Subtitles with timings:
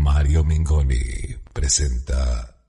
[0.00, 2.59] Mario Mingoni presenta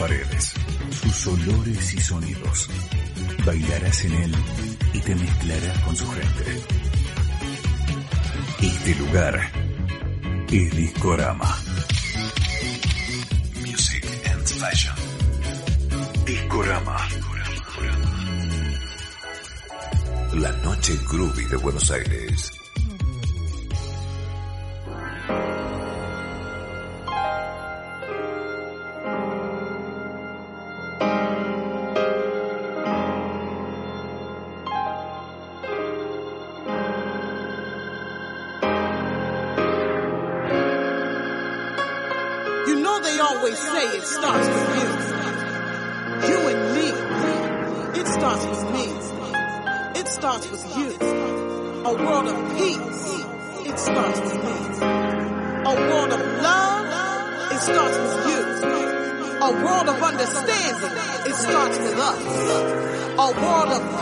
[0.00, 0.54] paredes,
[1.02, 2.70] sus olores y sonidos.
[3.44, 4.34] Bailarás en él
[4.94, 6.62] y te mezclarás con su gente.
[8.62, 9.52] Este lugar
[10.50, 11.54] es Discorama.
[13.60, 14.94] Music and Fashion.
[16.24, 16.96] Discorama.
[20.32, 22.59] La noche groovy de Buenos Aires.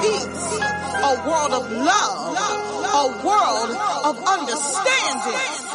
[0.01, 0.61] peace,
[1.05, 3.71] a world of love, a world
[4.05, 5.68] of understanding.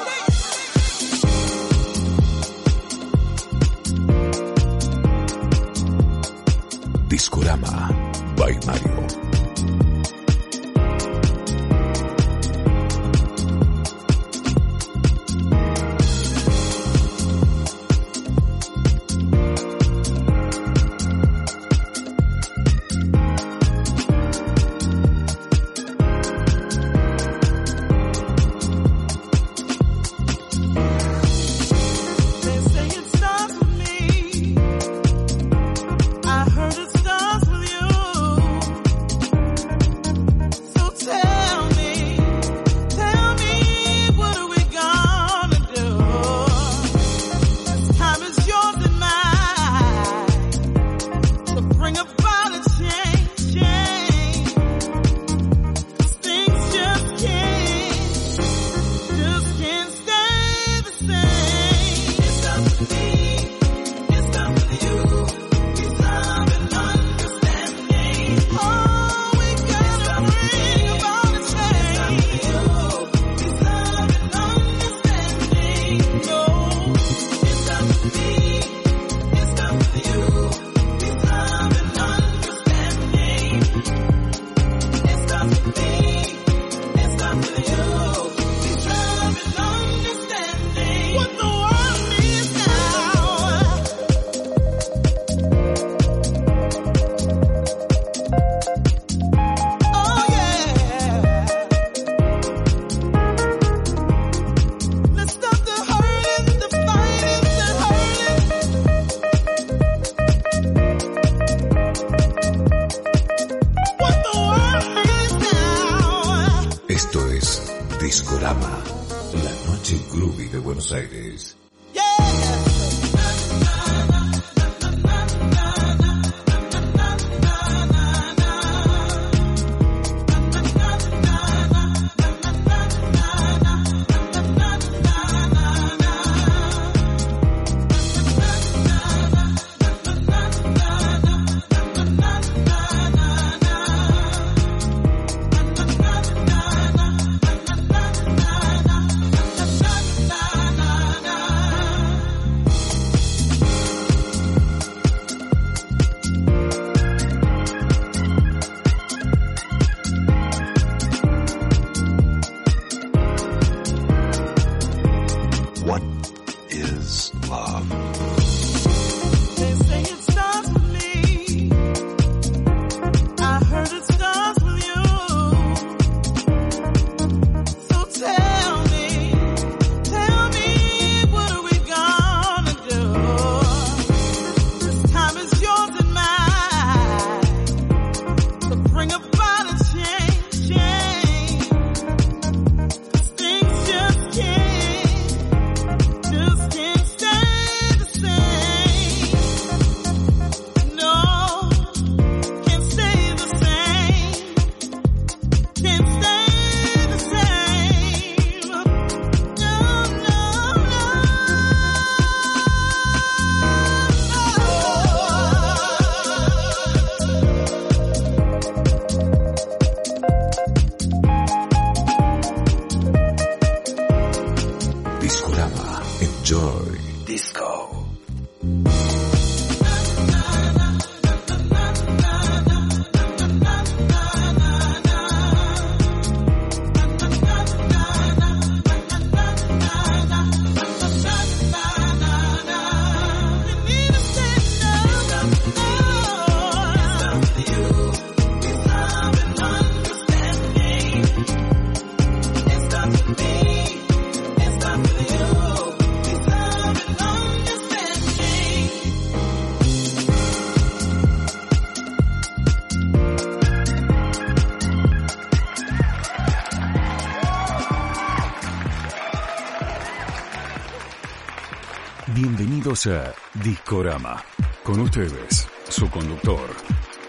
[273.55, 274.43] Discorama.
[274.83, 276.69] Con ustedes, su conductor,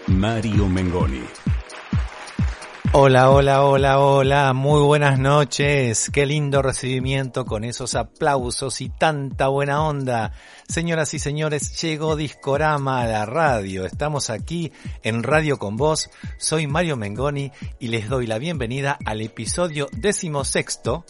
[0.05, 1.23] Mario Mengoni.
[2.91, 6.11] Hola, hola, hola, hola, muy buenas noches.
[6.13, 10.33] Qué lindo recibimiento con esos aplausos y tanta buena onda.
[10.67, 13.85] Señoras y señores, llegó Discorama a la radio.
[13.85, 14.71] Estamos aquí
[15.01, 16.11] en Radio con Vos.
[16.37, 21.05] Soy Mario Mengoni y les doy la bienvenida al episodio decimosexto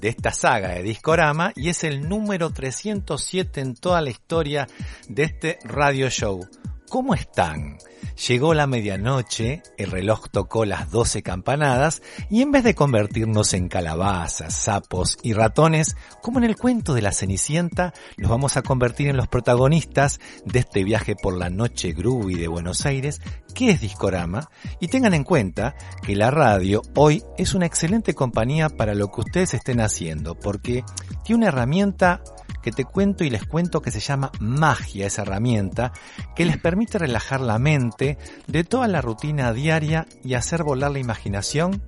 [0.00, 4.66] de esta saga de Discorama y es el número 307 en toda la historia
[5.08, 6.46] de este radio show.
[6.88, 7.78] ¿Cómo están?
[8.16, 13.68] Llegó la medianoche, el reloj tocó las 12 campanadas y en vez de convertirnos en
[13.68, 19.08] calabazas, sapos y ratones, como en el cuento de la Cenicienta, nos vamos a convertir
[19.08, 23.20] en los protagonistas de este viaje por la noche groovy de Buenos Aires,
[23.54, 24.48] que es Discorama,
[24.80, 29.20] y tengan en cuenta que la radio hoy es una excelente compañía para lo que
[29.20, 30.84] ustedes estén haciendo, porque
[31.22, 32.22] tiene una herramienta
[32.66, 35.92] que te cuento y les cuento que se llama magia, esa herramienta,
[36.34, 38.18] que les permite relajar la mente
[38.48, 41.80] de toda la rutina diaria y hacer volar la imaginación,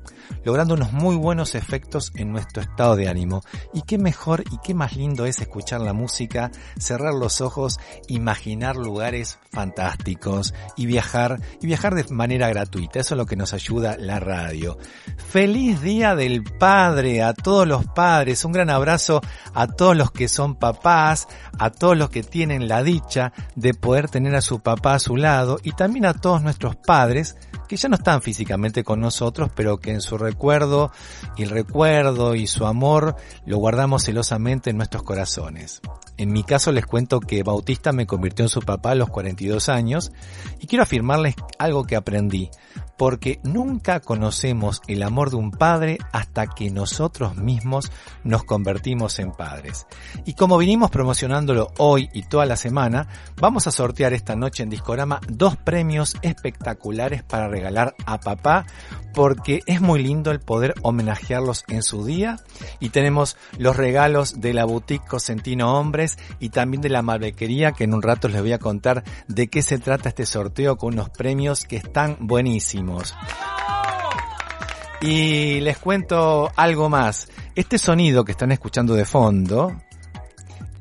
[0.44, 3.42] logrando unos muy buenos efectos en nuestro estado de ánimo.
[3.72, 7.78] Y qué mejor y qué más lindo es escuchar la música, cerrar los ojos,
[8.08, 13.00] imaginar lugares fantásticos y viajar, y viajar de manera gratuita.
[13.00, 14.78] Eso es lo que nos ayuda la radio.
[15.16, 18.44] Feliz Día del Padre a todos los padres.
[18.44, 19.20] Un gran abrazo
[19.54, 21.28] a todos los que son papás,
[21.58, 25.16] a todos los que tienen la dicha de poder tener a su papá a su
[25.16, 27.36] lado y también a todos nuestros padres
[27.68, 30.90] que ya no están físicamente con nosotros, pero que en su recuerdo
[31.36, 33.16] y el recuerdo y su amor
[33.46, 35.80] lo guardamos celosamente en nuestros corazones.
[36.16, 39.68] En mi caso les cuento que Bautista me convirtió en su papá a los 42
[39.68, 40.10] años
[40.60, 42.50] y quiero afirmarles algo que aprendí,
[42.98, 47.90] porque nunca conocemos el amor de un padre hasta que nosotros mismos
[48.24, 49.86] nos convertimos en padres.
[50.26, 53.08] Y como vinimos promocionándolo hoy y toda la semana,
[53.40, 58.66] vamos a sortear esta noche en Discorama dos premios espectaculares para regalar a papá,
[59.14, 62.40] porque es muy lindo el poder homenajearlos en su día.
[62.80, 67.84] Y tenemos los regalos de la boutique Cosentino Hombres y también de la malbequería, que
[67.84, 71.10] en un rato les voy a contar de qué se trata este sorteo con unos
[71.10, 72.87] premios que están buenísimos.
[75.00, 77.28] Y les cuento algo más.
[77.54, 79.72] Este sonido que están escuchando de fondo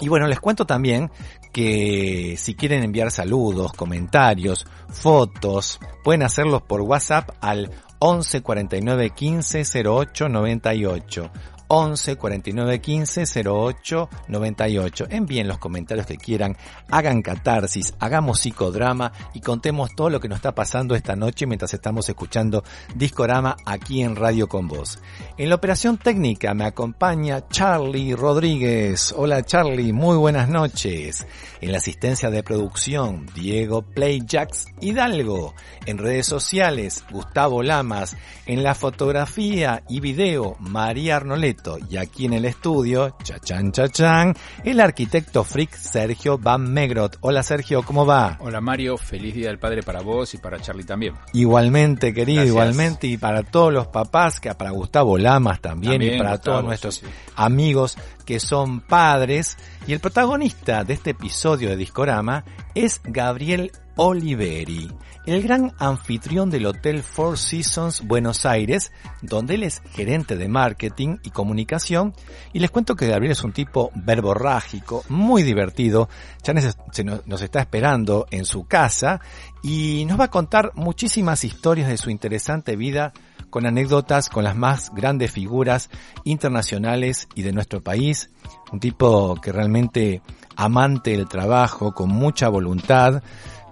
[0.00, 1.10] Y bueno, les cuento también
[1.52, 9.62] que si quieren enviar saludos, comentarios, fotos, pueden hacerlos por WhatsApp al 11 49 15
[9.86, 11.30] 08 98.
[11.72, 15.06] 11 49 15 08 98.
[15.08, 16.56] Envíen los comentarios que quieran,
[16.90, 21.72] hagan catarsis, hagamos psicodrama y contemos todo lo que nos está pasando esta noche mientras
[21.72, 22.64] estamos escuchando
[22.96, 24.98] Discorama aquí en Radio con Voz.
[25.38, 29.14] En la operación técnica me acompaña Charlie Rodríguez.
[29.16, 31.24] Hola Charlie, muy buenas noches.
[31.60, 35.54] En la asistencia de producción, Diego Playjacks Hidalgo.
[35.86, 38.16] En redes sociales, Gustavo Lamas.
[38.46, 41.59] En la fotografía y video, María Arnolet
[41.90, 47.18] y aquí en el estudio, chachan chachan, el arquitecto freak Sergio Van Megrot.
[47.20, 48.38] Hola Sergio, ¿cómo va?
[48.40, 51.14] Hola Mario, feliz Día del Padre para vos y para Charlie también.
[51.34, 52.48] Igualmente, querido, Gracias.
[52.52, 56.56] igualmente, y para todos los papás, que para Gustavo Lamas también, También, y para Gustavo,
[56.56, 57.12] todos nuestros sí, sí.
[57.36, 59.56] amigos que son padres.
[59.86, 62.44] Y el protagonista de este episodio de Discorama
[62.74, 64.90] es Gabriel Oliveri,
[65.26, 71.18] el gran anfitrión del Hotel Four Seasons Buenos Aires, donde él es gerente de marketing
[71.22, 72.14] y comunicación.
[72.52, 76.08] Y les cuento que Gabriel es un tipo verborrágico, muy divertido.
[76.42, 79.20] Ya nos, está esperando en su casa
[79.62, 83.12] y nos va a contar muchísimas historias de su interesante vida
[83.50, 85.90] con anécdotas con las más grandes figuras
[86.24, 88.30] internacionales y de nuestro país.
[88.72, 90.22] Un tipo que realmente
[90.56, 93.22] amante del trabajo, con mucha voluntad,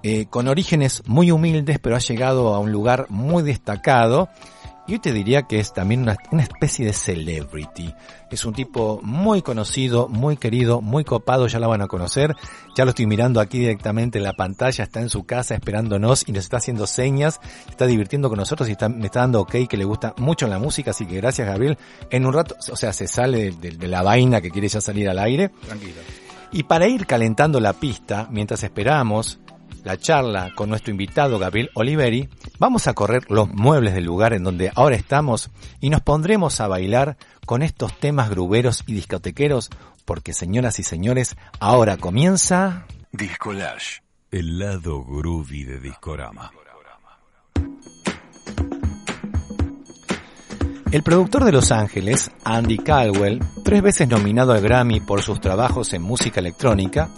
[0.03, 4.29] eh, con orígenes muy humildes, pero ha llegado a un lugar muy destacado.
[4.89, 7.95] Y yo te diría que es también una, una especie de celebrity.
[8.31, 12.35] Es un tipo muy conocido, muy querido, muy copado, ya lo van a conocer.
[12.75, 16.33] Ya lo estoy mirando aquí directamente en la pantalla, está en su casa esperándonos y
[16.33, 19.77] nos está haciendo señas, está divirtiendo con nosotros y está- me está dando ok que
[19.77, 21.77] le gusta mucho la música, así que gracias Gabriel.
[22.11, 25.19] En un rato, o sea, se sale de la vaina que quiere ya salir al
[25.19, 25.51] aire.
[25.67, 26.01] Tranquilo.
[26.51, 29.39] Y para ir calentando la pista, mientras esperamos
[29.89, 32.29] la charla con nuestro invitado Gabriel Oliveri,
[32.59, 35.49] vamos a correr los muebles del lugar en donde ahora estamos
[35.81, 37.17] y nos pondremos a bailar
[37.47, 39.71] con estos temas gruberos y discotequeros,
[40.05, 42.85] porque señoras y señores, ahora comienza...
[43.13, 44.03] Discolage.
[44.31, 46.53] El lado groovy de Discorama.
[50.91, 55.93] El productor de Los Ángeles, Andy Caldwell, tres veces nominado al Grammy por sus trabajos
[55.93, 57.11] en música electrónica,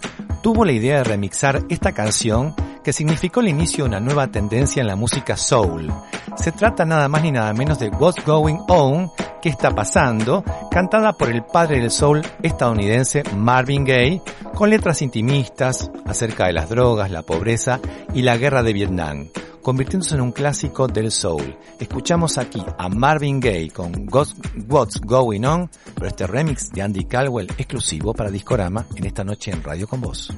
[0.42, 4.80] tuvo la idea de remixar esta canción que significó el inicio de una nueva tendencia
[4.80, 5.92] en la música soul.
[6.36, 9.08] Se trata nada más ni nada menos de What's Going On,
[9.40, 14.20] ¿Qué está pasando?, cantada por el padre del soul estadounidense Marvin Gaye,
[14.52, 17.78] con letras intimistas acerca de las drogas, la pobreza
[18.14, 19.28] y la guerra de Vietnam
[19.62, 21.57] convirtiéndose en un clásico del soul.
[21.79, 27.49] Escuchamos aquí a Marvin Gaye con What's, Going On, pero este remix de Andy Caldwell
[27.59, 30.33] exclusivo para Discorama en esta noche en Radio con Vos.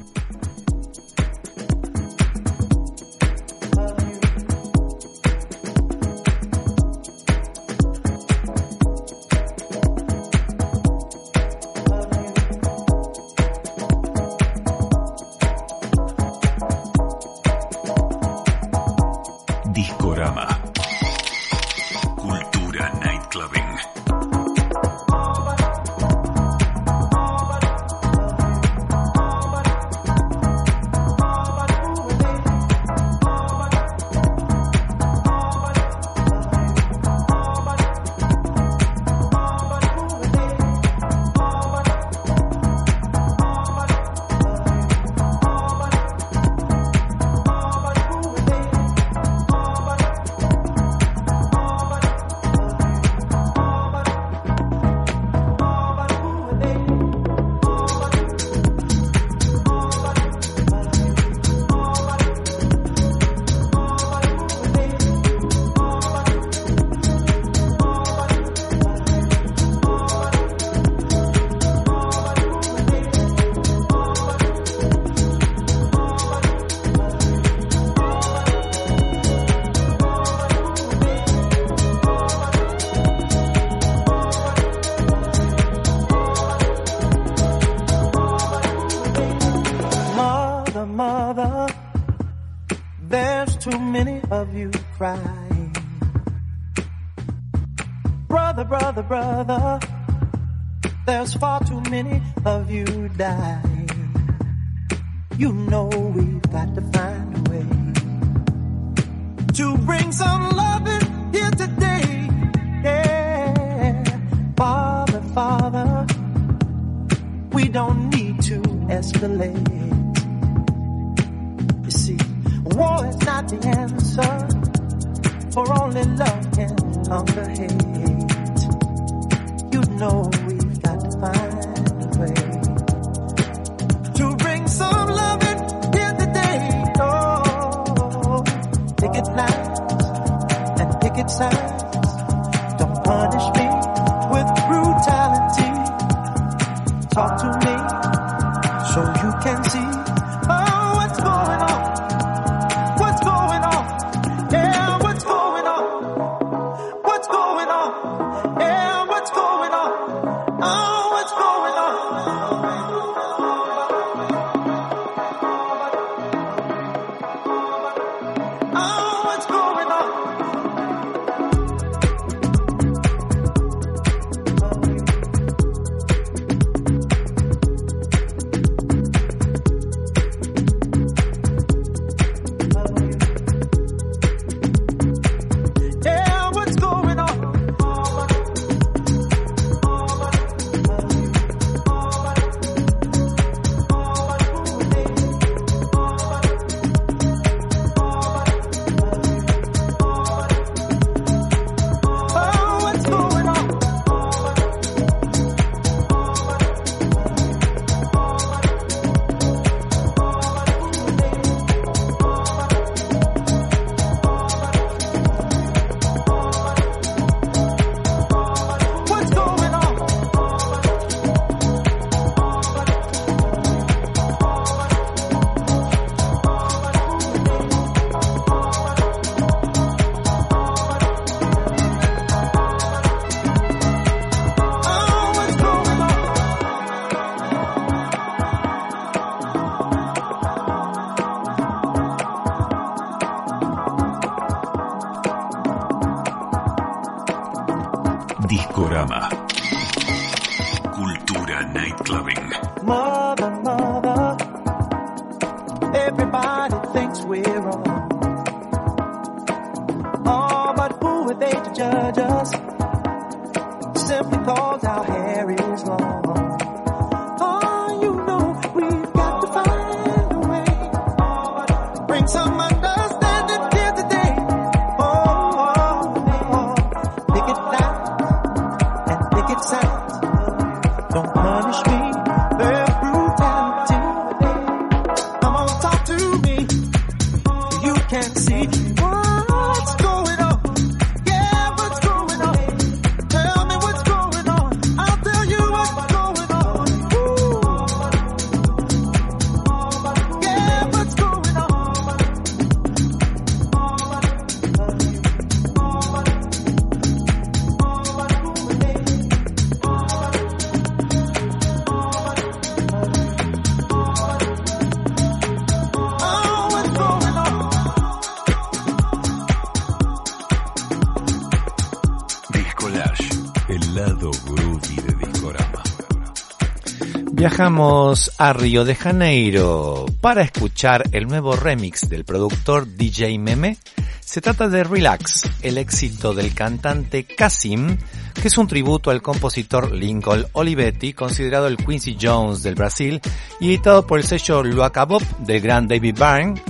[327.62, 333.76] viajamos a Río de Janeiro para escuchar el nuevo remix del productor DJ Meme.
[334.18, 337.98] Se trata de Relax, el éxito del cantante Kasim,
[338.34, 343.20] que es un tributo al compositor Lincoln Olivetti, considerado el Quincy Jones del Brasil,
[343.60, 346.60] y editado por el sello Luacabop del gran David Byrne.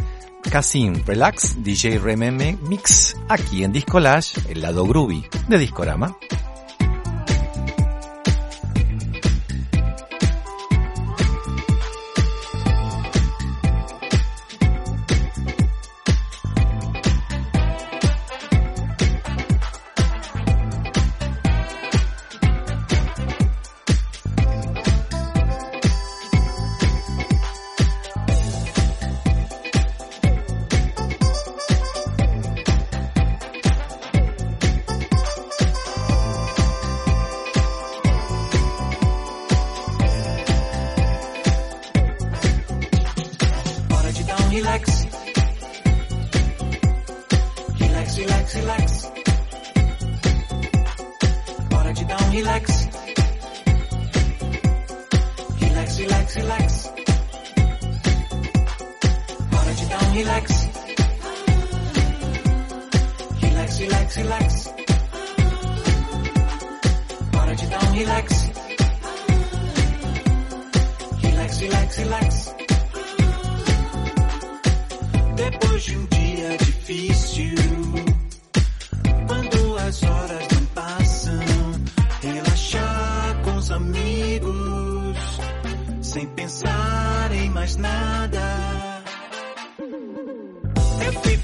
[0.50, 6.18] Kasim Relax, DJ Rememe Mix, aquí en Discolage, el lado groovy de Discorama.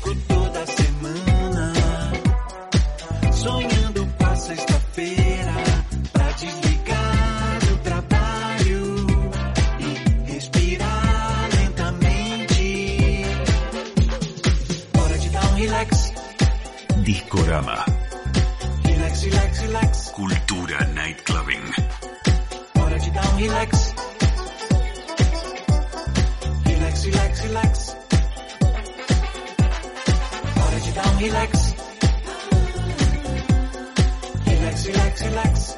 [0.03, 0.48] ku
[31.21, 31.75] Relax.
[34.47, 35.77] Relax, relax, relax.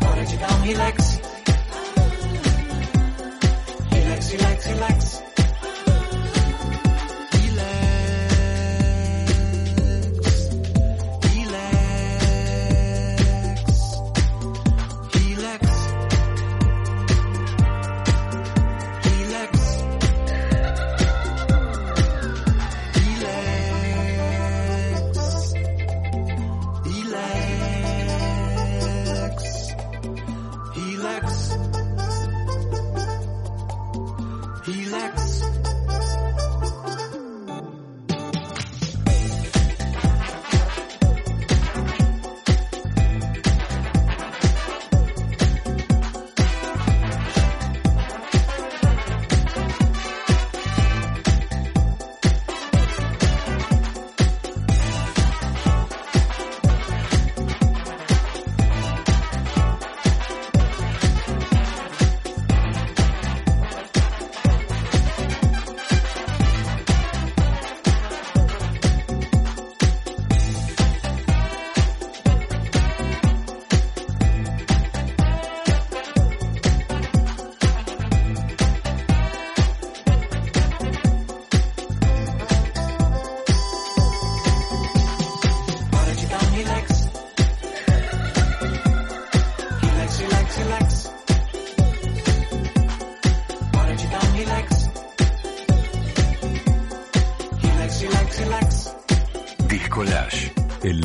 [0.00, 1.01] Why don't you come relax?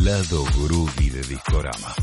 [0.07, 1.93] lado groovy de Discorama.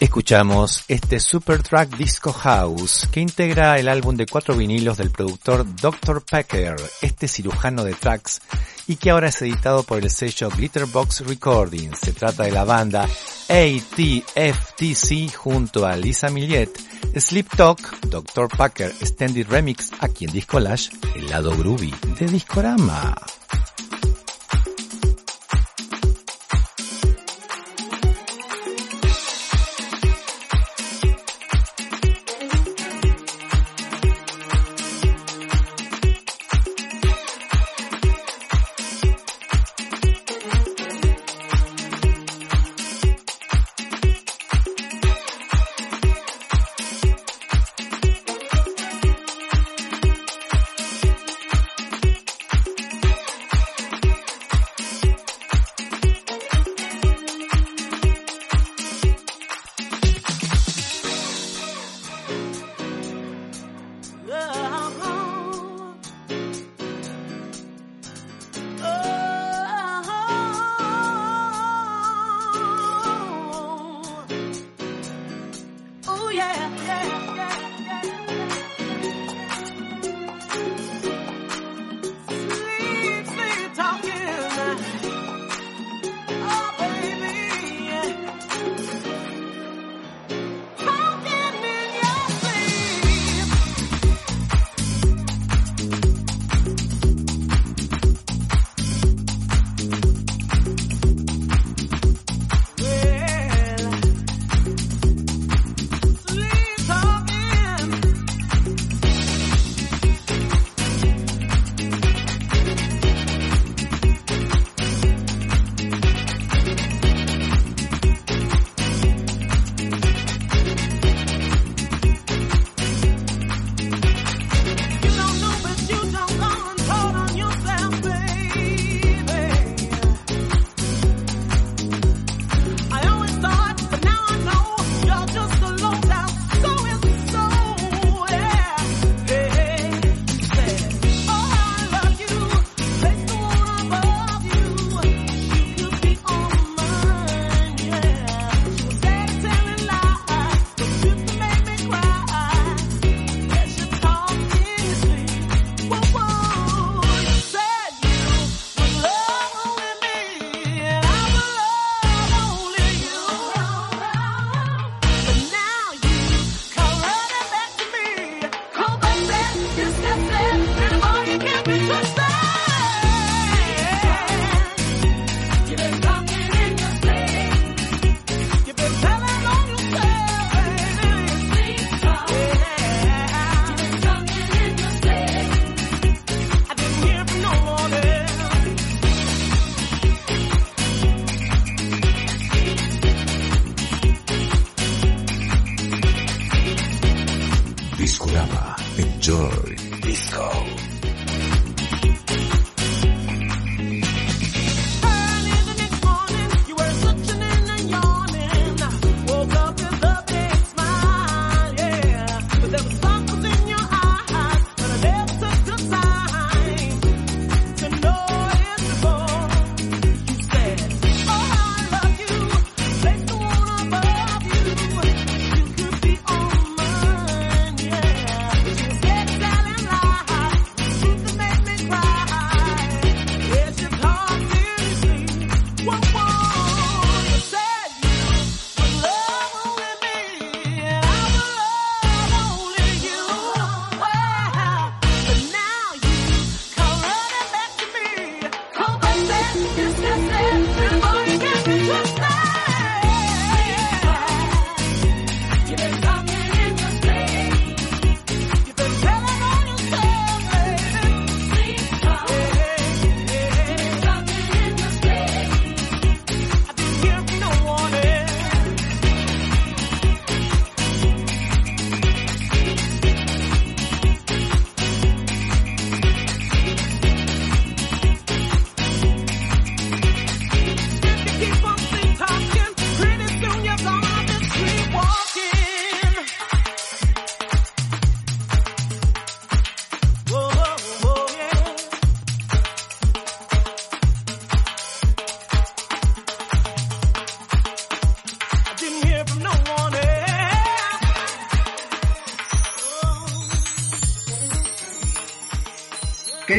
[0.00, 5.66] Escuchamos este super track Disco House que integra el álbum de cuatro vinilos del productor
[5.76, 6.22] Dr.
[6.22, 8.40] Packer, este cirujano de tracks,
[8.86, 11.98] y que ahora es editado por el sello Glitterbox Recordings.
[11.98, 13.06] Se trata de la banda
[13.46, 16.70] ATFTC junto a Lisa Millet,
[17.14, 18.48] Sleep Talk, Dr.
[18.48, 23.14] Packer Extended Remix, aquí en Discolage, el lado groovy de Discorama.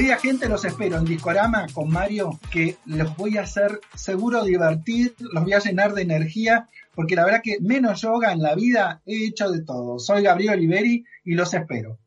[0.03, 5.43] Gente, los espero en Discorama con Mario, que los voy a hacer seguro divertir, los
[5.43, 9.27] voy a llenar de energía, porque la verdad que menos yoga en la vida he
[9.27, 9.99] hecho de todo.
[9.99, 11.99] Soy Gabriel Oliveri y los espero.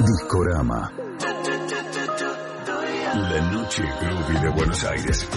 [0.00, 0.92] Discorama.
[3.14, 5.28] La noche groovy de Buenos Aires.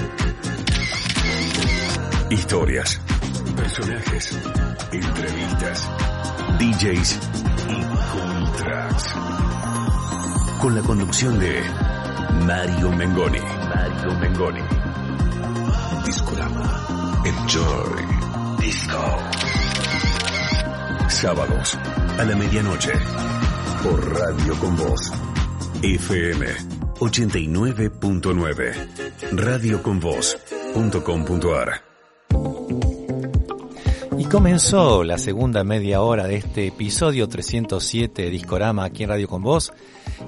[2.29, 3.01] Historias,
[3.55, 4.37] personajes,
[4.91, 5.89] entrevistas,
[6.57, 7.52] DJs
[8.57, 9.13] tracks.
[10.61, 11.63] Con la conducción de
[12.45, 13.39] Mario Mengoni.
[13.39, 14.61] Mario Mengoni.
[16.05, 17.21] Discorama.
[17.25, 18.05] Enjoy.
[18.59, 19.17] Disco.
[21.09, 21.77] Sábados
[22.17, 22.91] a la medianoche.
[23.83, 25.11] Por Radio con Voz.
[25.81, 26.45] FM
[26.99, 28.73] 89.9.
[29.33, 31.92] Radioconvoz.com.ar.
[34.33, 39.43] Comenzó la segunda media hora de este episodio 307 de Discorama aquí en Radio Con
[39.43, 39.71] Voz.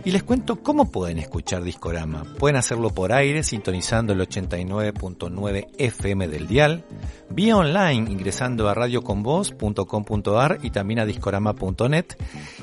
[0.04, 2.24] Y les cuento cómo pueden escuchar Discorama.
[2.38, 6.86] Pueden hacerlo por aire sintonizando el 89.9 FM del dial,
[7.30, 12.06] vía online ingresando a radioconvoz.com.ar y también a discorama.net.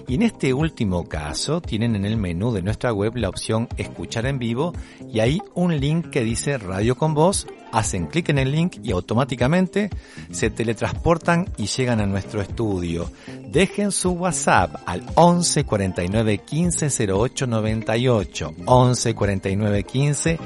[0.08, 4.26] Y en este último caso tienen en el menú de nuestra web la opción escuchar
[4.26, 4.72] en vivo
[5.12, 7.46] y ahí un link que dice Radio con Voz.
[7.72, 9.88] Hacen clic en el link y automáticamente
[10.30, 13.10] se teletransportan y llegan a nuestro estudio.
[13.48, 18.54] Dejen su WhatsApp al 11 49 15 08 98.
[18.66, 20.38] 11 49 15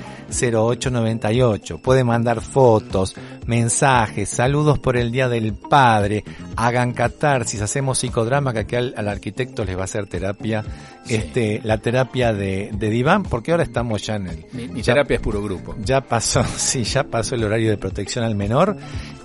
[0.52, 1.78] 08 98.
[1.78, 6.24] Pueden mandar fotos, mensajes, saludos por el Día del Padre.
[6.56, 10.64] Hagan catarsis, hacemos psicodrama que aquí al, al arquitecto les va a hacer terapia.
[11.08, 14.44] Este, la terapia de, de diván, porque ahora estamos ya en el...
[14.52, 15.76] Mi, mi ya- terapia es puro grupo.
[15.84, 18.76] ya pasó, sí, ya pasó el horario de protección al menor.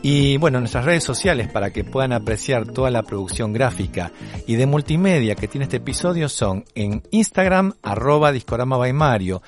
[0.04, 4.12] Y bueno, nuestras redes sociales para que puedan apreciar toda la producción gráfica
[4.48, 9.42] y de multimedia que tiene este episodio son en Instagram, arroba Discorama by Mario,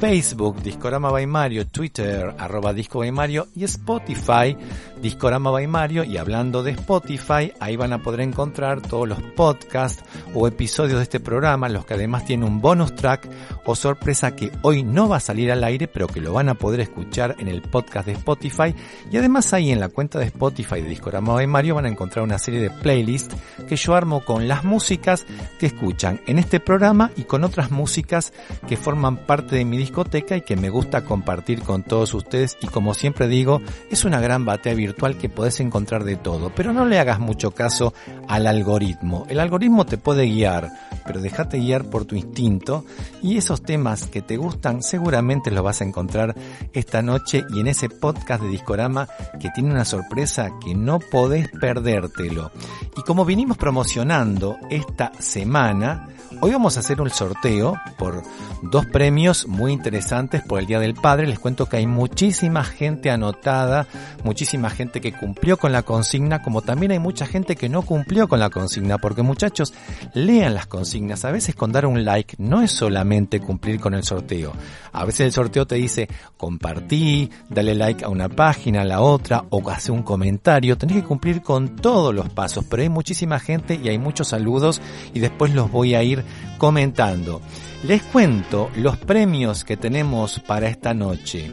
[0.00, 4.56] Facebook, Discorama by Mario, Twitter, arroba Disco by Mario y Spotify,
[5.04, 6.02] Discorama by Mario.
[6.02, 11.02] Y hablando de Spotify, ahí van a poder encontrar todos los podcasts o episodios de
[11.02, 13.28] este programa, los que además tienen un bonus track
[13.66, 16.54] o sorpresa que hoy no va a salir al aire, pero que lo van a
[16.54, 18.74] poder escuchar en el podcast de Spotify.
[19.12, 22.24] Y además ahí en la cuenta de Spotify de Discorama by Mario van a encontrar
[22.24, 23.36] una serie de playlists
[23.68, 25.26] que yo armo con las músicas
[25.58, 28.32] que escuchan en este programa y con otras músicas
[28.66, 32.56] que forman parte de mi discoteca y que me gusta compartir con todos ustedes.
[32.62, 36.72] Y como siempre digo, es una gran batea virtual que podés encontrar de todo, pero
[36.72, 37.92] no le hagas mucho caso
[38.26, 39.26] al algoritmo.
[39.28, 40.70] El algoritmo te puede guiar,
[41.06, 42.84] pero déjate guiar por tu instinto
[43.22, 46.34] y esos temas que te gustan seguramente los vas a encontrar
[46.72, 51.48] esta noche y en ese podcast de Discorama que tiene una sorpresa que no podés
[51.48, 52.50] perdértelo.
[52.96, 56.08] Y como vinimos promocionando esta semana,
[56.44, 58.22] hoy vamos a hacer un sorteo por
[58.60, 61.26] dos premios muy interesantes por el Día del Padre.
[61.26, 63.86] Les cuento que hay muchísima gente anotada,
[64.24, 68.28] muchísima gente que cumplió con la consigna, como también hay mucha gente que no cumplió
[68.28, 69.72] con la consigna, porque muchachos,
[70.12, 71.24] lean las consignas.
[71.24, 74.52] A veces con dar un like no es solamente cumplir con el sorteo.
[74.92, 79.46] A veces el sorteo te dice compartí, dale like a una página, a la otra,
[79.48, 80.76] o hace un comentario.
[80.76, 84.82] Tenés que cumplir con todos los pasos, pero hay muchísima gente y hay muchos saludos
[85.14, 86.22] y después los voy a ir
[86.58, 87.40] comentando.
[87.84, 91.52] Les cuento los premios que tenemos para esta noche.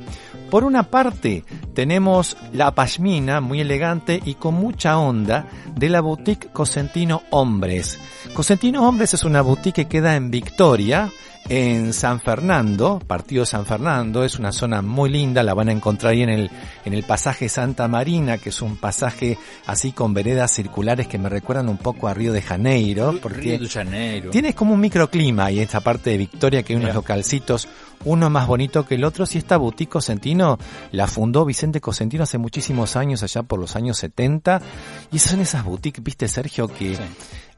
[0.50, 6.50] Por una parte, tenemos la pashmina muy elegante y con mucha onda de la boutique
[6.52, 8.00] Cosentino Hombres.
[8.34, 11.10] Cosentino Hombres es una boutique que queda en Victoria,
[11.50, 16.14] en San Fernando, partido San Fernando, es una zona muy linda, la van a encontrar
[16.14, 16.52] ahí en el,
[16.86, 21.30] en el pasaje Santa Marina, que es un pasaje así con veredas circulares que me
[21.30, 24.30] recuerdan un poco a Río de Janeiro, porque Río de Janeiro.
[24.32, 27.68] Tienes como un microclima ahí en esta parte de Victoria que hay unos localcitos,
[28.06, 29.26] uno más bonito que el otro.
[29.26, 30.58] Si esta boutique Cosentino
[30.92, 34.62] la fundó Vicente Cosentino hace muchísimos años, allá por los años 70.
[35.12, 37.04] Y son esas boutiques, viste Sergio, que Sí.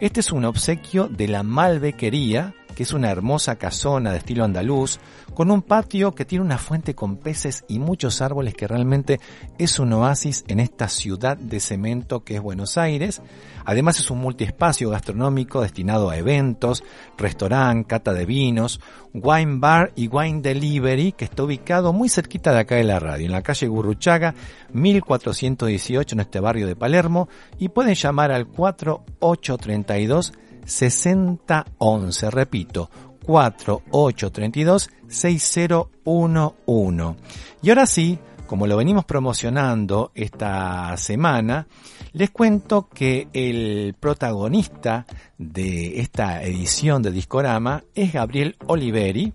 [0.00, 4.98] Este es un obsequio de la Malbequería, que es una hermosa casona de estilo andaluz,
[5.34, 9.20] con un patio que tiene una fuente con peces y muchos árboles que realmente
[9.58, 13.22] es un oasis en esta ciudad de cemento que es Buenos Aires.
[13.64, 16.84] Además es un multiespacio gastronómico destinado a eventos,
[17.16, 18.80] restaurante, cata de vinos,
[19.14, 23.26] wine bar y wine delivery que está ubicado muy cerquita de acá de la radio,
[23.26, 24.34] en la calle Gurruchaga
[24.72, 30.32] 1418 en este barrio de Palermo y pueden llamar al 4832
[30.64, 32.30] 6011.
[32.30, 32.90] Repito,
[33.24, 37.16] 4832 6011.
[37.62, 41.66] Y ahora sí, como lo venimos promocionando esta semana,
[42.12, 45.06] les cuento que el protagonista
[45.38, 49.32] de esta edición de Discorama es Gabriel Oliveri.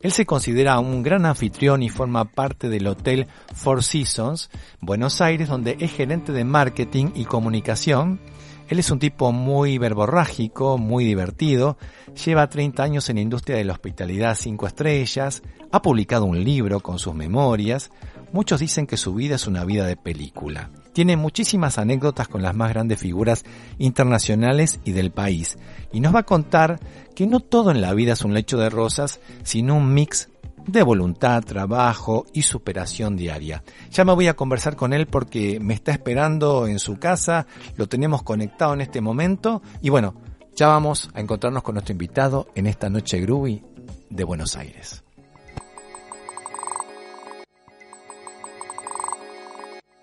[0.00, 4.50] Él se considera un gran anfitrión y forma parte del Hotel Four Seasons,
[4.80, 8.20] Buenos Aires, donde es gerente de marketing y comunicación
[8.68, 11.76] él es un tipo muy verborrágico, muy divertido,
[12.24, 16.80] lleva 30 años en la industria de la hospitalidad 5 estrellas, ha publicado un libro
[16.80, 17.90] con sus memorias,
[18.32, 20.70] muchos dicen que su vida es una vida de película.
[20.92, 23.44] Tiene muchísimas anécdotas con las más grandes figuras
[23.78, 25.58] internacionales y del país,
[25.92, 26.78] y nos va a contar
[27.14, 30.30] que no todo en la vida es un lecho de rosas, sino un mix
[30.66, 33.62] de voluntad, trabajo y superación diaria.
[33.90, 37.46] Ya me voy a conversar con él porque me está esperando en su casa,
[37.76, 40.14] lo tenemos conectado en este momento y bueno,
[40.54, 43.62] ya vamos a encontrarnos con nuestro invitado en esta noche groovy
[44.10, 45.02] de Buenos Aires.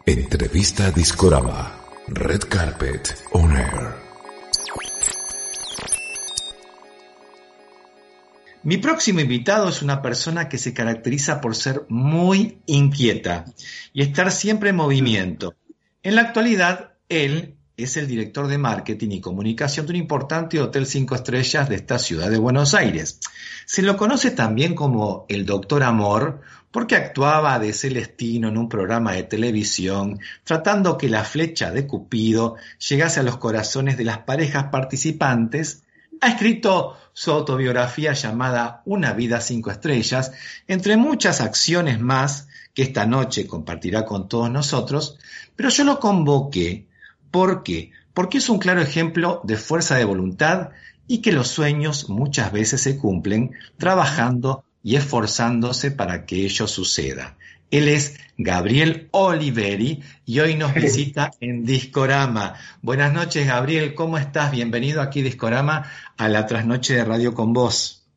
[0.06, 1.78] Entrevista Discorama.
[2.08, 4.11] Red Carpet On Air.
[8.64, 13.46] Mi próximo invitado es una persona que se caracteriza por ser muy inquieta
[13.92, 15.56] y estar siempre en movimiento.
[16.04, 20.86] En la actualidad, él es el director de marketing y comunicación de un importante hotel
[20.86, 23.20] cinco estrellas de esta ciudad de Buenos Aires.
[23.66, 29.14] Se lo conoce también como el Doctor Amor porque actuaba de Celestino en un programa
[29.14, 32.58] de televisión tratando que la flecha de Cupido
[32.88, 35.82] llegase a los corazones de las parejas participantes
[36.22, 40.32] ha escrito su autobiografía llamada Una vida cinco estrellas,
[40.68, 45.18] entre muchas acciones más que esta noche compartirá con todos nosotros,
[45.56, 46.88] pero yo lo convoqué.
[47.30, 47.92] ¿Por qué?
[48.14, 50.70] Porque es un claro ejemplo de fuerza de voluntad
[51.08, 57.38] y que los sueños muchas veces se cumplen trabajando y esforzándose para que ello suceda.
[57.70, 62.56] Él es Gabriel Oliveri y hoy nos visita en Discorama.
[62.82, 64.52] Buenas noches, Gabriel, ¿cómo estás?
[64.52, 68.08] Bienvenido aquí, Discorama, a la trasnoche de Radio con Vos.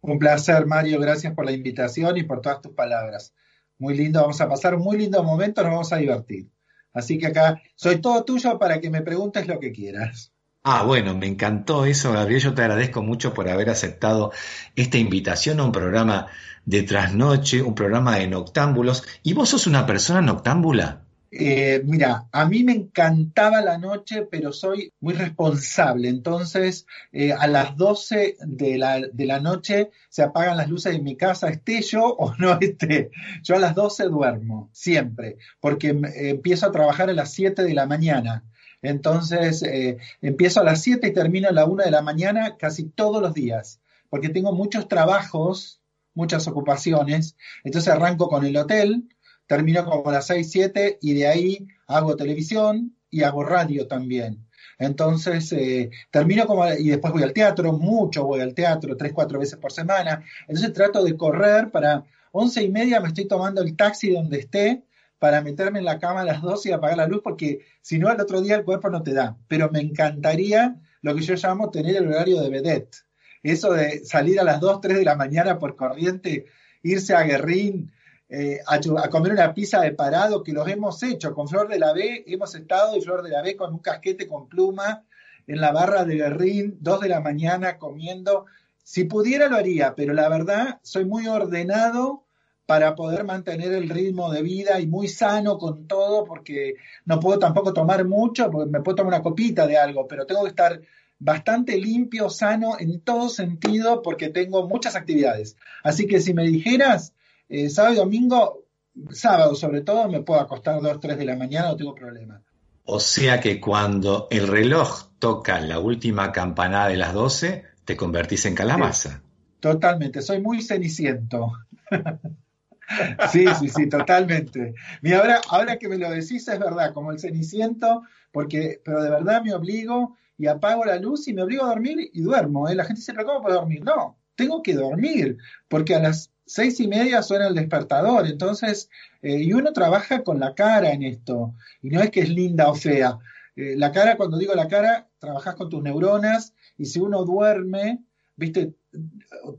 [0.00, 3.34] Un placer, Mario, gracias por la invitación y por todas tus palabras.
[3.78, 6.48] Muy lindo, vamos a pasar un muy lindo momento, nos vamos a divertir.
[6.92, 10.32] Así que acá soy todo tuyo para que me preguntes lo que quieras.
[10.66, 12.40] Ah, bueno, me encantó eso, Gabriel.
[12.40, 14.32] Yo te agradezco mucho por haber aceptado
[14.74, 16.28] esta invitación a un programa
[16.66, 19.04] de trasnoche, un programa de noctámbulos.
[19.22, 21.04] ¿Y vos sos una persona noctámbula?
[21.36, 26.08] Eh, mira, a mí me encantaba la noche, pero soy muy responsable.
[26.08, 31.00] Entonces, eh, a las 12 de la, de la noche se apagan las luces de
[31.00, 33.10] mi casa, esté yo o no esté.
[33.42, 37.74] Yo a las 12 duermo, siempre, porque eh, empiezo a trabajar a las 7 de
[37.74, 38.44] la mañana.
[38.80, 42.84] Entonces, eh, empiezo a las 7 y termino a la 1 de la mañana casi
[42.84, 45.80] todos los días, porque tengo muchos trabajos,
[46.14, 47.36] muchas ocupaciones.
[47.64, 49.08] Entonces arranco con el hotel,
[49.46, 54.46] termino como a las 6, 7 y de ahí hago televisión y hago radio también.
[54.78, 59.38] Entonces, eh, termino como, y después voy al teatro, mucho voy al teatro, tres, cuatro
[59.38, 60.24] veces por semana.
[60.48, 64.82] Entonces trato de correr para once y media me estoy tomando el taxi donde esté
[65.18, 68.08] para meterme en la cama a las 12 y apagar la luz, porque si no,
[68.08, 69.38] al otro día el cuerpo no te da.
[69.48, 73.04] Pero me encantaría lo que yo llamo tener el horario de vedette.
[73.44, 76.46] Eso de salir a las 2, 3 de la mañana por corriente,
[76.82, 77.92] irse a Guerrín,
[78.30, 81.34] eh, a, comer una pizza de parado, que los hemos hecho.
[81.34, 84.26] Con Flor de la B hemos estado y Flor de la B con un casquete
[84.26, 85.04] con pluma
[85.46, 88.46] en la barra de Guerrín, 2 de la mañana comiendo.
[88.82, 92.24] Si pudiera lo haría, pero la verdad soy muy ordenado
[92.64, 97.38] para poder mantener el ritmo de vida y muy sano con todo, porque no puedo
[97.38, 100.80] tampoco tomar mucho, porque me puedo tomar una copita de algo, pero tengo que estar
[101.24, 105.56] bastante limpio, sano en todo sentido, porque tengo muchas actividades.
[105.82, 107.14] Así que si me dijeras,
[107.48, 108.64] eh, sábado y domingo,
[109.10, 112.42] sábado sobre todo, me puedo acostar 2, 3 de la mañana, no tengo problema.
[112.84, 118.44] O sea que cuando el reloj toca la última campanada de las 12, te convertís
[118.44, 119.22] en calabaza.
[119.60, 121.52] Totalmente, soy muy ceniciento.
[123.32, 124.74] sí, sí, sí, totalmente.
[125.00, 129.08] Mira, ahora, ahora que me lo decís es verdad, como el ceniciento, porque, pero de
[129.08, 132.68] verdad me obligo y apago la luz y me obligo a dormir y duermo.
[132.68, 132.74] ¿eh?
[132.74, 133.84] La gente dice, pero ¿cómo dormir?
[133.84, 138.90] No, tengo que dormir, porque a las seis y media suena el despertador, entonces,
[139.22, 142.68] eh, y uno trabaja con la cara en esto, y no es que es linda
[142.68, 143.18] o fea.
[143.56, 148.04] Eh, la cara, cuando digo la cara, trabajas con tus neuronas, y si uno duerme,
[148.36, 148.74] viste,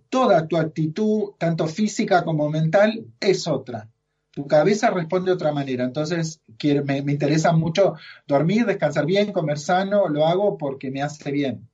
[0.10, 3.90] toda tu actitud, tanto física como mental, es otra.
[4.36, 5.86] Tu cabeza responde de otra manera.
[5.86, 7.96] Entonces, quiero, me, me interesa mucho
[8.28, 11.70] dormir, descansar bien, comer sano, lo hago porque me hace bien.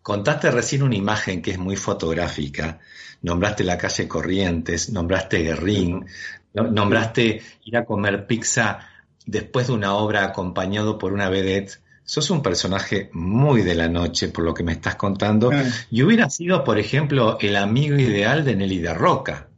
[0.00, 2.78] Contaste recién una imagen que es muy fotográfica.
[3.22, 6.06] Nombraste la calle Corrientes, nombraste Guerrín,
[6.52, 8.80] no- nombraste ir a comer pizza
[9.26, 11.80] después de una obra acompañado por una vedette.
[12.04, 15.50] Sos un personaje muy de la noche, por lo que me estás contando.
[15.50, 19.48] Eh, Y hubiera sido, por ejemplo, el amigo ideal de Nelly de Roca.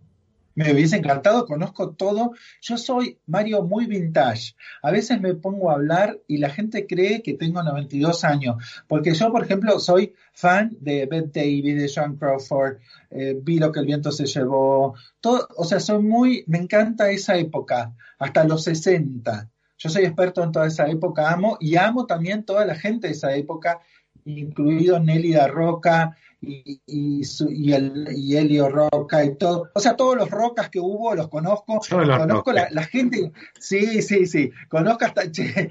[0.57, 2.32] Me hubiese encantado, conozco todo.
[2.62, 4.54] Yo soy, Mario, muy vintage.
[4.82, 8.57] A veces me pongo a hablar y la gente cree que tengo 92 años,
[8.88, 12.78] porque yo, por ejemplo, soy fan de Bette Davis, de Joan Crawford,
[13.11, 17.11] eh, vi lo que el viento se llevó, todo, o sea, soy muy, me encanta
[17.11, 19.50] esa época, hasta los 60.
[19.76, 23.12] Yo soy experto en toda esa época, amo, y amo también toda la gente de
[23.12, 23.80] esa época,
[24.24, 29.70] incluido Nelly da Roca y, y, su- y el, y Elio Roca y todo.
[29.74, 31.80] O sea, todos los rocas que hubo los conozco.
[31.91, 35.68] Los conozco la, gente, sí, sí, sí, conozco hasta che,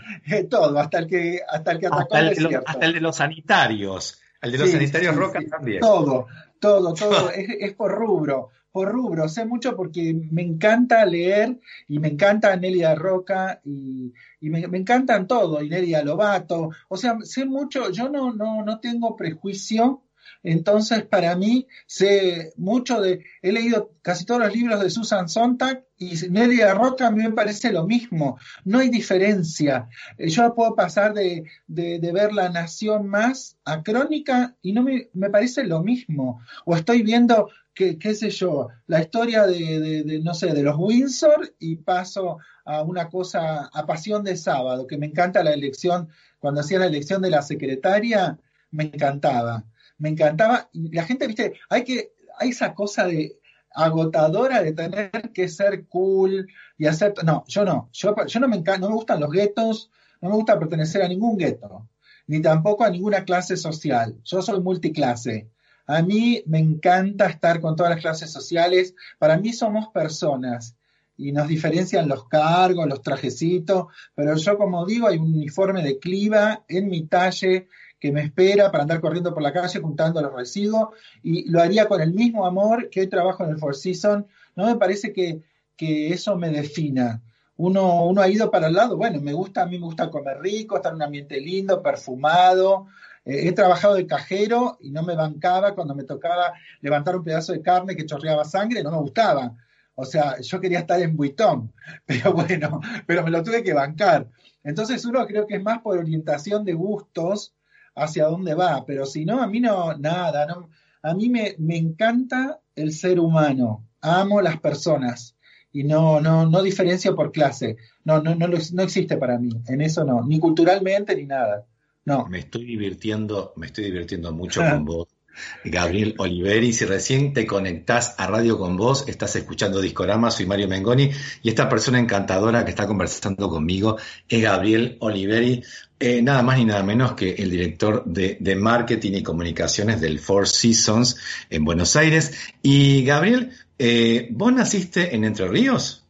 [0.50, 2.70] todo, hasta el que, hasta el que atacó Hasta el el, de los, desierto.
[2.72, 4.22] hasta el de los sanitarios.
[4.42, 5.48] El de los Sí, sanitarios sí, Roca sí.
[5.48, 5.80] también.
[5.82, 6.28] Todo,
[6.60, 7.30] todo, todo.
[7.36, 9.28] es, es por rubro, por rubro.
[9.30, 14.78] Sé mucho porque me encanta leer y me encanta Nelia Roca y, y me, me
[14.78, 16.70] encantan todo, y Nelia Lobato.
[16.90, 20.02] O sea, sé mucho, yo no, no, no tengo prejuicio.
[20.46, 23.24] Entonces, para mí, sé mucho de.
[23.42, 27.32] He leído casi todos los libros de Susan Sontag y Nelia Roca a mí me
[27.32, 28.38] parece lo mismo.
[28.64, 29.90] No hay diferencia.
[30.18, 35.10] Eh, Yo puedo pasar de, de, ver La Nación Más a Crónica y no me,
[35.14, 36.40] me parece lo mismo.
[36.66, 40.76] O estoy viendo, que, qué sé yo, la historia de- de, no sé, de los
[40.78, 46.10] Windsor y paso a una cosa, a Pasión de Sábado, que me encanta la elección,
[46.40, 48.38] cuando hacía la elección de la secretaria,
[48.72, 49.64] me encantaba.
[49.98, 50.70] Me encantaba.
[50.74, 53.40] Y la gente, viste, hay que, hay esa cosa de
[53.76, 57.14] agotadora de tener que ser cool y hacer.
[57.24, 57.90] No, yo no.
[57.92, 59.92] Yo, no me encanta, no me gustan los guetos,
[60.22, 61.90] no me gusta pertenecer a ningún gueto,
[62.28, 64.18] ni tampoco a ninguna clase social.
[64.24, 65.50] Yo soy multiclase.
[65.88, 68.96] A mí me encanta estar con todas las clases sociales.
[69.20, 70.76] Para mí somos personas
[71.18, 73.86] y nos diferencian los cargos, los trajecitos,
[74.16, 77.68] pero yo como digo, hay un uniforme de cliva en mi talle
[78.00, 80.90] que me espera para andar corriendo por la calle juntando los residuos
[81.24, 84.26] y lo haría con el mismo amor que hoy trabajo en el Four Seasons.
[84.56, 85.42] No me parece que,
[85.76, 87.22] que eso me defina.
[87.58, 90.40] Uno, uno ha ido para el lado, bueno, me gusta, a mí me gusta comer
[90.42, 92.88] rico, estar en un ambiente lindo, perfumado.
[93.24, 97.54] Eh, he trabajado de cajero y no me bancaba cuando me tocaba levantar un pedazo
[97.54, 99.56] de carne que chorreaba sangre, no me gustaba.
[99.96, 101.74] O sea, yo quería estar en Buitón,
[102.06, 104.28] pero bueno, pero me lo tuve que bancar.
[104.64, 107.55] Entonces uno creo que es más por orientación de gustos
[107.96, 110.70] hacia dónde va, pero si no, a mí no, nada, no,
[111.02, 115.36] a mí me, me encanta el ser humano, amo las personas
[115.72, 119.82] y no, no, no diferencio por clase, no, no, no, no existe para mí, en
[119.82, 121.66] eso no, ni culturalmente ni nada,
[122.06, 122.28] no.
[122.28, 125.15] Me estoy divirtiendo, me estoy divirtiendo mucho con vos.
[125.64, 130.68] Gabriel Oliveri, si recién te conectás a Radio con vos, estás escuchando Discorama, soy Mario
[130.68, 131.12] Mengoni
[131.44, 135.64] y esta persona encantadora que está conversando conmigo es Gabriel Oliveri,
[136.00, 140.48] eh, nada más ni nada menos que el director de, marketing y comunicaciones del Four
[140.48, 141.18] Seasons
[141.50, 142.34] en Buenos Aires.
[142.62, 146.06] Y Gabriel, eh, ¿vos naciste en Entre Ríos?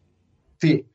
[0.60, 0.86] Sí,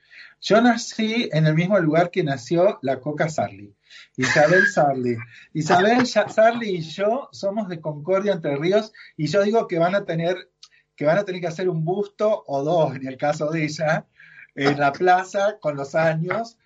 [0.40, 3.74] yo nací en el mismo lugar que nació la Coca Sarli,
[4.16, 5.16] Isabel Sarli.
[5.52, 9.94] Isabel Ya- Sarli y yo somos de Concordia Entre Ríos y yo digo que van
[9.94, 10.36] a tener
[10.96, 14.06] que van a tener que hacer un busto o dos en el caso de ella
[14.54, 16.58] en la plaza con los años.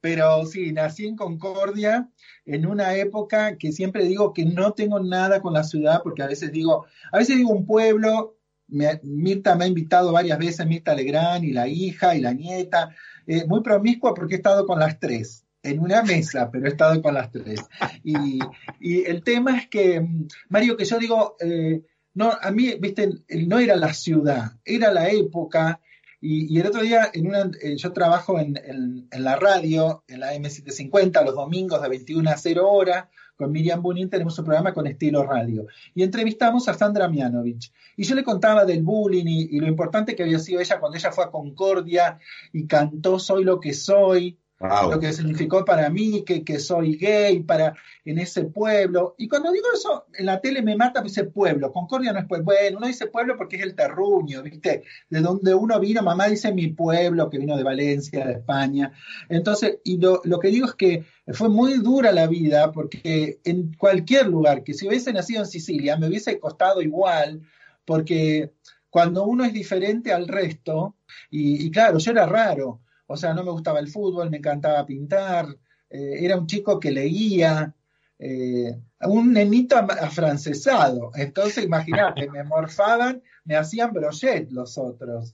[0.00, 2.08] Pero sí, nací en Concordia
[2.46, 6.26] en una época que siempre digo que no tengo nada con la ciudad, porque a
[6.28, 8.36] veces digo, a veces digo un pueblo,
[8.68, 12.94] me- Mirta me ha invitado varias veces, Mirta Legrand y la hija y la nieta,
[13.26, 17.00] eh, muy promiscua porque he estado con las tres, en una mesa, pero he estado
[17.02, 17.60] con las tres.
[18.02, 18.38] Y,
[18.80, 20.06] y el tema es que,
[20.48, 21.82] Mario, que yo digo, eh,
[22.14, 23.10] no, a mí, viste,
[23.46, 25.80] no era la ciudad, era la época
[26.20, 30.34] Y, y el otro día, en una, eh, yo trabajo en la radio, en la
[30.34, 34.88] M750, los domingos de 21 a 0 hora, con Miriam Bunin tenemos un programa con
[34.88, 35.66] estilo radio.
[35.94, 37.72] Y entrevistamos a Sandra Mianovich.
[37.96, 40.98] Y yo le contaba del bullying y, y lo importante que había sido ella cuando
[40.98, 42.18] ella fue a Concordia
[42.52, 47.40] y cantó Soy lo que soy, Lo que significó para mí que, que soy gay,
[47.44, 49.14] para en ese pueblo.
[49.16, 51.70] Y cuando digo eso, en la tele me mata, me dice pueblo.
[51.70, 52.46] Concordia no es pueblo.
[52.46, 54.82] Bueno, uno dice pueblo porque es el terruño, ¿viste?
[55.08, 58.92] De donde uno vino, mamá dice mi pueblo, que vino de Valencia, de España.
[59.28, 63.74] Entonces, y lo, lo que digo es que fue muy dura la vida, porque en
[63.74, 67.42] cualquier lugar, que si hubiese nacido en Sicilia, me hubiese costado igual,
[67.84, 68.54] porque
[68.90, 70.96] cuando uno es diferente al resto,
[71.30, 74.84] y, y claro, yo era raro, o sea, no me gustaba el fútbol, me encantaba
[74.86, 75.48] pintar,
[75.90, 77.74] eh, era un chico que leía,
[78.18, 81.10] eh, un nenito afrancesado.
[81.14, 85.32] Entonces, imagínate, me morfaban, me hacían brochet los otros.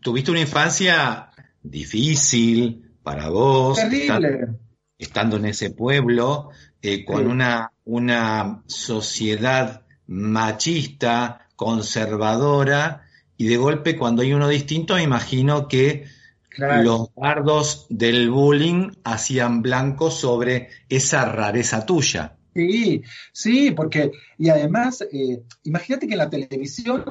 [0.00, 1.30] Tuviste una infancia
[1.62, 4.04] difícil para vos, Terrible.
[4.04, 4.58] estando,
[4.98, 6.50] estando en ese pueblo,
[6.80, 7.24] eh, con Sí.
[7.26, 13.02] una, una sociedad machista, conservadora,
[13.36, 16.04] y de golpe cuando hay uno distinto, me imagino que
[16.50, 16.82] Claro.
[16.82, 22.36] los dardos del bullying hacían blanco sobre esa rareza tuya.
[22.54, 27.04] Sí, sí, porque, y además, eh, imagínate que en la televisión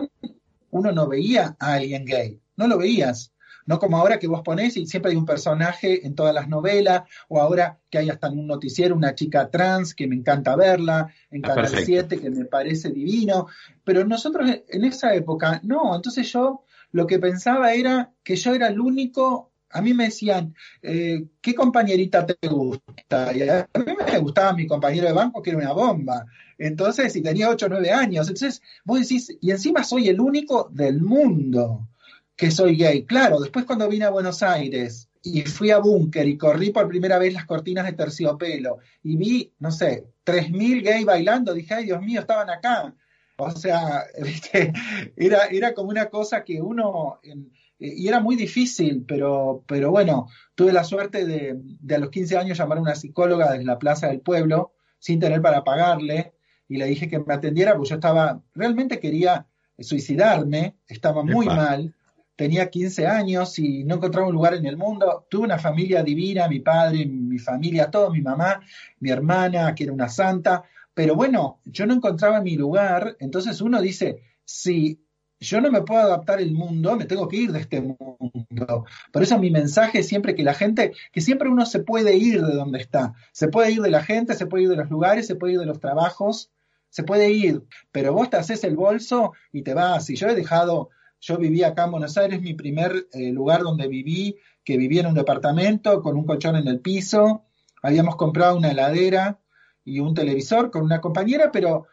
[0.72, 3.32] uno no veía a alguien gay, no lo veías.
[3.66, 7.04] No como ahora que vos ponés y siempre hay un personaje en todas las novelas,
[7.28, 11.14] o ahora que hay hasta en un noticiero una chica trans que me encanta verla,
[11.30, 11.86] en Ah, Canal perfecto.
[11.86, 13.46] 7 que me parece divino,
[13.84, 18.68] pero nosotros en esa época, no, entonces yo lo que pensaba era que yo era
[18.68, 23.36] el único, a mí me decían, eh, ¿qué compañerita te gusta?
[23.36, 26.26] Y a mí me gustaba mi compañero de banco que era una bomba.
[26.58, 28.28] Entonces, y tenía 8 o 9 años.
[28.28, 31.88] Entonces, vos decís, y encima soy el único del mundo
[32.36, 33.06] que soy gay.
[33.06, 37.20] Claro, después cuando vine a Buenos Aires y fui a Búnker y corrí por primera
[37.20, 42.02] vez las cortinas de terciopelo y vi, no sé, 3.000 gays bailando, dije, ay Dios
[42.02, 42.96] mío, estaban acá.
[43.40, 44.74] O sea, ¿viste?
[45.16, 50.28] Era, era como una cosa que uno, en- y era muy difícil, pero, pero bueno,
[50.54, 53.80] tuve la suerte de, de a los 15 años llamar a una psicóloga desde la
[53.80, 56.34] Plaza del Pueblo, sin tener para pagarle,
[56.68, 59.48] y le dije que me atendiera, porque yo estaba, realmente quería
[59.80, 61.56] suicidarme, estaba muy Epa.
[61.56, 61.94] mal,
[62.36, 65.26] tenía 15 años y no encontraba un lugar en el mundo.
[65.30, 68.62] Tuve una familia divina, mi padre, mi familia, todo, mi mamá,
[69.00, 70.64] mi hermana, que era una santa,
[71.00, 75.02] pero bueno, yo no encontraba mi lugar, entonces uno dice, si
[75.40, 78.86] yo no me puedo adaptar al mundo, me tengo que ir de este mundo.
[79.14, 82.46] Por eso mi mensaje es siempre que la gente, que siempre uno se puede ir
[82.46, 85.26] de donde está, se puede ir de la gente, se puede ir de los lugares,
[85.26, 86.52] se puede ir de los trabajos,
[86.90, 90.10] se puede ir, pero vos te haces el bolso y te vas.
[90.10, 90.90] Y yo he dejado,
[91.22, 94.36] yo viví acá en Buenos Aires, mi primer eh, lugar donde viví,
[94.66, 97.46] que vivía en un departamento con un colchón en el piso,
[97.82, 99.40] habíamos comprado una heladera
[99.84, 101.88] y un televisor con una compañera, pero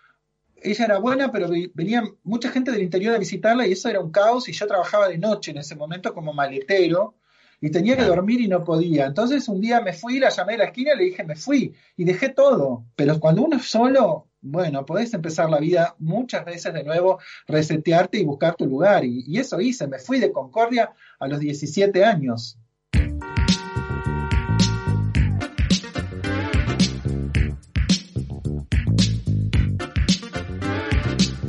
[0.56, 4.10] ella era buena, pero venía mucha gente del interior a visitarla y eso era un
[4.10, 7.14] caos y yo trabajaba de noche en ese momento como maletero
[7.60, 9.06] y tenía que dormir y no podía.
[9.06, 11.74] Entonces un día me fui, la llamé a la esquina y le dije, me fui
[11.96, 12.84] y dejé todo.
[12.96, 18.18] Pero cuando uno es solo, bueno, podés empezar la vida muchas veces de nuevo, resetearte
[18.18, 19.04] y buscar tu lugar.
[19.04, 22.58] Y, y eso hice, me fui de Concordia a los 17 años.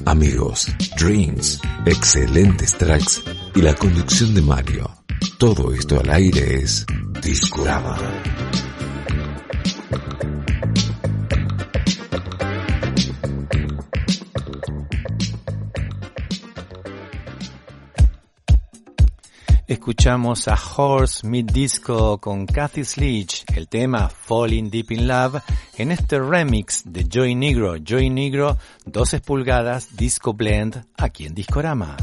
[0.08, 3.22] Amigos, drinks, excelentes tracks
[3.54, 4.90] y la conducción de Mario.
[5.38, 6.86] Todo esto al aire es
[7.22, 7.98] Discorama.
[19.68, 25.42] Escuchamos a Horse Mid Disco con Kathy Sledge, el tema Falling Deep in Love,
[25.78, 27.76] en este remix de Joy Negro.
[27.76, 31.36] Joy Negro, 12 pulgadas, Disco Blend, aquí en.
[31.36, 31.98] Discorama,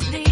[0.02, 0.23] so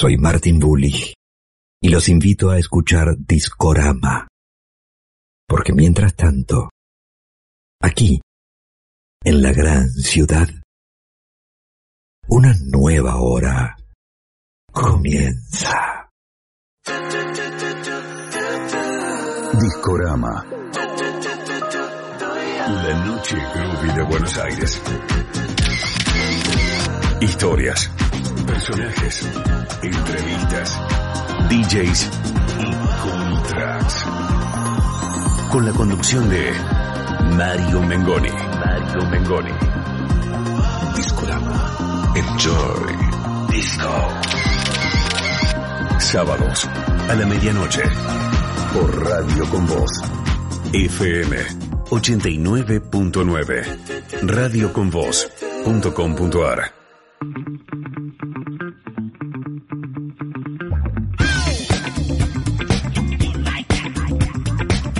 [0.00, 1.12] Soy Martin Bullich
[1.82, 4.28] y los invito a escuchar Discorama.
[5.46, 6.70] Porque mientras tanto,
[7.82, 8.18] aquí,
[9.22, 10.48] en la gran ciudad,
[51.90, 54.22] 89.9.
[54.22, 56.72] Radioconvoz.com.ar.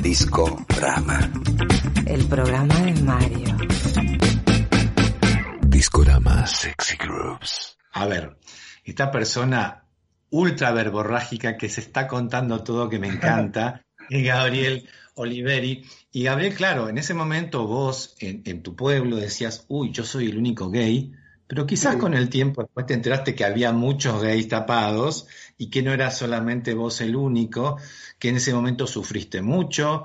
[0.02, 1.30] Discorama.
[2.06, 3.56] El programa de Mario.
[5.68, 6.44] Discorama.
[6.48, 7.78] Sexy Groups.
[7.92, 8.36] A ver,
[8.82, 9.84] esta persona
[10.30, 13.84] ultra verborrágica que se está contando todo que me encanta
[14.24, 15.84] Gabriel Oliveri.
[16.12, 20.28] Y Gabriel, claro, en ese momento vos en, en tu pueblo decías, uy, yo soy
[20.28, 21.12] el único gay,
[21.46, 25.26] pero quizás con el tiempo después te enteraste que había muchos gays tapados
[25.58, 27.76] y que no era solamente vos el único,
[28.20, 30.04] que en ese momento sufriste mucho,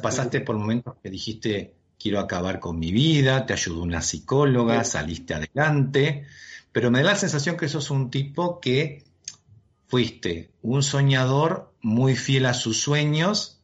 [0.00, 5.34] pasaste por momentos que dijiste, quiero acabar con mi vida, te ayudó una psicóloga, saliste
[5.34, 6.26] adelante,
[6.70, 9.02] pero me da la sensación que sos un tipo que
[9.88, 13.60] fuiste un soñador muy fiel a sus sueños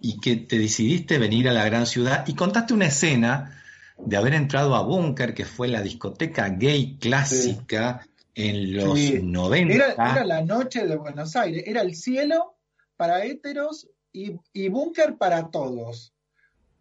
[0.00, 3.62] y que te decidiste venir a la gran ciudad y contaste una escena
[3.98, 9.20] de haber entrado a Bunker, que fue la discoteca gay clásica en los Sí.
[9.22, 9.74] 90.
[9.74, 12.56] Era, era la noche de Buenos Aires, era el cielo
[12.96, 16.12] para héteros y, y búnker para todos.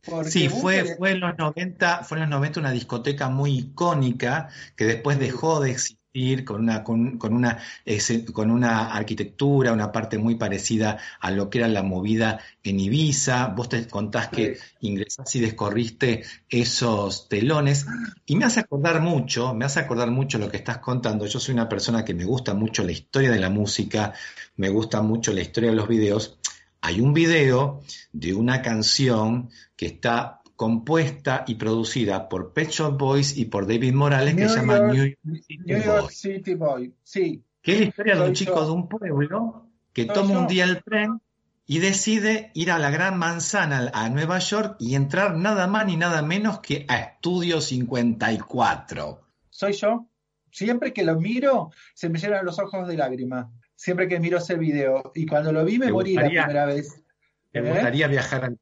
[0.05, 4.49] Porque Sí, fue, fue en los 90, fue en los 90 una discoteca muy icónica
[4.75, 5.97] que después dejó de existir
[6.45, 7.57] con una, con, con una,
[8.33, 13.47] con una arquitectura, una parte muy parecida a lo que era la movida en Ibiza.
[13.47, 17.87] Vos te contás que ingresás y descorriste esos telones
[18.27, 21.25] y me hace acordar mucho, me hace acordar mucho lo que estás contando.
[21.25, 24.13] Yo soy una persona que me gusta mucho la historia de la música,
[24.55, 26.37] me gusta mucho la historia de los videos.
[26.81, 33.35] Hay un video de una canción que está compuesta y producida por Pet Shop Boys
[33.35, 36.13] y por David Morales que se llama New York City New York Boy.
[36.13, 37.43] City Boy, sí.
[37.61, 38.65] Que es la historia de un chico yo.
[38.67, 41.19] de un pueblo que Soy toma un día el tren
[41.65, 45.97] y decide ir a la Gran Manzana, a Nueva York, y entrar nada más ni
[45.97, 49.19] nada menos que a Estudio 54.
[49.49, 50.07] Soy yo.
[50.49, 53.47] Siempre que lo miro, se me llenan los ojos de lágrimas.
[53.75, 55.11] Siempre que miro ese video.
[55.13, 57.03] Y cuando lo vi, me ¿Te morí la primera vez.
[57.51, 57.69] ¿Te ¿Eh?
[57.69, 58.57] gustaría viajar al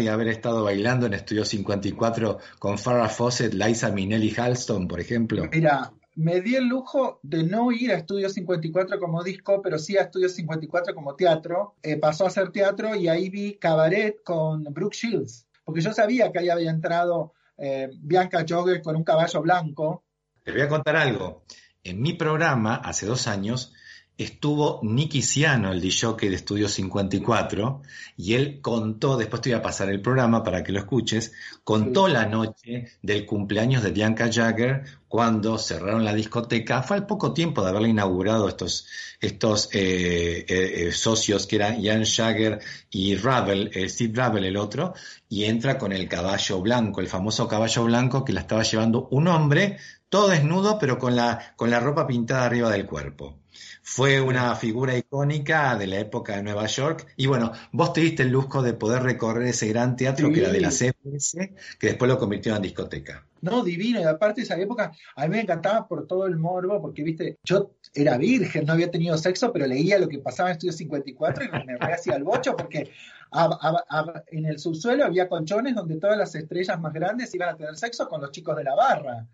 [0.00, 5.48] y haber estado bailando en Estudio 54 con Farrah Fawcett, Liza Minnelli Halston, por ejemplo?
[5.50, 9.96] Mira, me di el lujo de no ir a Estudio 54 como disco, pero sí
[9.96, 11.74] a Estudio 54 como teatro.
[11.82, 16.30] Eh, pasó a ser teatro y ahí vi Cabaret con Brooke Shields, porque yo sabía
[16.30, 20.04] que ahí había entrado eh, Bianca Jogger con un caballo blanco.
[20.44, 21.42] Te voy a contar algo.
[21.82, 23.73] En mi programa, hace dos años,
[24.16, 27.82] estuvo Nicky Ciano, el DJ de Estudio 54,
[28.16, 31.32] y él contó, después te voy a pasar el programa para que lo escuches,
[31.64, 36.82] contó la noche del cumpleaños de Bianca Jagger cuando cerraron la discoteca.
[36.82, 38.86] Fue al poco tiempo de haberla inaugurado estos,
[39.20, 42.60] estos eh, eh, eh, socios que eran Ian Jagger
[42.90, 44.94] y Ravel, eh, Steve Ravel el otro,
[45.28, 49.26] y entra con el caballo blanco, el famoso caballo blanco que la estaba llevando un
[49.26, 53.43] hombre, todo desnudo, pero con la, con la ropa pintada arriba del cuerpo.
[53.82, 57.06] Fue una figura icónica de la época de Nueva York.
[57.16, 60.50] Y bueno, vos te diste el lujo de poder recorrer ese gran teatro que era
[60.50, 60.70] de la.
[60.70, 63.24] CBS, que después lo convirtió en discoteca.
[63.42, 64.00] No, divino.
[64.00, 67.72] Y aparte esa época, a mí me encantaba por todo el morbo, porque, viste, yo
[67.94, 71.48] era virgen, no había tenido sexo, pero leía lo que pasaba en Estudio 54 y
[71.66, 72.90] me hacía el bocho, porque
[73.30, 77.50] a- a- a- en el subsuelo había colchones donde todas las estrellas más grandes iban
[77.50, 79.26] a tener sexo con los chicos de la barra.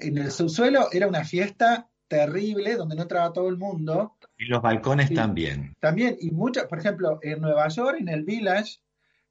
[0.00, 4.16] En el subsuelo era una fiesta terrible donde no entraba todo el mundo.
[4.36, 5.74] Y los balcones también.
[5.80, 8.80] También, y muchas, por ejemplo, en Nueva York, en el Village,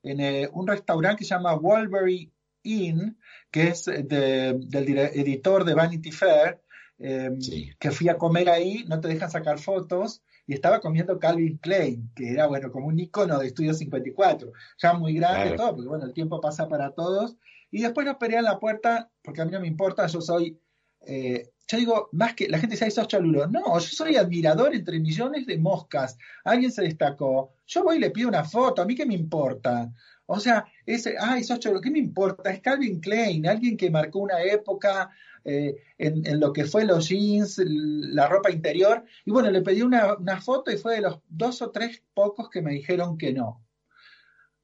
[0.01, 2.32] en eh, un restaurante que se llama Walbury
[2.63, 3.17] Inn,
[3.51, 6.59] que es eh, de- del editor de Vanity Fair,
[6.97, 7.29] eh,
[7.77, 12.09] que fui a comer ahí, no te dejan sacar fotos, y estaba comiendo Calvin Klein,
[12.15, 14.51] que era, bueno, como un icono de Estudio 54,
[14.82, 15.55] ya muy grande Claro.
[15.55, 17.38] todo, porque bueno, el tiempo pasa para todos,
[17.69, 20.59] y después nos en la puerta, porque a mí no me importa, yo soy
[21.05, 23.47] eh, yo digo, más que la gente dice, sos cholulo.
[23.47, 26.17] No, yo soy admirador entre millones de moscas.
[26.43, 27.53] Alguien se destacó.
[27.65, 29.91] Yo voy y le pido una foto, a mí qué me importa.
[30.25, 32.51] O sea, ese, ay, sos cholulo, ¿qué me importa?
[32.51, 35.11] Es Calvin Klein, alguien que marcó una época
[35.45, 39.05] eh, en, lo que fue los jeans, la ropa interior.
[39.25, 42.61] Y bueno, le pedí una foto y fue de los dos o tres pocos que
[42.61, 43.63] me dijeron que no.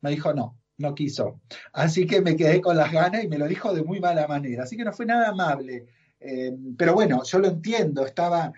[0.02, 1.42] Me dijo no, no quiso.
[1.74, 4.64] Así que me quedé con las ganas y me lo dijo de muy mala manera.
[4.64, 5.88] Así que no fue nada amable.
[6.20, 8.52] Eh, pero bueno, yo lo entiendo, estaba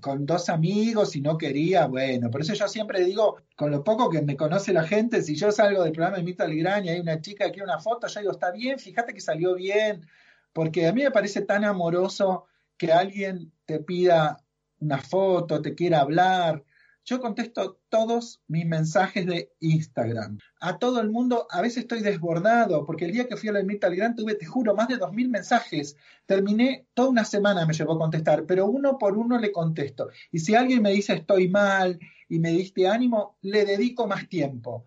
[0.00, 4.10] con dos amigos y no quería, bueno, por eso yo siempre digo, con lo poco
[4.10, 6.88] que me conoce la gente, si yo salgo del programa de Mito al Gran y
[6.88, 10.04] hay una chica que quiere una foto, yo digo, está bien, fíjate que salió bien,
[10.52, 12.46] porque a mí me parece tan amoroso
[12.76, 14.42] que alguien te pida
[14.80, 16.64] una foto, te quiera hablar.
[17.08, 20.38] Yo contesto todos mis mensajes de Instagram.
[20.60, 23.60] A todo el mundo, a veces estoy desbordado, porque el día que fui a la
[23.60, 25.96] Ermita al Gran tuve, te juro, más de dos mil mensajes.
[26.26, 30.08] Terminé, toda una semana me llevó a contestar, pero uno por uno le contesto.
[30.32, 34.84] Y si alguien me dice estoy mal y me diste ánimo, le dedico más tiempo.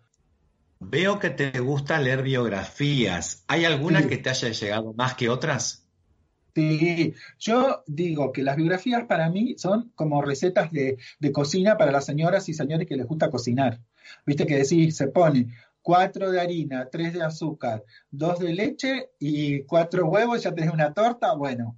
[0.78, 3.44] Veo que te gusta leer biografías.
[3.48, 4.08] ¿Hay alguna Sí.
[4.08, 5.86] que te haya llegado más que otras?
[6.54, 11.92] Sí, yo digo que las biografías para mí son como recetas de, de cocina para
[11.92, 13.80] las señoras y señores que les gusta cocinar.
[14.26, 15.48] Viste que decís, se pone
[15.82, 20.92] cuatro de harina, tres de azúcar, dos de leche y cuatro huevos, ya tenés una
[20.92, 21.34] torta.
[21.34, 21.76] Bueno,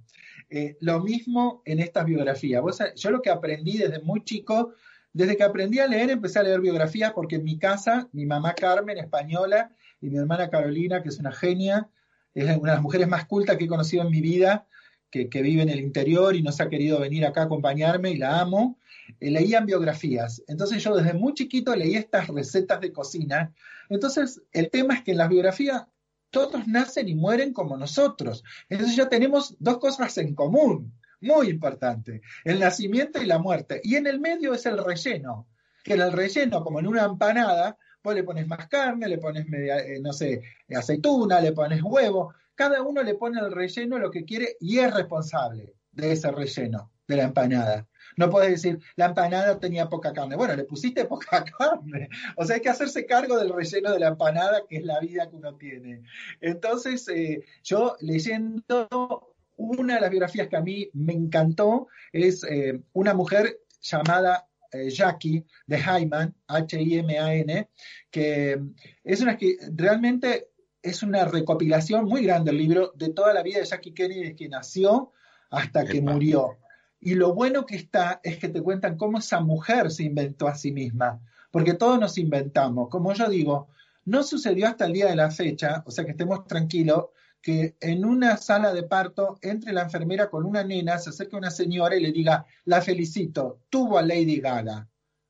[0.49, 2.61] eh, lo mismo en estas biografías.
[2.61, 4.73] Vos yo lo que aprendí desde muy chico,
[5.11, 8.53] desde que aprendí a leer, empecé a leer biografías porque en mi casa, mi mamá
[8.53, 9.71] Carmen, española,
[10.01, 11.89] y mi hermana Carolina, que es una genia,
[12.33, 14.67] es una de las mujeres más cultas que he conocido en mi vida,
[15.09, 18.17] que, vive en el interior y no se ha querido venir acá a acompañarme y
[18.17, 18.79] la amo,
[19.19, 20.43] eh, leían biografías.
[20.47, 23.53] Entonces yo desde muy chiquito leí estas recetas de cocina.
[23.89, 25.83] Entonces el tema es que en las biografías
[26.31, 28.43] todos nacen y mueren como nosotros.
[28.69, 33.81] Entonces ya tenemos dos cosas en común, muy importante, el nacimiento y la muerte.
[33.83, 35.47] Y en el medio es el relleno,
[35.83, 39.47] que en el relleno, como en una empanada, vos le pones más carne, le pones
[39.47, 40.41] media, eh, no sé,
[40.75, 44.93] aceituna, le pones huevo, cada uno le pone el relleno lo que quiere y es
[44.93, 47.87] responsable de ese relleno, de la empanada.
[48.17, 50.35] No puedes decir, la empanada tenía poca carne.
[50.35, 52.09] Bueno, le pusiste poca carne.
[52.35, 55.29] O sea, hay que hacerse cargo del relleno de la empanada, que es la vida
[55.29, 56.03] que uno tiene.
[56.41, 62.81] Entonces, eh, yo leyendo una de las biografías que a mí me encantó es eh,
[62.93, 67.69] una mujer llamada eh, Jackie de Hyman, H-I-M-A-N,
[68.09, 68.61] que
[69.03, 70.49] es una que realmente
[70.81, 74.35] es una recopilación muy grande el libro de toda la vida de Jackie Kennedy desde
[74.35, 75.13] que nació
[75.49, 76.11] hasta que Epa.
[76.11, 76.57] murió.
[76.99, 80.55] Y lo bueno que está es que te cuentan cómo esa mujer se inventó a
[80.55, 81.21] sí misma,
[81.51, 82.89] porque todos nos inventamos.
[82.89, 83.69] Como yo digo,
[84.05, 87.05] no sucedió hasta el día de la fecha, o sea que estemos tranquilos,
[87.43, 91.51] que en una sala de parto entre la enfermera con una nena, se acerque una
[91.51, 94.87] señora y le diga, la felicito, tuvo a Lady Gaga.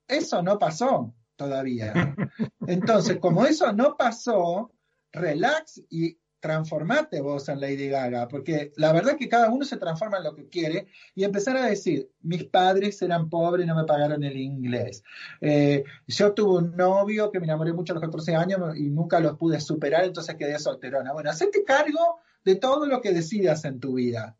[0.07, 1.91] Eso no pasó todavía.
[2.67, 4.71] Entonces, como eso no pasó,
[5.11, 10.17] relax y transformate vos en Lady Gaga, porque la verdad que cada uno se transforma
[10.17, 13.85] en lo que quiere y empezar a decir, mis padres eran pobres y no me
[13.85, 15.05] pagaron el inglés.
[15.39, 19.21] Eh, yo tuve un novio que me enamoré mucho a los 14 años y nunca
[19.21, 21.13] los pude superar, entonces quedé solterona.
[21.13, 24.35] Bueno, hacete cargo de todo lo que decidas en tu vida.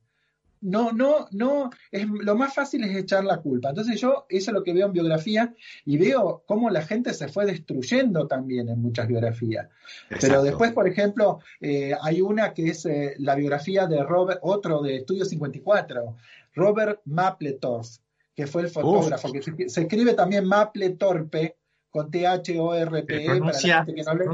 [0.64, 3.70] No, no, no, es, lo más fácil es echar la culpa.
[3.70, 5.54] Entonces yo, eso es lo que veo en biografía
[5.84, 9.68] y veo cómo la gente se fue destruyendo también en muchas biografías.
[10.22, 14.82] Pero después, por ejemplo, eh, hay una que es eh, la biografía de Robert, otro
[14.82, 16.16] de Estudio 54,
[16.56, 18.00] Robert Mapplethorpe,
[18.34, 21.58] que fue el fotógrafo, que se, se escribe también Mapplethorpe
[21.90, 24.34] con T-H-O-R-P-E para la gente que no lo.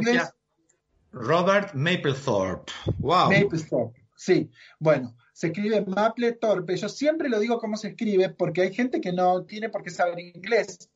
[1.12, 2.72] Robert Mapplethorpe.
[3.00, 3.32] Wow.
[3.32, 4.52] Mapplethorpe, sí.
[4.80, 6.76] Bueno, se escribe Mapplethorpe.
[6.76, 9.90] Yo siempre lo digo cómo se escribe porque hay gente que no tiene por qué
[9.90, 10.90] saber inglés.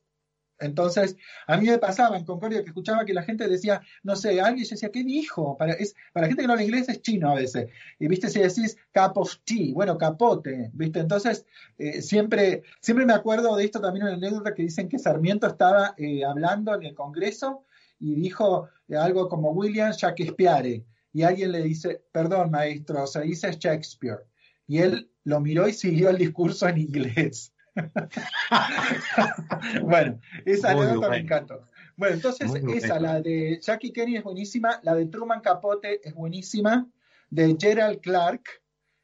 [0.59, 1.15] Entonces,
[1.47, 4.67] a mí me pasaba en Concordia que escuchaba que la gente decía, no sé, alguien
[4.69, 5.55] decía, ¿qué dijo?
[5.57, 7.69] Para, es, para la gente que no habla inglés es chino a veces.
[7.99, 10.99] Y viste, si decís cup of tea, bueno, capote, viste.
[10.99, 11.45] Entonces,
[11.77, 15.95] eh, siempre, siempre me acuerdo de esto también una anécdota que dicen que Sarmiento estaba
[15.95, 17.63] eh, hablando en el Congreso
[17.97, 20.83] y dijo eh, algo como William Shakespeare.
[21.13, 24.25] Y alguien le dice, perdón, maestro, se dice Shakespeare.
[24.67, 27.53] Y él lo miró y siguió el discurso en inglés.
[29.81, 31.67] bueno, esa anécdota me encantó.
[31.95, 36.13] Bueno, entonces Muy esa, la de Jackie Kennedy es buenísima, la de Truman Capote es
[36.13, 36.89] buenísima,
[37.29, 38.43] de Gerald Clark,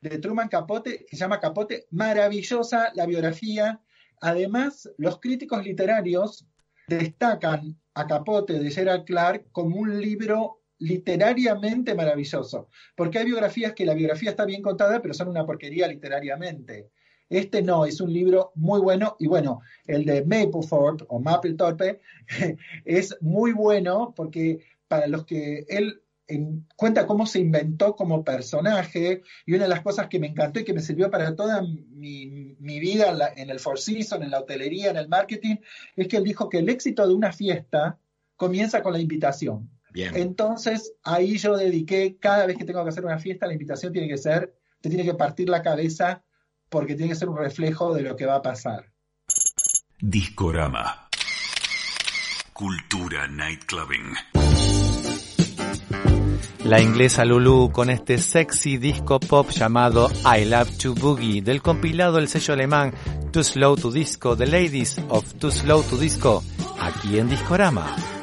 [0.02, 3.82] de Truman Capote, que se llama Capote, maravillosa la biografía.
[4.22, 6.48] Además, los críticos literarios
[6.88, 12.70] destacan a Capote de Gerald Clark como un libro literariamente maravilloso.
[12.96, 16.90] Porque hay biografías que la biografía está bien contada, pero son una porquería literariamente.
[17.30, 19.16] Este no, es un libro muy bueno.
[19.20, 22.02] Y bueno, el de Mapplethorpe o Mapplethorpe
[22.86, 29.22] es muy bueno porque para los que él en- cuenta cómo se inventó como personaje
[29.46, 32.56] y una de las cosas que me encantó y que me sirvió para toda mi,
[32.60, 35.58] vida en, en el Four Seasons, en la hotelería, en el marketing,
[35.96, 38.00] es que él dijo que el éxito de una fiesta
[38.36, 39.70] comienza con la invitación.
[39.92, 40.16] Bien.
[40.16, 44.08] Entonces ahí yo dediqué, cada vez que tengo que hacer una fiesta, la invitación tiene
[44.08, 46.24] que ser, te tiene que partir la cabeza
[46.70, 48.92] porque tiene que ser un reflejo de lo que va a pasar.
[50.00, 51.10] Discorama.
[52.54, 54.14] Cultura Nightclubbing.
[56.66, 62.18] La inglesa Lulu con este sexy disco pop llamado I Love to Boogie del compilado
[62.18, 62.94] del sello alemán
[63.32, 66.44] Too Slow to Disco, The Ladies of Too Slow to Disco,
[66.80, 68.19] aquí en Discorama.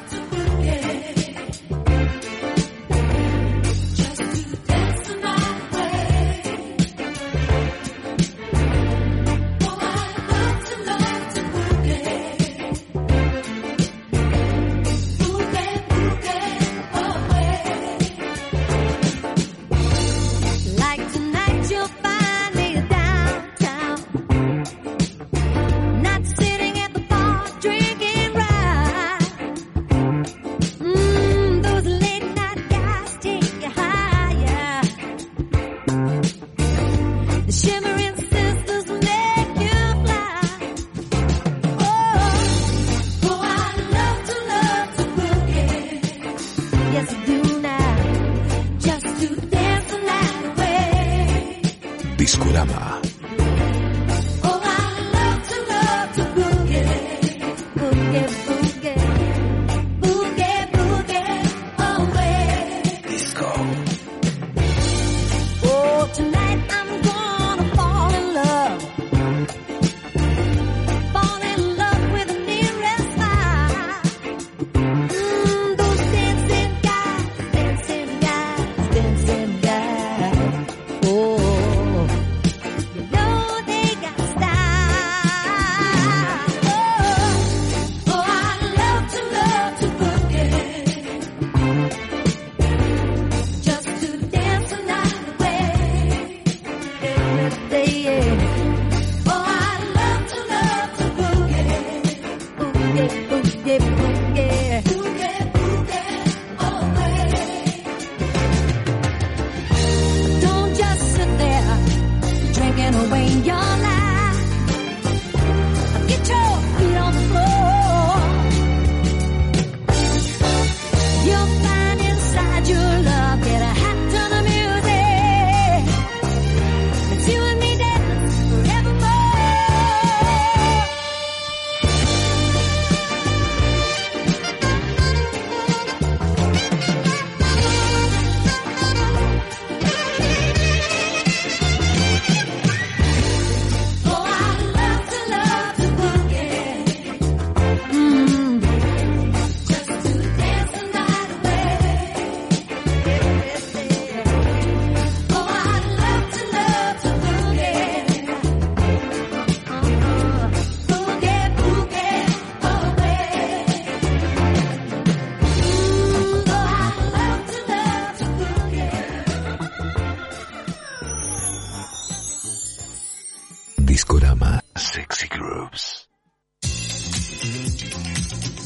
[173.97, 174.61] Discorama.
[174.75, 176.07] Sexy Groups.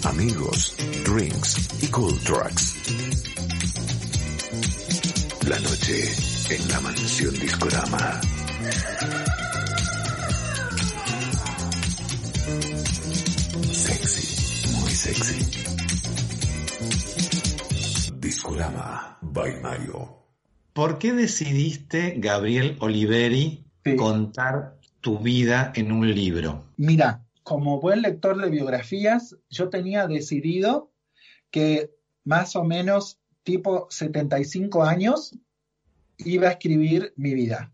[0.03, 0.75] Amigos,
[1.05, 2.75] drinks y cool tracks.
[5.47, 6.03] La noche
[6.49, 8.19] en la mansión Discorama.
[13.71, 15.39] Sexy, muy sexy.
[18.19, 20.25] Discorama by Mario.
[20.73, 23.95] ¿Por qué decidiste, Gabriel Oliveri, Sí.
[23.95, 26.63] contar tu vida en un libro?
[26.77, 30.91] Mira, como buen lector de biografías, yo tenía decidido
[31.49, 31.91] que
[32.23, 35.35] más o menos tipo 75 años
[36.17, 37.73] iba a escribir mi vida.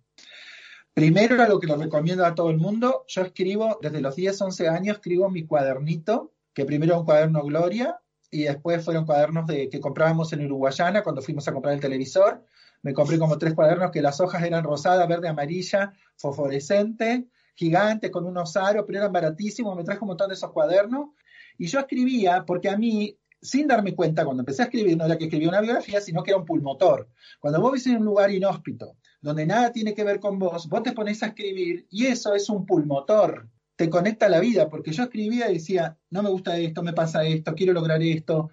[0.94, 3.06] Primero era lo que lo recomiendo a todo el mundo.
[3.08, 7.44] Yo escribo, desde los 10, 11 años, escribo mi cuadernito, que primero era un cuaderno
[7.44, 8.00] Gloria
[8.32, 12.44] y después fueron cuadernos de, que comprábamos en Uruguayana cuando fuimos a comprar el televisor.
[12.82, 18.26] Me compré como tres cuadernos que las hojas eran rosada, verde, amarilla, fosforescente, gigante, con
[18.26, 19.76] unos aros, pero eran baratísimos.
[19.76, 21.10] Me traje un montón de esos cuadernos.
[21.58, 25.18] Y yo escribía porque a mí sin darme cuenta, cuando empecé a escribir, no era
[25.18, 27.10] que escribía una biografía, sino que era un pulmotor.
[27.40, 30.84] Cuando vos ves en un lugar inhóspito, donde nada tiene que ver con vos, vos
[30.84, 33.50] te pones a escribir y eso es un pulmotor.
[33.76, 36.94] Te conecta a la vida, porque yo escribía y decía, no me gusta esto, me
[36.94, 38.50] pasa esto, quiero lograr esto.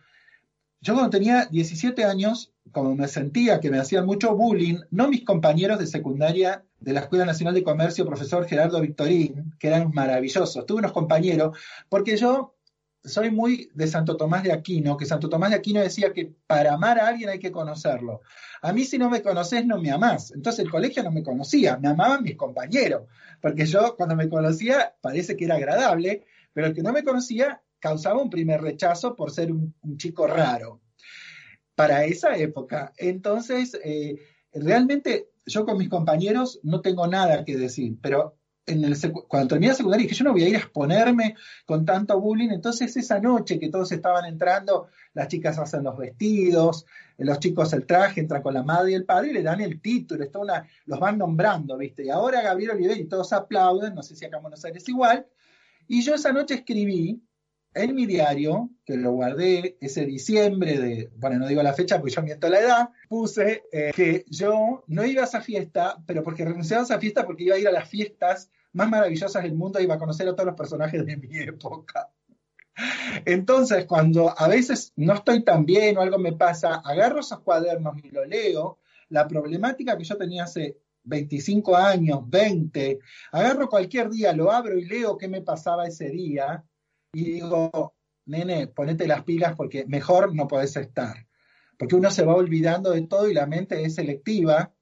[0.80, 5.24] Yo cuando tenía 17 años, como me sentía que me hacían mucho bullying, no mis
[5.24, 10.66] compañeros de secundaria de la Escuela Nacional de Comercio, profesor Gerardo Victorín, que eran maravillosos,
[10.66, 11.56] tuve unos compañeros,
[11.88, 12.54] porque yo
[13.04, 16.74] soy muy de Santo Tomás de Aquino, que Santo Tomás de Aquino decía que para
[16.74, 18.22] amar a alguien hay que conocerlo.
[18.60, 20.32] A mí si no me conoces no me amás.
[20.32, 23.02] Entonces el colegio no me conocía, me amaban mis compañeros,
[23.40, 27.62] porque yo cuando me conocía parece que era agradable, pero el que no me conocía
[27.78, 30.80] causaba un primer rechazo por ser un, un chico raro
[31.74, 32.92] para esa época.
[32.96, 34.18] Entonces, eh,
[34.52, 38.36] realmente yo con mis compañeros no tengo nada que decir, pero
[38.66, 38.96] en el
[39.28, 41.36] cuando terminé la secundaria dije, yo no voy a ir a exponerme
[41.66, 42.50] con tanto bullying.
[42.50, 46.86] Entonces, esa noche que todos estaban entrando, las chicas hacen los vestidos,
[47.18, 49.80] los chicos el traje, entran con la madre y el padre y le dan el
[49.80, 52.06] título, está una, los van nombrando, ¿viste?
[52.06, 55.26] Y ahora Gabriel Oliveri, todos aplauden, no sé si acá en Buenos Aires igual.
[55.86, 57.22] Y yo esa noche escribí
[57.74, 62.14] en mi diario, que lo guardé ese diciembre de, bueno, no digo la fecha porque
[62.14, 66.44] yo miento la edad, puse eh, que yo no iba a esa fiesta, pero porque
[66.44, 69.80] renunciaba a esa fiesta porque iba a ir a las fiestas más maravillosas del mundo,
[69.80, 72.10] iba a conocer a todos los personajes de mi época.
[73.24, 77.96] Entonces, cuando a veces no estoy tan bien o algo me pasa, agarro esos cuadernos
[78.02, 78.78] y lo leo,
[79.08, 82.98] la problemática que yo tenía hace 25 años, 20,
[83.32, 86.64] agarro cualquier día, lo abro y leo qué me pasaba ese día
[87.14, 87.94] y digo,
[88.26, 91.26] nene, ponete las pilas porque mejor no podés estar.
[91.78, 94.72] Porque uno se va olvidando de todo y la mente es selectiva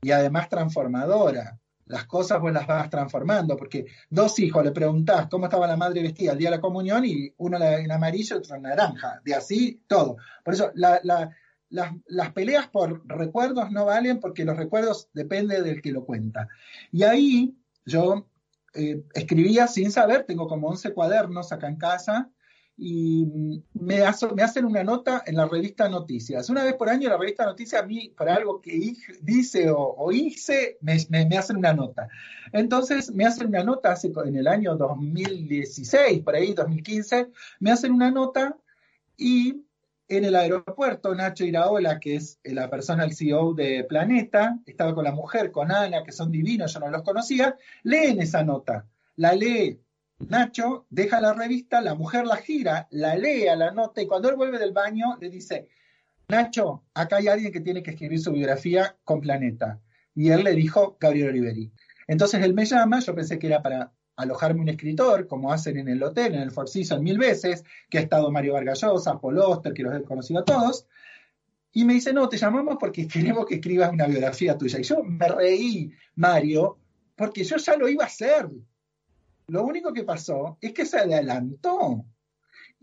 [0.00, 1.58] y además transformadora.
[1.86, 6.00] Las cosas vos las vas transformando, porque dos hijos le preguntás cómo estaba la madre
[6.02, 9.20] vestida el día de la comunión y uno en amarillo y otro en naranja.
[9.24, 10.16] De así todo.
[10.44, 11.30] Por eso la- la-
[11.70, 16.48] las, las peleas por recuerdos no valen porque los recuerdos depende del que lo cuenta.
[16.90, 17.56] Y ahí
[17.86, 18.26] yo
[18.74, 22.30] eh, escribía sin saber, tengo como 11 cuadernos acá en casa,
[22.76, 23.26] y
[23.74, 26.48] me, hace- me hacen una nota en la revista Noticias.
[26.48, 30.78] Una vez por año la revista Noticias, a mí, para algo que dice o, hice,
[30.80, 30.94] me,
[31.36, 32.08] hacen una nota.
[32.52, 37.28] Entonces, me hacen una nota hace, en el año 2016, por ahí, 2015,
[37.60, 38.56] me hacen una nota
[39.16, 39.64] y
[40.16, 45.04] en el aeropuerto, Nacho Iraola, que es la persona, el CEO de Planeta, estaba con
[45.04, 48.86] la mujer, con Ana, que son divinos, yo no los conocía, leen esa nota,
[49.16, 49.80] la lee
[50.28, 54.28] Nacho, deja la revista, la mujer la gira, la lee a la nota y cuando
[54.28, 55.68] él vuelve del baño le dice,
[56.28, 59.80] Nacho, acá hay alguien que tiene que escribir su biografía con Planeta.
[60.14, 61.72] Y él le dijo Gabriel Oliveri.
[62.06, 63.92] Entonces él me llama, yo pensé que era para
[64.22, 66.68] alojarme un escritor, como hacen en el hotel, en el Four
[67.00, 70.86] mil veces, que ha estado Mario Vargallosa, Paul Oster, que los he conocido a todos.
[71.72, 74.78] Y me dice, no, te llamamos porque queremos que escribas una biografía tuya.
[74.78, 76.78] Y yo me reí, Mario,
[77.16, 78.48] porque yo ya lo iba a hacer.
[79.48, 82.04] Lo único que pasó es que se adelantó.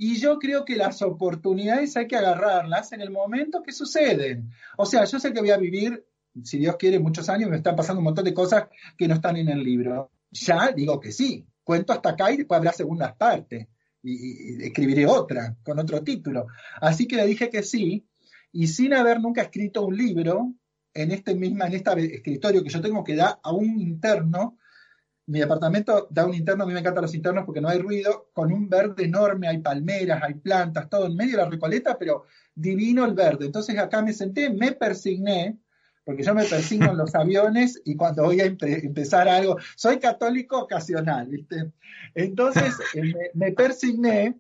[0.02, 4.50] Y yo creo que las oportunidades hay que agarrarlas en el momento que suceden.
[4.78, 6.06] O sea, yo sé que voy a vivir,
[6.44, 9.36] si Dios quiere, muchos años, me están pasando un montón de cosas que no están
[9.36, 10.10] en el libro.
[10.32, 13.68] Ya digo que sí, cuento hasta acá y después habrá segundas partes.
[14.02, 16.48] Y, escribiré otra, con otro título.
[16.82, 18.08] Así que le dije que sí,
[18.52, 20.54] y sin haber nunca escrito un libro,
[20.94, 24.58] en este misma, en este escritorio que yo tengo que da a un interno,
[25.28, 28.30] mi departamento da un interno, a mí me encantan los internos porque no hay ruido,
[28.34, 32.24] con un verde enorme, hay palmeras, hay plantas, todo en medio de la recoleta, pero
[32.56, 33.46] divino el verde.
[33.46, 35.60] Entonces acá me senté, me persigné,
[36.10, 40.00] porque yo me persigno en los aviones y cuando voy a empe- empezar algo, soy
[40.00, 41.72] católico ocasional, ¿viste?
[42.16, 44.36] Entonces eh, me, me persigné,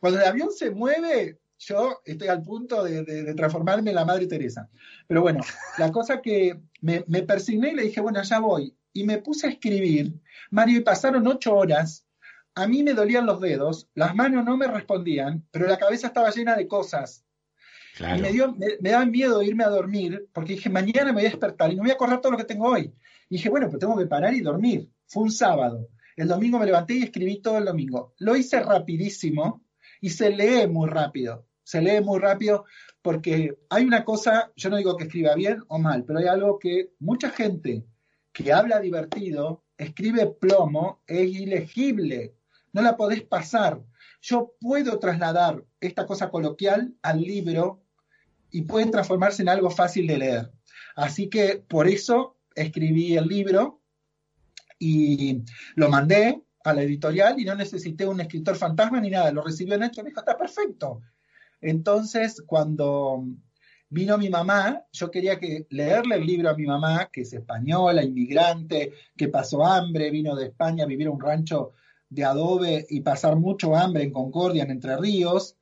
[0.00, 4.04] cuando el avión se mueve, yo estoy al punto de, de- de transformarme en la
[4.04, 4.68] Madre Teresa.
[5.08, 5.40] Pero bueno,
[5.78, 8.76] la cosa que me, me persigné y le dije, bueno, ya voy.
[8.92, 10.12] Y me puse a escribir,
[10.50, 12.04] Mario, y pasaron ocho horas.
[12.54, 16.28] A mí me dolían los dedos, las manos no me respondían, pero la cabeza estaba
[16.30, 17.24] llena de cosas.
[17.98, 21.30] Y me, dio, me, daba miedo irme a dormir, porque dije, mañana me voy a
[21.30, 22.92] despertar y no voy a acordar todo lo que tengo hoy.
[23.28, 24.90] Y dije, bueno, pues tengo que parar y dormir.
[25.06, 25.88] Fue un sábado.
[26.16, 28.14] El domingo me levanté y escribí todo el domingo.
[28.18, 29.64] Lo hice rapidísimo
[30.00, 31.46] y se lee muy rápido.
[31.62, 32.64] Se lee muy rápido
[33.00, 36.58] porque hay una cosa, yo no digo que escriba bien o mal, pero hay algo
[36.58, 37.84] que mucha gente
[38.32, 42.34] que habla divertido, escribe plomo, es ilegible.
[42.72, 43.80] No la podés pasar.
[44.20, 47.83] Yo puedo trasladar esta cosa coloquial al libro
[48.54, 50.52] y puede transformarse en algo fácil de leer.
[50.94, 53.82] Así que por eso escribí el libro
[54.78, 55.42] y
[55.74, 59.32] lo mandé a la editorial y no necesité un escritor fantasma ni nada.
[59.32, 61.00] Lo recibió Nacho y me dijo, está perfecto.
[61.60, 63.24] Entonces, cuando
[63.88, 68.04] vino mi mamá, yo quería que leerle el libro a mi mamá, que es española,
[68.04, 71.72] inmigrante, que pasó hambre, vino de España a vivir a un rancho
[72.08, 75.56] de adobe y pasar mucho hambre en Concordia, en Entre Ríos,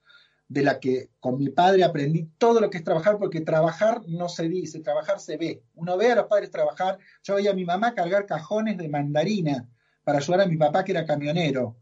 [0.52, 4.28] de la que con mi padre aprendí todo lo que es trabajar, porque trabajar no
[4.28, 5.62] se dice, trabajar se ve.
[5.74, 6.98] Uno ve a los padres trabajar.
[7.22, 9.66] Yo veía a mi mamá cargar cajones de mandarina
[10.04, 11.76] para ayudar a mi papá, que era camionero.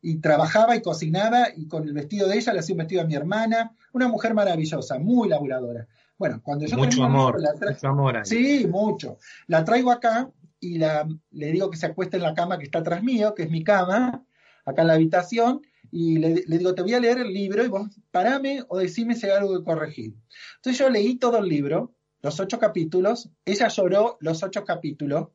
[0.00, 3.04] Y trabajaba y cocinaba, y con el vestido de ella le hacía un vestido a
[3.04, 3.76] mi hermana.
[3.92, 5.86] Una mujer maravillosa, muy laburadora.
[6.16, 8.24] Bueno, cuando yo Mucho amor, la mucho amor ahí.
[8.24, 9.18] Sí, mucho.
[9.48, 12.78] La traigo acá y la, le digo que se acueste en la cama que está
[12.78, 14.24] atrás mío, que es mi cama,
[14.64, 15.60] acá en la habitación,
[15.92, 19.14] y le, le digo, te voy a leer el libro y vos parame o decime
[19.14, 20.14] si hay algo que corregir.
[20.56, 25.28] Entonces yo leí todo el libro, los ocho capítulos, ella lloró los ocho capítulos.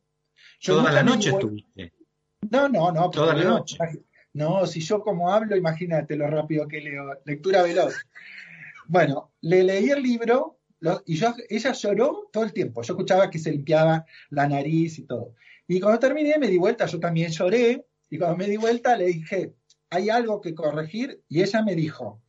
[0.60, 1.94] Yo Toda la noche estuviste.
[2.50, 3.10] No, no, no.
[3.12, 3.78] Toda la noche.
[4.34, 7.06] No, si yo como hablo, imagínate lo rápido que leo.
[7.26, 7.94] Lectura veloz.
[8.88, 12.82] Bueno, le leí el libro lo- y yo, ella lloró todo el tiempo.
[12.84, 15.34] Yo escuchaba que se limpiaba la nariz y todo.
[15.68, 17.86] Y cuando terminé me di vuelta, yo también lloré.
[18.10, 19.54] Y cuando me di vuelta le dije,
[19.90, 21.22] hay algo que corregir.
[21.28, 22.22] Y ella me dijo,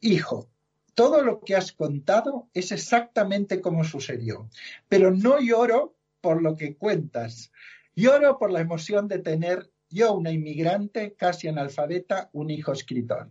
[0.00, 0.48] hijo,
[0.94, 4.48] todo lo que has contado es exactamente como sucedió.
[4.88, 7.52] Pero no lloro por lo que cuentas.
[7.94, 13.30] Lloro por la emoción de tener yo, una inmigrante casi analfabeta, un hijo escritor.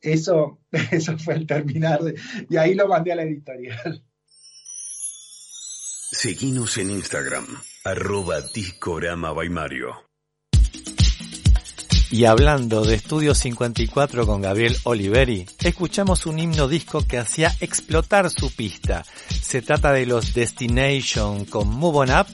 [0.00, 0.60] Eso,
[0.90, 2.00] eso fue el terminar
[2.48, 4.04] y ahí lo mandé a la editorial.
[6.10, 7.46] Seguinos en Instagram,
[7.84, 10.11] arroba Discorama by Mario.
[12.12, 18.28] Y hablando de Estudio 54 con Gabriel Oliveri, escuchamos un himno disco que hacía explotar
[18.28, 19.02] su pista.
[19.40, 22.26] Se trata de los Destination con Move On Up,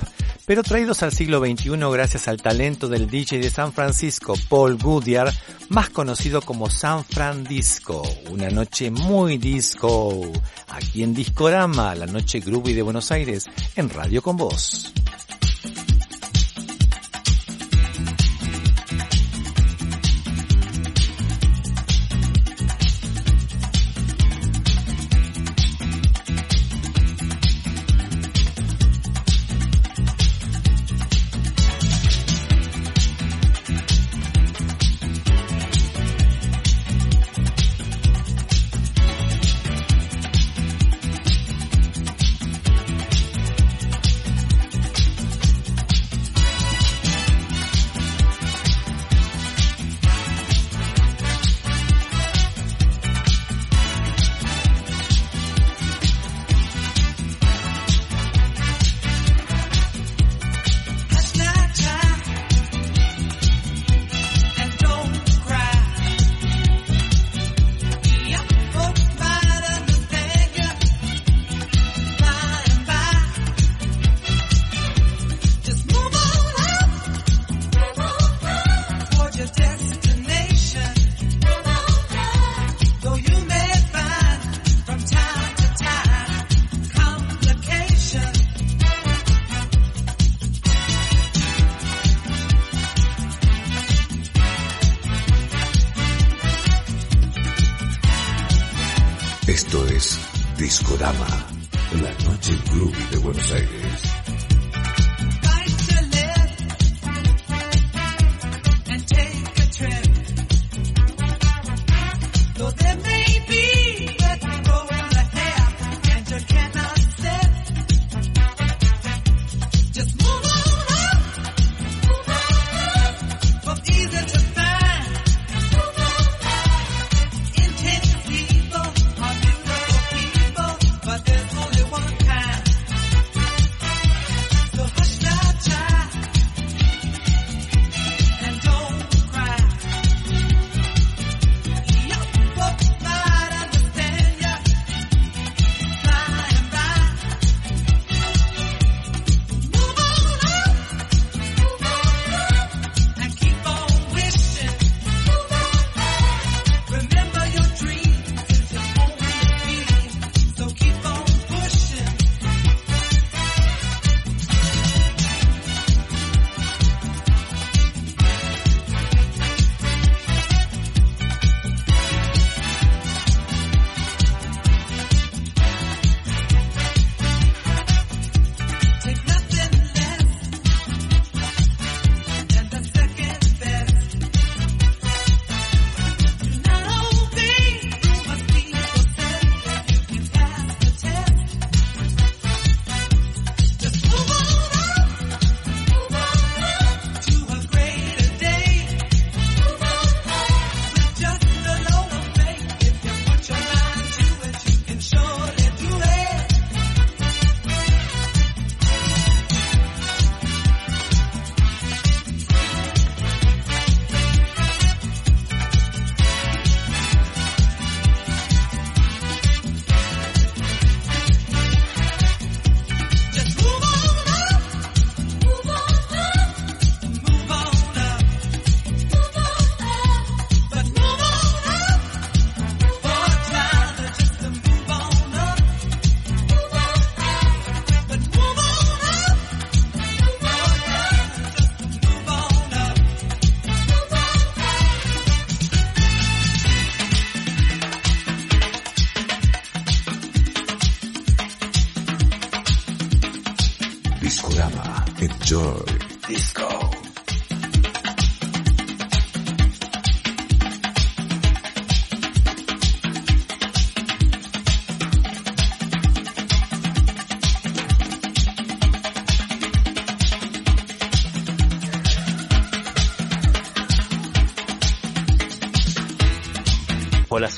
[0.47, 5.33] pero traídos al siglo XXI gracias al talento del DJ de San Francisco, Paul Goodyear,
[5.69, 8.03] más conocido como San Fran Disco.
[8.31, 10.33] Una noche muy disco.
[10.71, 13.45] Aquí en Discorama, la noche groovy de Buenos Aires,
[13.77, 14.93] en Radio con Voz.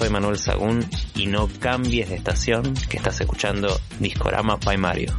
[0.00, 0.82] Soy Manuel Sagún
[1.14, 5.14] y no cambies de estación que estás escuchando Discorama by Mario.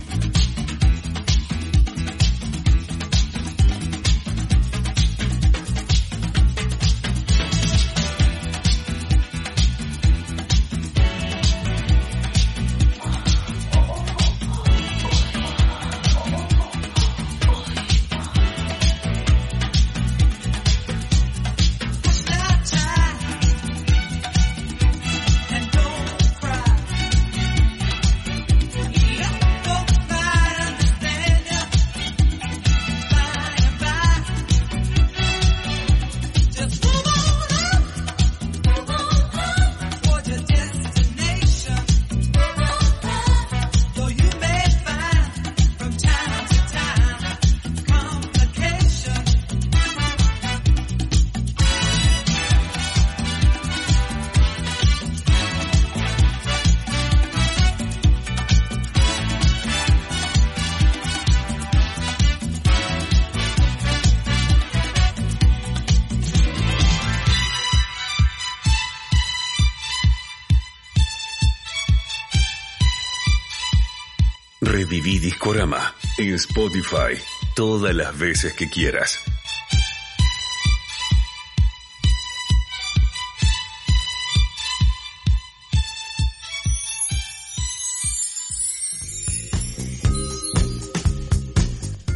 [76.51, 77.17] Spotify
[77.55, 79.19] todas las veces que quieras.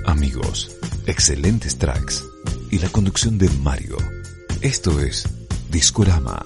[0.05, 0.75] Amigos,
[1.05, 2.25] excelentes tracks
[2.71, 3.95] y la conducción de Mario.
[4.59, 5.29] Esto es
[5.69, 6.45] Discorama.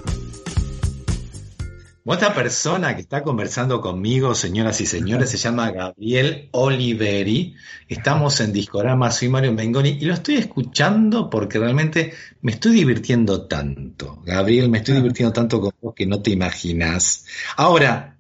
[2.11, 7.53] Otra persona que está conversando conmigo, señoras y señores, se llama Gabriel Oliveri.
[7.87, 13.45] Estamos en Discorama, soy Mario Mengoni y lo estoy escuchando porque realmente me estoy divirtiendo
[13.45, 14.23] tanto.
[14.25, 17.27] Gabriel, me estoy divirtiendo tanto con vos que no te imaginas.
[17.55, 18.17] Ahora,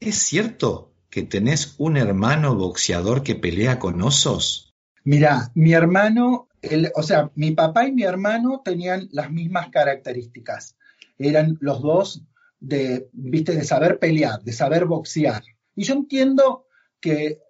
[0.00, 4.74] ¿es cierto que tenés un hermano boxeador que pelea con osos?
[5.02, 10.76] Mira, mi hermano, el- o sea, mi papá y mi hermano tenían las mismas características.
[11.18, 12.22] Eran los dos
[12.60, 15.42] de, viste, de saber pelear, de saber boxear.
[15.74, 16.66] Y yo entiendo
[17.00, 17.40] que,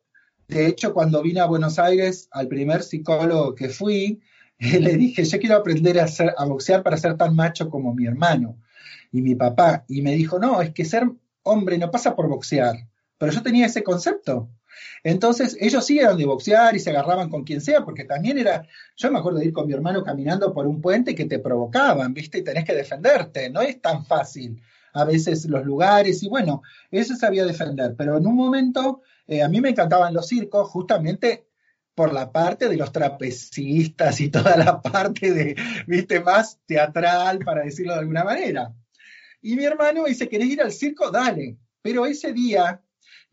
[0.48, 4.20] de hecho, cuando vine a Buenos Aires, al primer psicólogo que fui,
[4.58, 8.06] le dije, yo quiero aprender a, hacer- a boxear para ser tan macho como mi
[8.06, 8.58] hermano
[9.12, 9.84] y mi papá.
[9.88, 11.04] Y me dijo, no, es que ser
[11.42, 12.76] hombre no pasa por boxear.
[13.18, 14.50] Pero yo tenía ese concepto.
[15.04, 18.66] Entonces, ellos sí eran de boxear y se agarraban con quien sea, porque también era,
[18.96, 22.14] yo me acuerdo de ir con mi hermano caminando por un puente que te provocaban,
[22.14, 22.38] ¿viste?
[22.38, 24.60] Y tenés que defenderte, no es tan fácil
[24.92, 29.48] a veces los lugares, y bueno, eso sabía defender, pero en un momento eh, a
[29.48, 31.46] mí me encantaban los circos justamente
[31.94, 35.56] por la parte de los trapecistas y toda la parte de,
[35.86, 38.74] viste, más teatral, para decirlo de alguna manera.
[39.42, 41.10] Y mi hermano dice, ¿querés ir al circo?
[41.10, 41.56] Dale.
[41.82, 42.82] Pero ese día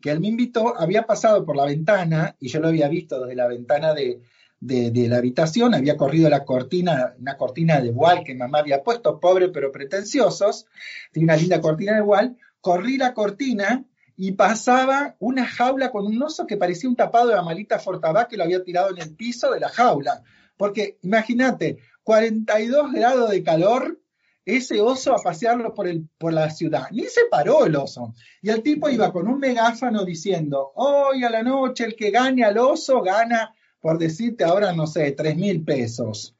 [0.00, 3.34] que él me invitó, había pasado por la ventana, y yo lo había visto desde
[3.34, 4.20] la ventana de,
[4.60, 9.20] de, la habitación, había corrido la cortina, una cortina de voile que mamá había puesto,
[9.20, 10.66] pobre pero pretenciosos,
[11.12, 13.84] tenía una linda cortina de voile, corrí la cortina
[14.16, 18.36] y pasaba una jaula con un oso que parecía un tapado de Amalita Fortabá que
[18.36, 20.22] lo había tirado en el piso de la jaula.
[20.56, 24.00] Porque imagínate, 42 grados de calor,
[24.44, 26.88] ese oso a pasearlo por, el, por la ciudad.
[26.90, 28.14] Ni se paró el oso.
[28.42, 32.42] Y el tipo iba con un megáfano diciendo, hoy a la noche el que gane
[32.44, 36.36] al oso gana, por decirte ahora, no sé, 3 mil pesos.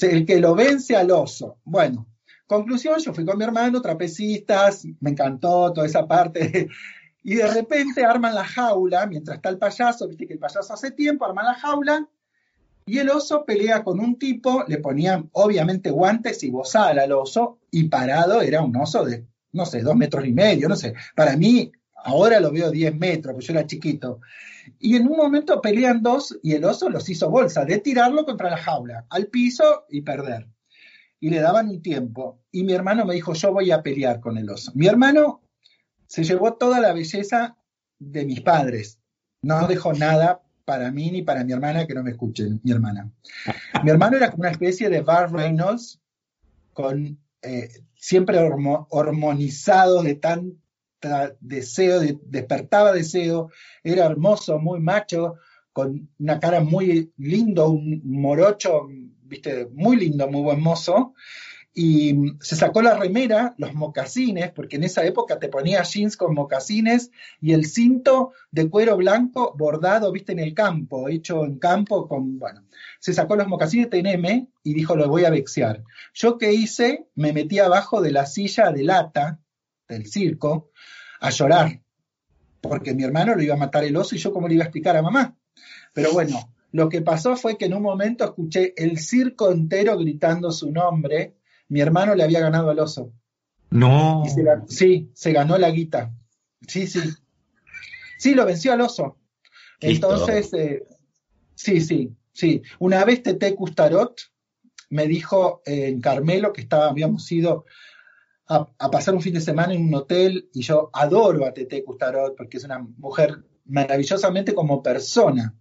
[0.00, 1.58] El que lo vence al oso.
[1.64, 2.06] Bueno,
[2.46, 6.68] conclusión, yo fui con mi hermano, trapecistas, me encantó toda esa parte.
[7.22, 10.90] y de repente arman la jaula, mientras está el payaso, viste que el payaso hace
[10.90, 12.08] tiempo, arman la jaula,
[12.84, 17.58] y el oso pelea con un tipo, le ponían obviamente guantes y bozal al oso,
[17.70, 20.94] y parado era un oso de, no sé, dos metros y medio, no sé.
[21.14, 24.20] Para mí, ahora lo veo 10 metros, porque yo era chiquito.
[24.78, 28.50] Y en un momento pelean dos y el oso los hizo bolsa, de tirarlo contra
[28.50, 30.48] la jaula, al piso y perder.
[31.20, 32.40] Y le daban un tiempo.
[32.50, 34.72] Y mi hermano me dijo, yo voy a pelear con el oso.
[34.74, 35.42] Mi hermano
[36.06, 37.56] se llevó toda la belleza
[37.98, 38.98] de mis padres.
[39.42, 43.10] No dejó nada para mí ni para mi hermana, que no me escuchen, mi hermana.
[43.82, 46.00] Mi hermano era como una especie de Bar Reynolds,
[46.72, 50.56] con eh, siempre hormo- hormonizado de tanta
[51.40, 53.50] deseo, de- despertaba deseo,
[53.82, 55.34] era hermoso, muy macho,
[55.72, 58.88] con una cara muy lindo, un morocho,
[59.24, 61.14] viste, muy lindo, muy buen mozo,
[61.74, 66.16] y mm, se sacó la remera, los mocasines, porque en esa época te ponía jeans
[66.16, 67.10] con mocasines
[67.40, 72.38] y el cinto de cuero blanco bordado, viste, en el campo, hecho en campo con,
[72.38, 72.62] bueno,
[73.00, 75.82] se sacó los mocasines TNM y dijo, lo voy a vexear.
[76.14, 79.40] Yo qué hice, me metí abajo de la silla de lata
[79.92, 80.70] del circo
[81.20, 81.80] a llorar,
[82.60, 84.66] porque mi hermano lo iba a matar el oso y yo cómo le iba a
[84.66, 85.36] explicar a mamá.
[85.92, 90.50] Pero bueno, lo que pasó fue que en un momento escuché el circo entero gritando
[90.50, 91.34] su nombre.
[91.68, 93.12] Mi hermano le había ganado al oso.
[93.70, 94.22] No.
[94.26, 96.12] Y se gan- sí, se ganó la guita.
[96.66, 97.00] Sí, sí.
[98.18, 99.18] Sí, lo venció al oso.
[99.80, 100.84] Entonces, eh,
[101.54, 102.62] sí, sí, sí.
[102.78, 104.20] Una vez Tete Custarot
[104.90, 107.64] me dijo eh, en Carmelo que estaba, habíamos ido
[108.48, 111.84] a, a pasar un fin de semana en un hotel y yo adoro a Tete
[111.84, 115.54] Custarot porque es una mujer maravillosamente como persona.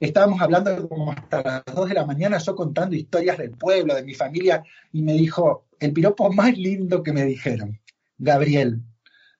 [0.00, 4.02] Estábamos hablando como hasta las 2 de la mañana, yo contando historias del pueblo, de
[4.02, 7.80] mi familia, y me dijo, el piropo más lindo que me dijeron,
[8.18, 8.82] Gabriel,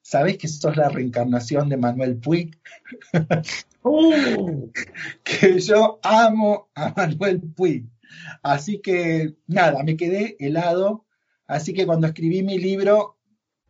[0.03, 2.61] ¿sabes que sos la reencarnación de Manuel Puig?
[5.25, 7.87] que yo amo a Manuel Puig.
[8.43, 11.07] Así que nada, me quedé helado.
[11.53, 13.19] Así que cuando escribí mi libro,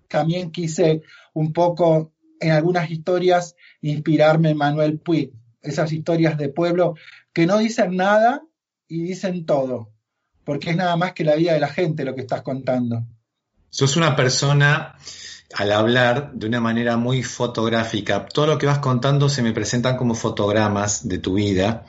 [0.08, 1.02] también quise
[1.34, 5.32] un poco en algunas historias inspirarme en Manuel Puig.
[5.60, 6.94] Esas historias de pueblo
[7.32, 8.42] que no dicen nada
[8.88, 9.90] y dicen todo,
[10.44, 13.04] porque es nada más que la vida de la gente lo que estás contando.
[13.70, 14.96] Sos una persona,
[15.54, 19.96] al hablar de una manera muy fotográfica, todo lo que vas contando se me presentan
[19.96, 21.84] como fotogramas de tu vida.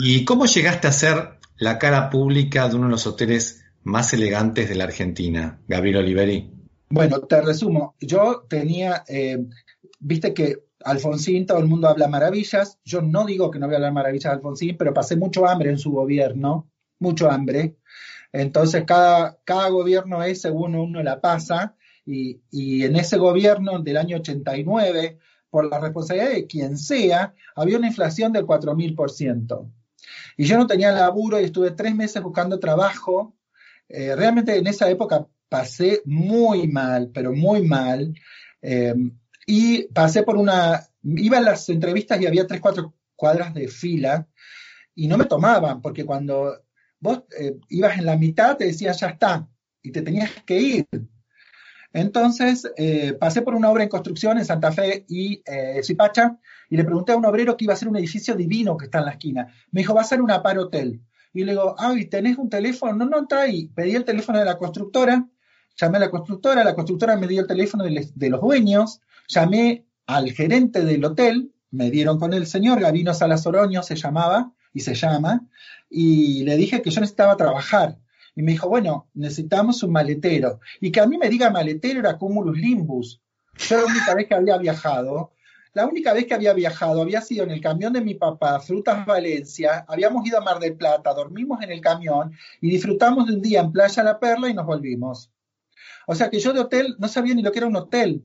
[0.00, 4.68] ¿Y cómo llegaste a ser la cara pública de uno de los hoteles más elegantes
[4.68, 6.52] de la Argentina, Gabriel Oliveri?
[6.90, 7.94] Bueno, te resumo.
[8.00, 9.46] Yo tenía, eh,
[9.98, 12.78] viste que Alfonsín, todo el mundo habla maravillas.
[12.84, 15.70] Yo no digo que no voy a hablar maravillas de Alfonsín, pero pasé mucho hambre
[15.70, 17.76] en su gobierno, mucho hambre.
[18.32, 21.74] Entonces, cada, cada gobierno es según uno la pasa.
[22.04, 25.18] Y, y en ese gobierno del año 89,
[25.50, 29.70] por la responsabilidad de quien sea, había una inflación del 4.000%.
[30.36, 33.34] Y yo no tenía laburo y estuve tres meses buscando trabajo.
[33.88, 38.14] Eh, realmente en esa época pasé muy mal, pero muy mal.
[38.60, 38.94] Eh,
[39.46, 44.26] y pasé por una, iba a las entrevistas y había tres, cuatro cuadras de fila
[44.94, 46.64] y no me tomaban, porque cuando
[47.00, 49.48] vos eh, ibas en la mitad te decían ya está
[49.82, 50.86] y te tenías que ir.
[51.90, 52.70] Entonces
[53.18, 56.38] pasé por una obra en construcción en Santa Fe y eh, Zipacha
[56.68, 58.98] y le pregunté a un obrero que iba a hacer un edificio divino que está
[58.98, 59.54] en la esquina.
[59.70, 61.00] Me dijo, va a ser una par hotel.
[61.32, 62.94] Y le digo, ay, ¿tenés un teléfono?
[62.94, 63.68] No, no, está ahí.
[63.68, 65.26] Pedí el teléfono de la constructora,
[65.76, 70.32] llamé a la constructora, la constructora me dio el teléfono de, los dueños, llamé al
[70.32, 74.94] gerente del hotel, me dieron con el señor, Gabino Salas Oroño se llamaba y se
[74.94, 75.46] llama,
[75.90, 77.98] y le dije que yo necesitaba trabajar.
[78.34, 80.60] Y me dijo, bueno, necesitamos un maletero.
[80.80, 83.20] Y que a mí me diga maletero era Cumulus Limbus.
[83.56, 85.32] Yo la única vez que había viajado,
[85.78, 89.06] la única vez que había viajado había sido en el camión de mi papá, Frutas
[89.06, 93.42] Valencia, habíamos ido a Mar del Plata, dormimos en el camión y disfrutamos de un
[93.42, 95.30] día en Playa La Perla y nos volvimos.
[96.08, 98.24] O sea que yo de hotel no sabía ni lo que era un hotel.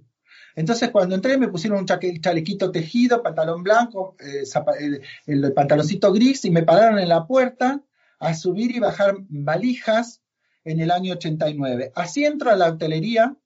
[0.56, 4.46] Entonces cuando entré me pusieron un chalequito tejido, pantalón blanco, eh,
[4.80, 7.84] el, el pantaloncito gris y me pararon en la puerta
[8.18, 10.24] a subir y bajar valijas
[10.64, 11.92] en el año 89.
[11.94, 13.38] Así entro a la hotelería,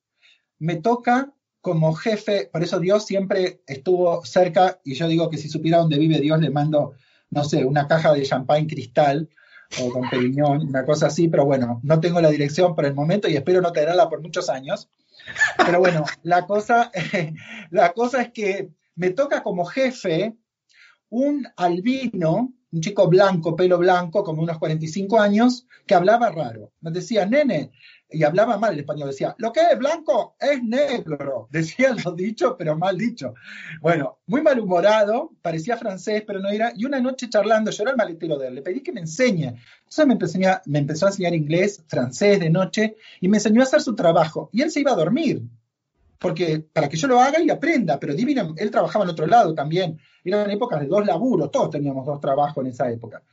[0.59, 1.33] me toca
[1.67, 5.99] como jefe, por eso Dios siempre estuvo cerca y yo digo que si supiera dónde
[5.99, 6.93] vive Dios le mando,
[7.29, 9.27] no sé, una caja de champán cristal
[9.81, 13.27] o con Periñón, una cosa así, pero bueno, no tengo la dirección por el momento
[13.27, 14.89] y espero no tenerla por muchos años.
[15.57, 16.89] Pero bueno, la cosa,
[17.69, 20.37] la cosa es que me toca como jefe
[21.09, 26.71] un albino, un chico blanco, pelo blanco, como unos 45 años, que hablaba raro.
[26.81, 27.71] Me decía, nene,
[28.09, 31.47] y hablaba mal el español, decía, lo que es blanco es negro.
[31.51, 33.33] Decía lo dicho, pero mal dicho.
[33.81, 36.71] Bueno, muy malhumorado, parecía francés, pero no era.
[36.75, 39.55] Y una noche charlando, yo era el maletero de él, le pedí que me enseñe.
[39.79, 43.61] Entonces me empezó, a- me empezó a enseñar inglés, francés de noche, y me enseñó
[43.61, 44.49] a hacer su trabajo.
[44.53, 45.41] Y él se iba a dormir
[46.19, 49.53] porque para que yo lo haga y aprenda, pero divino, él trabajaba en otro lado
[49.53, 49.99] también.
[50.23, 53.23] Eran épocas de dos laburos, todos teníamos dos trabajos en esa época.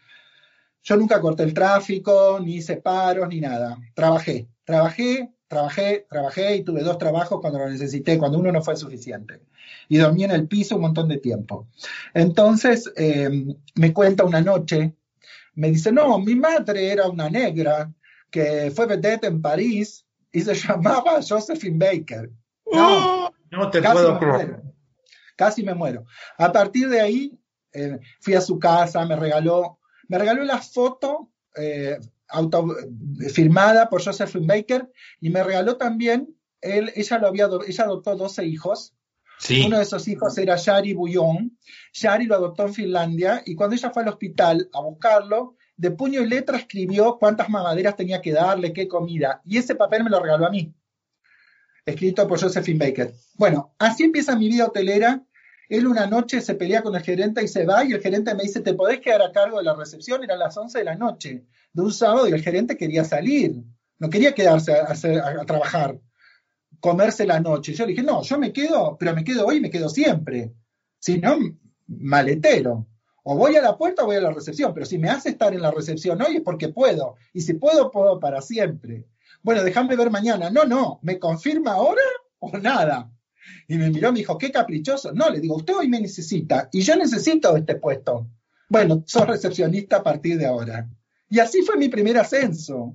[0.82, 3.78] Yo nunca corté el tráfico, ni hice paros, ni nada.
[3.94, 8.77] Trabajé, trabajé, trabajé, trabajé y tuve dos trabajos cuando lo necesité, cuando uno no fue
[8.77, 9.40] suficiente.
[9.89, 11.69] Y dormí en el piso un montón de tiempo.
[12.12, 13.31] Entonces, eh,
[13.77, 14.94] me cuenta una noche,
[15.55, 17.90] me dice, no, mi madre era una negra
[18.31, 22.31] que fue vedette en París y se llamaba Josephine Baker.
[22.74, 24.62] No, No te casi puedo creer.
[25.36, 26.05] Casi me muero.
[26.38, 27.38] A partir de ahí,
[27.72, 29.78] eh, fui a su casa, me regaló,
[30.09, 31.98] me regaló la foto eh,
[32.28, 32.66] auto,
[33.32, 34.90] firmada por Josephine Baker
[35.20, 38.94] y me regaló también, él, ella, lo había, ella adoptó 12 hijos.
[39.38, 39.64] Sí.
[39.66, 41.59] Uno de esos hijos era Shari Bouillon.
[41.92, 46.20] Shari lo adoptó en Finlandia y cuando ella fue al hospital a buscarlo, de puño
[46.22, 49.42] y letra escribió cuántas mamaderas tenía que darle, qué comida.
[49.44, 50.72] Y ese papel me lo regaló a mí,
[51.86, 53.12] escrito por Josephine Baker.
[53.35, 55.23] Bueno, así empieza mi vida hotelera.
[55.69, 58.43] Él una noche se pelea con el gerente y se va y el gerente me
[58.43, 60.23] dice, ¿te podés quedar a cargo de la recepción?
[60.23, 63.55] Eran las 11 de la noche de un sábado y el gerente quería salir,
[63.98, 65.98] no quería quedarse a, a- a trabajar,
[66.81, 67.73] comerse la noche.
[67.73, 70.52] Yo le dije, no, yo me quedo, pero me quedo hoy y me quedo siempre.
[70.98, 71.39] Si no,
[71.86, 72.86] maletero.
[73.27, 75.55] O voy a la puerta o voy a la recepción, pero si me hace estar
[75.55, 77.16] en la recepción hoy es porque puedo.
[77.32, 79.06] Y si puedo, puedo para siempre.
[79.44, 80.50] Bueno, déjame ver mañana.
[80.50, 82.02] No, no, ¿me confirma ahora
[82.38, 83.12] o nada?
[83.68, 85.12] Y me miró me dijo, qué caprichoso.
[85.12, 88.26] No, le digo, usted hoy me necesita y yo necesito este puesto.
[88.70, 90.88] Bueno, sos recepcionista a partir de ahora.
[91.28, 92.94] Y así fue mi primer ascenso.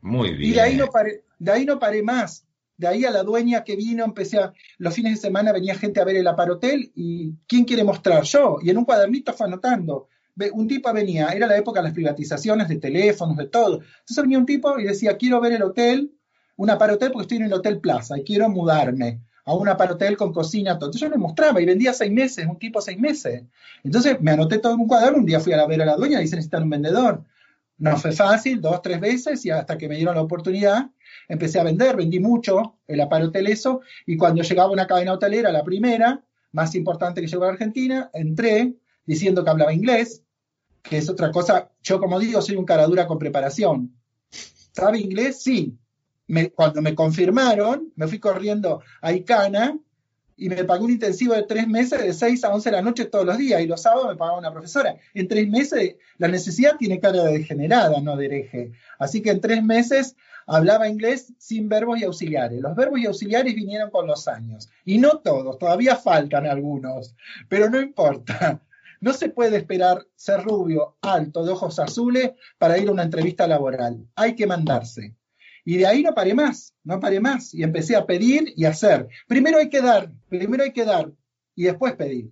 [0.00, 0.52] Muy bien.
[0.52, 2.46] Y de ahí no paré, de ahí no paré más.
[2.76, 6.00] De ahí a la dueña que vino, empecé a, los fines de semana venía gente
[6.00, 8.22] a ver el aparotel y ¿quién quiere mostrar?
[8.22, 8.58] Yo.
[8.62, 10.08] Y en un cuadernito fue anotando.
[10.52, 13.80] Un tipo venía, era la época de las privatizaciones de teléfonos, de todo.
[13.80, 16.12] Entonces venía un tipo y decía, quiero ver el hotel,
[16.56, 20.32] un aparotel porque estoy en el Hotel Plaza y quiero mudarme a un aparotel con
[20.32, 20.88] cocina, todo.
[20.88, 23.44] Entonces yo le mostraba y vendía seis meses, un tipo seis meses.
[23.82, 26.18] Entonces me anoté todo en un cuaderno, un día fui a ver a la dueña
[26.18, 27.24] y dice, necesitan un vendedor.
[27.78, 30.90] No fue fácil, dos, tres veces, y hasta que me dieron la oportunidad,
[31.28, 35.64] empecé a vender, vendí mucho el aparotel eso, y cuando llegaba una cadena hotelera, la
[35.64, 36.22] primera,
[36.52, 38.74] más importante que llegó a Argentina, entré
[39.06, 40.22] diciendo que hablaba inglés,
[40.82, 43.94] que es otra cosa, yo como digo, soy un caradura con preparación.
[44.72, 45.42] ¿Sabe inglés?
[45.42, 45.76] Sí.
[46.54, 49.76] Cuando me confirmaron, me fui corriendo a Icana
[50.36, 53.04] y me pagó un intensivo de tres meses de 6 a 11 de la noche
[53.04, 54.96] todos los días y los sábados me pagaba una profesora.
[55.12, 58.72] En tres meses la necesidad tiene cara de degenerada, no de hereje.
[58.98, 60.16] Así que en tres meses
[60.46, 62.60] hablaba inglés sin verbos y auxiliares.
[62.60, 64.70] Los verbos y auxiliares vinieron con los años.
[64.84, 67.14] Y no todos, todavía faltan algunos,
[67.48, 68.62] pero no importa.
[69.00, 73.46] No se puede esperar ser rubio, alto, de ojos azules para ir a una entrevista
[73.46, 74.06] laboral.
[74.14, 75.16] Hay que mandarse.
[75.64, 77.54] Y de ahí no paré más, no paré más.
[77.54, 79.08] Y empecé a pedir y a hacer.
[79.26, 81.12] Primero hay que dar, primero hay que dar
[81.54, 82.30] y después pedir.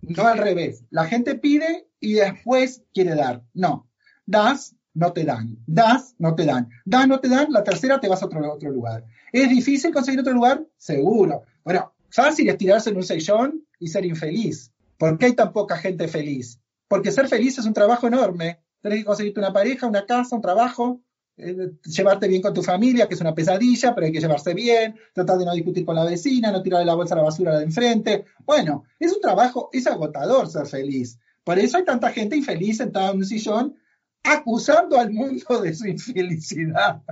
[0.00, 0.84] No al revés.
[0.90, 3.42] La gente pide y después quiere dar.
[3.52, 3.88] No.
[4.26, 5.58] Das, no te dan.
[5.66, 6.68] Das, no te dan.
[6.84, 7.50] Das, no te dan.
[7.50, 9.04] La tercera te vas a otro, otro lugar.
[9.32, 10.64] ¿Es difícil conseguir otro lugar?
[10.76, 11.42] Seguro.
[11.64, 14.73] Bueno, fácil es tirarse en un sillón y ser infeliz.
[15.04, 16.58] ¿Por qué hay tan poca gente feliz?
[16.88, 18.60] Porque ser feliz es un trabajo enorme.
[18.80, 21.02] Tienes que conseguirte una pareja, una casa, un trabajo,
[21.36, 24.94] eh, llevarte bien con tu familia, que es una pesadilla, pero hay que llevarse bien,
[25.12, 27.64] tratar de no discutir con la vecina, no tirarle la bolsa a la basura de
[27.64, 28.24] enfrente.
[28.46, 31.18] Bueno, es un trabajo, es agotador ser feliz.
[31.44, 33.76] Por eso hay tanta gente infeliz sentada en un sillón
[34.22, 37.02] acusando al mundo de su infelicidad.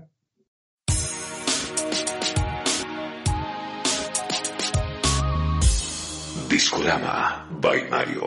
[6.52, 8.26] Discorama by Mario.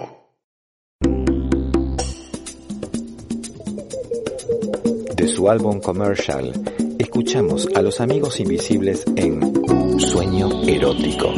[5.15, 6.51] De su álbum Commercial,
[6.97, 11.35] escuchamos a los amigos invisibles en Sueño Erótico.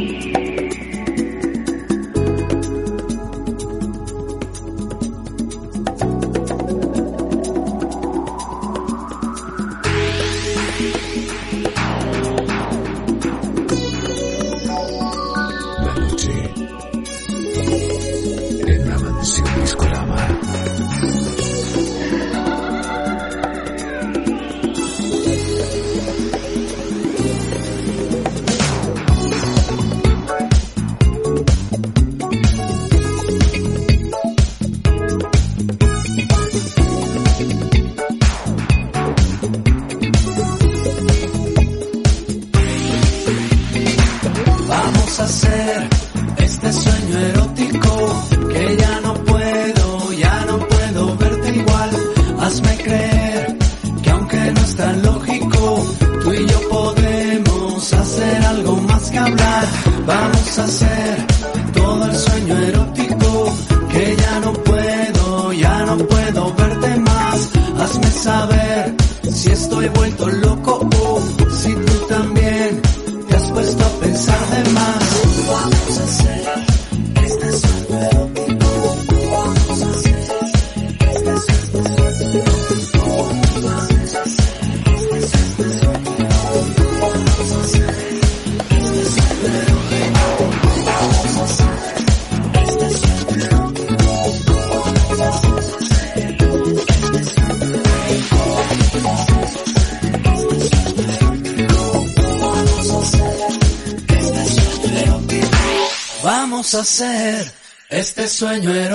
[108.38, 108.87] Sueño erótico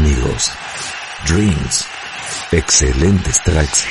[0.00, 0.50] Amigos,
[1.28, 1.84] drinks,
[2.52, 3.84] excelentes tracks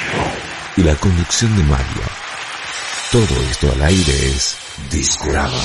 [0.76, 2.02] y la conducción de Mario.
[3.12, 4.58] Todo esto al aire es
[4.92, 5.62] Discorama.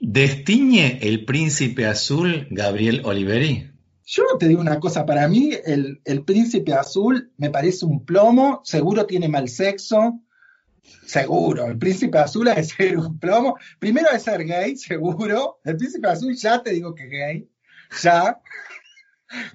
[0.00, 3.70] ¿Destiñe el príncipe azul Gabriel Oliveri?
[4.04, 8.62] Yo te digo una cosa, para mí el, el príncipe azul me parece un plomo,
[8.64, 10.18] seguro tiene mal sexo,
[11.06, 16.08] seguro, el príncipe azul de ser un plomo, primero de ser gay, seguro, el príncipe
[16.08, 17.50] azul ya te digo que es gay,
[18.02, 18.40] ya,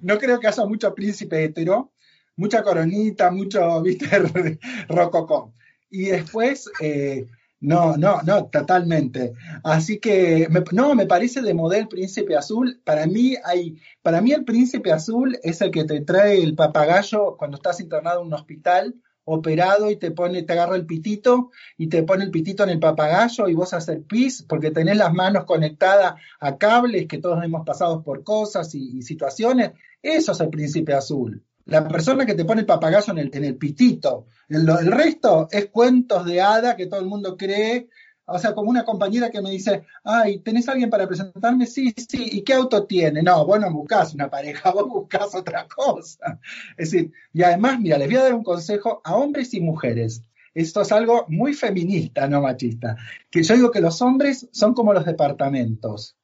[0.01, 1.93] no creo que haya mucho príncipe hetero,
[2.35, 4.07] mucha coronita, mucho, viste,
[4.89, 5.53] rococó.
[5.89, 7.27] Y después, eh,
[7.59, 9.33] no, no, no, totalmente.
[9.63, 12.81] Así que, no, me parece de modelo Príncipe Azul.
[12.83, 17.37] Para mí hay, para mí el Príncipe Azul es el que te trae el papagayo
[17.37, 21.87] cuando estás internado en un hospital, operado y te pone, te agarra el pitito y
[21.87, 25.45] te pone el pitito en el papagayo y vos haces pis porque tenés las manos
[25.45, 29.71] conectadas a cables que todos hemos pasado por cosas y, situaciones.
[30.01, 31.43] Eso es el Príncipe Azul.
[31.65, 34.27] La persona que te pone el papagayo en el, en el pitito.
[34.49, 37.87] El resto es cuentos de hada que todo el mundo cree.
[38.25, 41.65] O sea, como una compañera que me dice, ay, ¿tenés alguien para presentarme?
[41.65, 42.29] Sí, sí.
[42.31, 43.21] ¿Y qué auto tiene?
[43.21, 46.39] No, vos no buscás una pareja, vos buscás otra cosa.
[46.77, 50.21] Es decir, y además, mira, les voy a dar un consejo a hombres y mujeres.
[50.53, 52.95] Esto es algo muy feminista, no machista.
[53.29, 56.15] Que yo digo que los hombres son como los departamentos.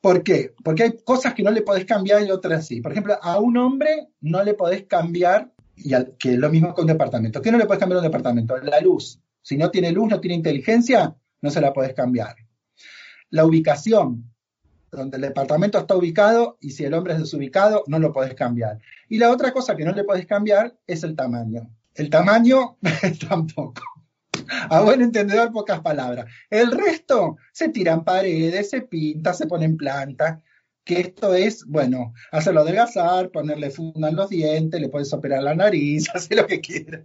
[0.00, 0.54] ¿Por qué?
[0.62, 2.80] Porque hay cosas que no le podés cambiar y otras sí.
[2.80, 6.86] Por ejemplo, a un hombre no le podés cambiar, y que lo mismo que un
[6.86, 7.42] departamento.
[7.42, 8.56] ¿Qué no le podés cambiar a un departamento?
[8.58, 9.20] La luz.
[9.46, 12.34] Si no tiene luz, no tiene inteligencia, no se la podés cambiar.
[13.30, 14.34] La ubicación,
[14.90, 18.80] donde el departamento está ubicado y si el hombre es desubicado, no lo podés cambiar.
[19.08, 21.70] Y la otra cosa que no le podés cambiar es el tamaño.
[21.94, 22.78] El tamaño
[23.28, 23.82] tampoco.
[24.68, 26.26] A buen entendedor, pocas palabras.
[26.50, 30.40] El resto se tiran paredes, se pinta, se ponen plantas.
[30.86, 35.54] Que esto es, bueno, hacerlo adelgazar, ponerle funda en los dientes, le puedes operar la
[35.54, 37.04] nariz, hacer lo que quieras.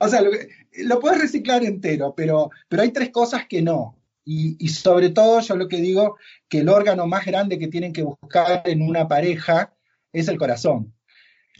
[0.00, 3.98] O sea, lo, puedes reciclar entero, pero, pero hay tres cosas que no.
[4.24, 6.16] Y, y sobre todo, yo lo que digo,
[6.48, 9.74] que el órgano más grande que tienen que buscar en una pareja
[10.12, 10.94] es el corazón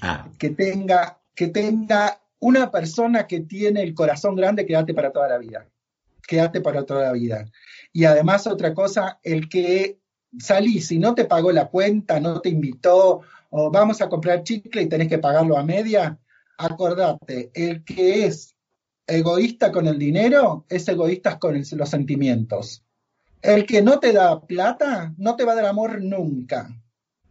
[0.01, 5.29] Ah, que tenga, que tenga una persona que tiene el corazón grande, quédate para toda
[5.29, 5.67] la vida.
[6.27, 7.47] Quédate para toda la vida.
[7.93, 9.99] Y además, otra cosa, el que
[10.39, 14.83] salís y no te pagó la cuenta, no te invitó, o vamos a comprar chicle
[14.83, 16.19] y tenés que pagarlo a media,
[16.59, 18.55] acordate, el que es
[19.07, 22.85] egoísta con el dinero es egoísta con el- los sentimientos.
[23.41, 26.69] El que no te da plata no te va a dar amor nunca.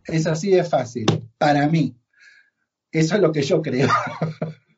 [0.06, 1.06] Es así de fácil,
[1.38, 1.96] para mí.
[2.92, 3.90] Eso es lo que yo creo.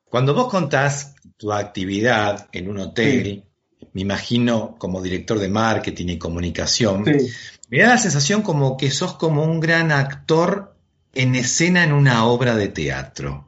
[0.05, 3.43] Cuando vos contás tu actividad en un hotel
[3.93, 7.31] me imagino como director de marketing y comunicación, Sí.
[7.69, 10.75] me da la sensación como que sos como un gran actor
[11.13, 13.47] en escena en una obra de teatro.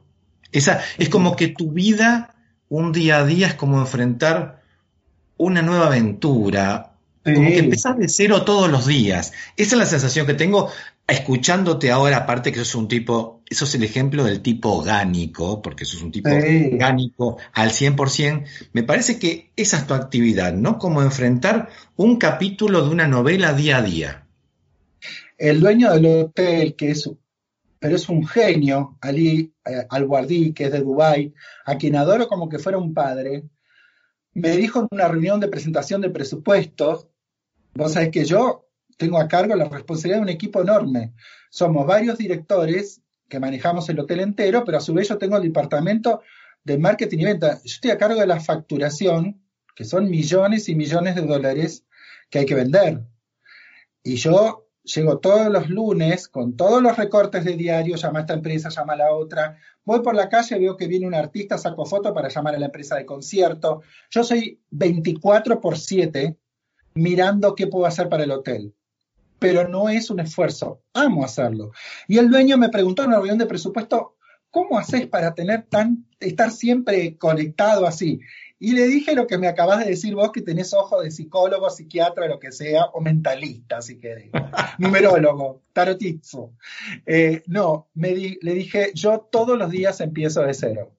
[0.50, 2.34] Esa, es como que tu vida,
[2.68, 4.62] un día a día, es como enfrentar
[5.36, 6.92] una nueva aventura,
[7.24, 9.32] como que empezás de cero todos los días.
[9.56, 10.70] Esa es la sensación que tengo
[11.06, 15.84] escuchándote ahora, aparte que sos un tipo, eso es el ejemplo del tipo orgánico, porque
[15.84, 16.70] sos un tipo Sí.
[16.72, 20.78] orgánico al 100%, me parece que esa es tu actividad, ¿no?
[20.78, 24.26] Como enfrentar un capítulo de una novela día a día.
[25.36, 27.10] El dueño del hotel, que es,
[27.78, 31.34] pero es un genio, Ali eh, Al-Wardi, que es de Dubái,
[31.66, 33.44] a quien adoro como que fuera un padre,
[34.34, 37.08] me dijo en una reunión de presentación de presupuestos,
[37.74, 38.68] vos sabés que yo
[39.02, 41.12] tengo a cargo la responsabilidad de un equipo enorme.
[41.50, 45.42] Somos varios directores que manejamos el hotel entero, pero a su vez yo tengo el
[45.42, 46.22] departamento
[46.62, 47.54] de marketing y venta.
[47.54, 49.42] Yo estoy a cargo de la facturación,
[49.74, 51.84] que son millones y millones de dólares
[52.30, 53.02] que hay que vender.
[54.04, 58.34] Y yo llego todos los lunes con todos los recortes de diario, llama a esta
[58.34, 59.58] empresa, llama a la otra.
[59.84, 62.66] Voy por la calle, veo que viene un artista, saco foto para llamar a la
[62.66, 63.82] empresa de concierto.
[64.10, 66.36] Yo soy 24 por 7
[66.94, 68.76] mirando qué puedo hacer para el hotel.
[69.42, 71.72] Pero no es un esfuerzo, amo hacerlo.
[72.08, 74.16] Y el dueño me preguntó en una reunión de presupuesto,
[74.50, 78.20] ¿cómo haces para tener tan, estar siempre conectado así?
[78.58, 81.68] Y le dije lo que me acabas de decir vos, que tenés ojo de psicólogo,
[81.68, 84.30] psiquiatra, lo que sea, o mentalista, si querés,
[84.78, 86.52] numerólogo, tarotizo.
[87.06, 90.92] Eh, no, me di- le dije, yo todos los días empiezo de cero.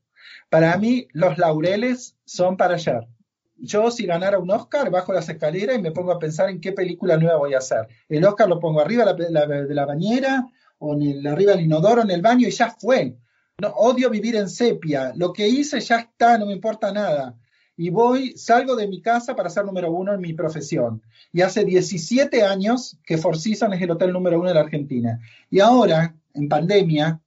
[0.49, 3.07] Para mí, los laureles son para ayer.
[3.55, 6.71] Yo, si ganara un Oscar, bajo las escaleras y me pongo a pensar en qué
[6.71, 7.88] película nueva voy a hacer.
[8.09, 10.45] El Oscar lo pongo arriba de la, bañera,
[10.80, 13.17] o en arriba del inodoro, en el baño, y ya fue.
[13.61, 15.13] No, odio vivir en sepia.
[15.15, 17.38] Lo que hice ya está, no me importa nada.
[17.75, 21.01] Y voy, salgo de mi casa para ser número uno en mi profesión.
[21.31, 25.19] Y hace 17 años que Four Seasons es el hotel número uno de la Argentina.
[25.49, 27.21] Y ahora, en pandemia,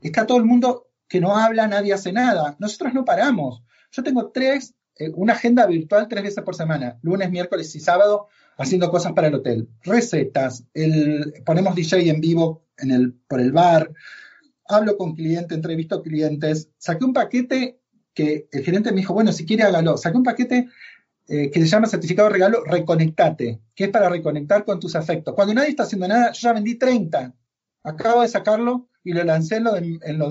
[0.00, 2.56] está todo el mundo que no habla, nadie hace nada.
[2.58, 3.62] Nosotros no paramos.
[3.92, 4.74] Yo tengo tres,
[5.14, 9.34] una agenda virtual tres veces por semana, lunes, miércoles y sábado, haciendo cosas para el
[9.34, 9.68] hotel.
[9.82, 13.92] Recetas, el, ponemos DJ en vivo en el, por el bar,
[14.68, 16.70] hablo con clientes, entrevisto clientes.
[16.78, 17.78] Saqué un paquete
[18.14, 19.96] que el gerente me dijo, bueno, si quiere hágalo.
[19.96, 20.68] Saqué un paquete
[21.28, 25.34] eh, que se llama certificado de regalo Reconectate, que es para reconectar con tus afectos.
[25.34, 27.34] Cuando nadie está haciendo nada, yo ya vendí 30.
[27.84, 30.30] Acabo de sacarlo y lo lancé en lo de, en lo.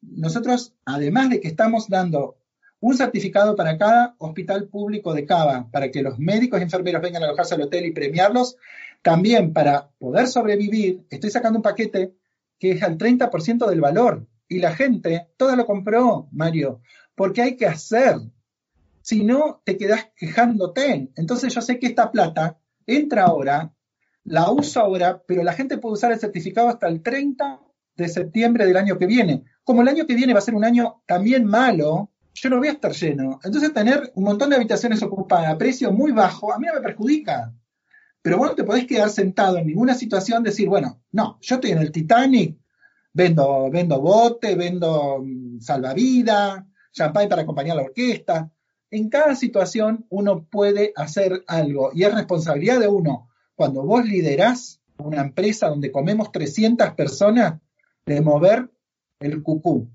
[0.00, 2.37] Nosotros, además de que estamos dando
[2.80, 7.22] un certificado para cada hospital público de Cava, para que los médicos y enfermeros vengan
[7.22, 8.56] a alojarse al hotel y premiarlos,
[9.02, 12.14] también para poder sobrevivir, estoy sacando un paquete
[12.58, 14.26] que es al 30% del valor.
[14.48, 16.80] Y la gente, toda lo compró, Mario,
[17.14, 18.16] porque hay que hacer.
[19.02, 21.10] Si no, te quedas quejándote.
[21.16, 23.72] Entonces yo sé que esta plata entra ahora,
[24.24, 27.60] la uso ahora, pero la gente puede usar el certificado hasta el 30
[27.96, 29.44] de septiembre del año que viene.
[29.64, 32.10] Como el año que viene va a ser un año también malo,
[32.42, 33.40] yo no voy a estar lleno.
[33.42, 36.80] Entonces tener un montón de habitaciones ocupadas a precio muy bajo, a mí no me
[36.80, 37.52] perjudica.
[38.22, 41.70] Pero vos no te podés quedar sentado en ninguna situación, decir, bueno, no, yo estoy
[41.70, 42.58] en el Titanic,
[43.12, 48.50] vendo, vendo bote, vendo mm, salvavidas, champán para acompañar a la orquesta.
[48.90, 53.28] En cada situación uno puede hacer algo y es responsabilidad de uno.
[53.54, 57.60] Cuando vos liderás una empresa donde comemos 300 personas,
[58.06, 58.70] de mover
[59.20, 59.90] el cucú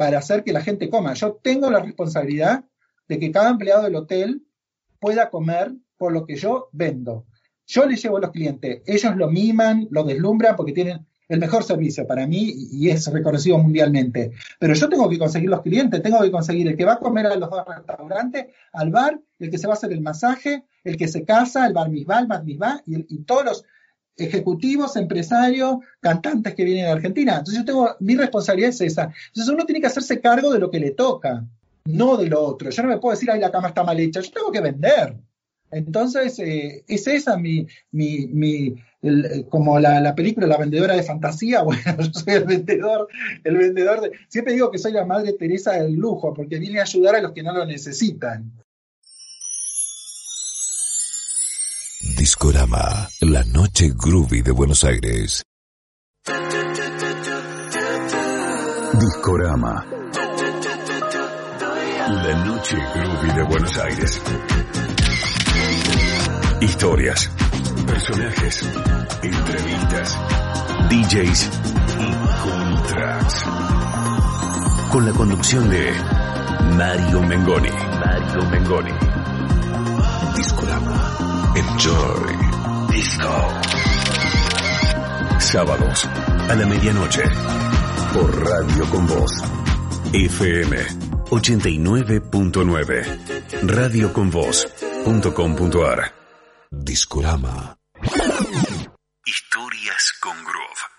[0.00, 1.12] para hacer que la gente coma.
[1.12, 2.64] Yo tengo la responsabilidad
[3.06, 4.42] de que cada empleado del hotel
[4.98, 7.26] pueda comer por lo que yo vendo.
[7.66, 11.64] Yo les llevo a los clientes, ellos lo miman, lo deslumbran porque tienen el mejor
[11.64, 14.32] servicio para mí y es reconocido mundialmente.
[14.58, 17.26] Pero yo tengo que conseguir los clientes, tengo que conseguir el que va a comer
[17.26, 20.96] a los dos restaurantes, al bar, el que se va a hacer el masaje, el
[20.96, 23.64] que se casa, el bar misbah, el bar misbah y, y todos los
[24.16, 27.32] ejecutivos, empresarios, cantantes que vienen a Argentina.
[27.38, 29.12] Entonces yo tengo, mi responsabilidad es esa.
[29.28, 31.44] Entonces uno tiene que hacerse cargo de lo que le toca,
[31.86, 32.70] no de lo otro.
[32.70, 35.16] Yo no me puedo decir, ay, la cama está mal hecha, yo tengo que vender.
[35.72, 41.02] Entonces, eh, es esa mi, mi, mi el- como la, la película La vendedora de
[41.02, 43.08] fantasía, bueno, yo soy el vendedor,
[43.44, 46.82] el vendedor de, siempre digo que soy la madre Teresa del lujo, porque viene a
[46.82, 48.52] ayudar a los que no lo necesitan.
[52.20, 55.42] Discorama, la noche groovy de Buenos Aires.
[58.92, 59.86] Discorama.
[62.08, 64.20] La noche groovy de Buenos Aires.
[66.60, 67.30] Historias,
[67.86, 68.68] personajes,
[69.22, 70.18] entrevistas,
[70.90, 71.50] DJs
[72.00, 72.10] y
[72.42, 73.44] contras.
[74.92, 75.90] Con la conducción de
[76.76, 77.70] Mario Mengoni.
[77.70, 79.19] Mario Mengoni.
[80.40, 81.52] Discorama.
[81.54, 82.32] Enjoy.
[82.88, 83.28] Disco.
[85.38, 86.08] Sábados
[86.48, 87.22] a la medianoche.
[88.14, 89.30] Por Radio con Voz.
[90.14, 90.78] FM
[91.28, 93.68] 89.9.
[93.68, 96.14] Radioconvoz.com.ar.
[96.70, 97.76] Discorama.
[99.26, 100.89] Historias con Groove.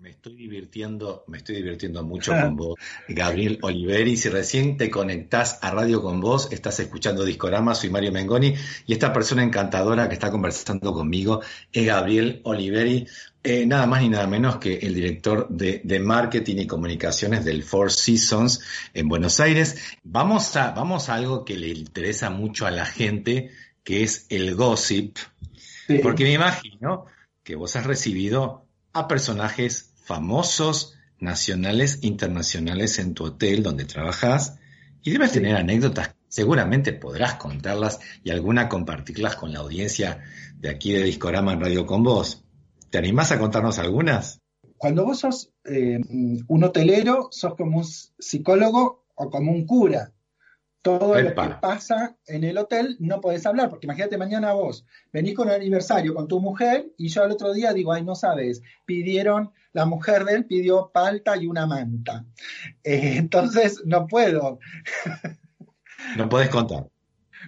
[0.00, 2.76] Me estoy divirtiendo, me estoy divirtiendo mucho con vos,
[3.08, 4.16] Gabriel Oliveri.
[4.16, 8.54] Si recién te conectás a Radio con vos, estás escuchando Discorama, soy Mario Mengoni
[8.86, 11.40] y esta persona encantadora que está conversando conmigo
[11.72, 13.08] es Gabriel Oliveri,
[13.42, 17.64] eh, nada más ni nada menos que el director de, de marketing y comunicaciones del
[17.64, 18.60] Four Seasons
[18.94, 19.98] en Buenos Aires.
[20.04, 23.50] Vamos a, vamos a algo que le interesa mucho a la gente,
[23.82, 25.16] que es el gossip,
[26.04, 27.06] porque me imagino
[27.42, 28.62] que vos has recibido
[28.92, 34.58] a personajes famosos, nacionales, internacionales en tu hotel donde trabajas
[35.02, 40.20] y debes tener anécdotas, seguramente podrás contarlas y alguna compartirlas con la audiencia
[40.58, 42.44] de aquí de Discorama en Radio con vos.
[42.90, 44.40] ¿Te animás a contarnos algunas?
[44.76, 45.98] Cuando vos sos eh,
[46.48, 50.12] un hotelero, sos como un psicólogo o como un cura.
[50.82, 55.36] Todo lo que pasa en el hotel no podés hablar, porque imagínate mañana vos venís
[55.36, 58.62] con un aniversario con tu mujer y yo al otro día digo, ay, no sabes,
[58.84, 62.24] pidieron, la mujer de él pidió palta y una manta.
[62.82, 64.58] Eh, entonces no puedo,
[66.16, 66.88] No podés contar.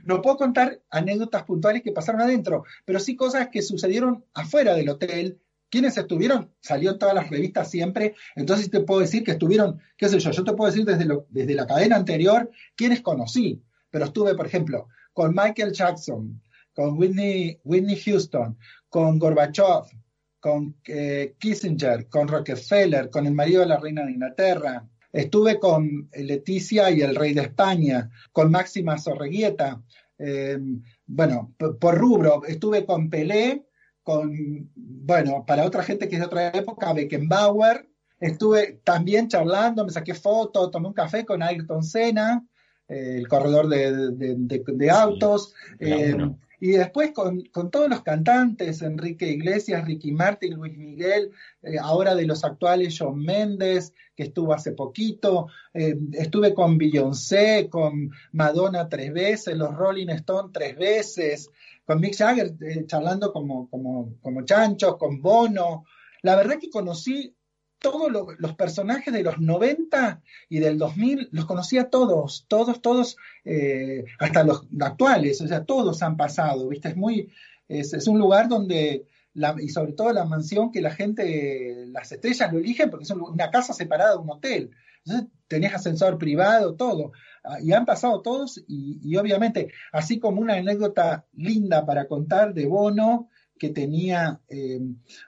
[0.05, 4.89] no puedo contar anécdotas puntuales que pasaron adentro, pero sí cosas que sucedieron afuera del
[4.89, 5.40] hotel.
[5.75, 6.53] ¿Quiénes estuvieron?
[6.61, 8.15] Salió en todas las revistas siempre.
[8.37, 11.27] Entonces te puedo decir que estuvieron, qué sé yo, yo te puedo decir desde, lo-
[11.31, 13.61] desde la cadena anterior quiénes conocí.
[13.91, 16.41] Pero estuve, por ejemplo, con Michael Jackson,
[16.73, 18.57] con Whitney, Whitney Houston,
[18.89, 19.83] con Gorbachev,
[20.39, 24.87] con eh, Kissinger, con Rockefeller, con el marido de la reina de Inglaterra.
[25.13, 29.83] Estuve con Leticia y el rey de España, con Máxima Sorreguieta.
[30.19, 30.57] eh,
[31.07, 33.67] bueno, por rubro, estuve con Pelé,
[34.05, 37.89] con, bueno, para otra gente que es de otra época, Beckenbauer.
[38.21, 42.47] Estuve también charlando, me saqué fotos, tomé un café con Ayrton Senna,
[42.89, 45.53] eh, el corredor de, de- de- de autos.
[45.81, 46.15] eh,
[46.61, 51.31] y después con, con todos los cantantes, Enrique Iglesias, Ricky Martin, Luis Miguel,
[51.63, 58.11] eh, ahora de los actuales John Méndez, que estuvo hace poquito, estuve con Beyoncé, con
[58.33, 61.51] Madonna tres veces, los Rolling Stones tres veces,
[61.85, 65.85] con Mick Jagger eh, charlando como, como, como chanchos, con Bono.
[66.23, 67.36] La verdad que conocí
[67.78, 73.16] todos lo- los personajes de los 90 y del 2000, los conocía todos, todos, todos,
[73.44, 76.89] eh, hasta los actuales, o sea, todos han pasado, ¿viste?
[76.89, 77.31] Es muy,
[77.69, 82.11] es, es un lugar donde, la- y sobre todo la mansión que la gente, las
[82.11, 84.70] estrellas lo eligen porque es una casa separada de un hotel.
[85.05, 87.12] Entonces tenés ascensor privado, todo.
[87.45, 92.55] Ah, Y han pasado todos y, y obviamente, así como una anécdota linda para contar
[92.55, 94.81] de Bono, que tenía, eh,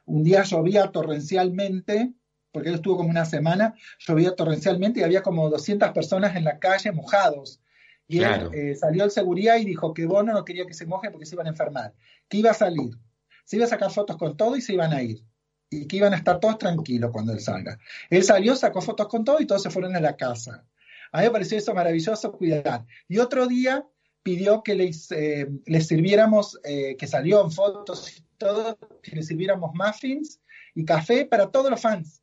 [0.06, 2.12] un día llovía torrencialmente,
[2.52, 6.59] porque él estuvo como una semana, llovía torrencialmente y había como 200 personas en la
[6.59, 7.60] calle mojados.
[8.09, 8.51] Y Claro.
[8.52, 11.26] él eh, salió el seguridad y dijo que Bono no quería que se mojen porque
[11.26, 11.93] se iban a enfermar,
[12.28, 12.97] que iba a salir,
[13.44, 15.22] se iba a sacar fotos con todo y se iban a ir.
[15.68, 17.78] Y que iban a estar todos tranquilos cuando él salga.
[18.09, 20.64] Él salió, sacó fotos con todo y todos se fueron a la casa.
[21.16, 22.84] A mí me pareció eso maravilloso, cuidar.
[23.09, 23.86] Y otro día
[24.22, 29.26] pidió que les, eh, les sirviéramos, eh, que salió en fotos y todo, que les
[29.26, 30.43] sirviéramos muffins
[30.74, 32.22] y café para todos los fans.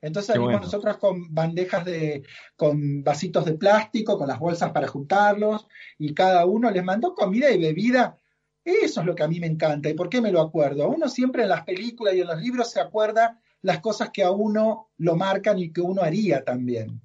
[0.00, 0.60] Entonces salimos bueno.
[0.60, 2.22] nosotros con bandejas de,
[2.54, 5.66] con vasitos de plástico, con las bolsas para juntarlos,
[5.98, 8.16] y cada uno les mandó comida y bebida.
[8.64, 9.88] Eso es lo que a mí me encanta.
[9.88, 10.88] ¿Y por qué me lo acuerdo?
[10.88, 14.30] Uno siempre en las películas y en los libros se acuerda las cosas que a
[14.30, 17.02] uno lo marcan y que uno haría también.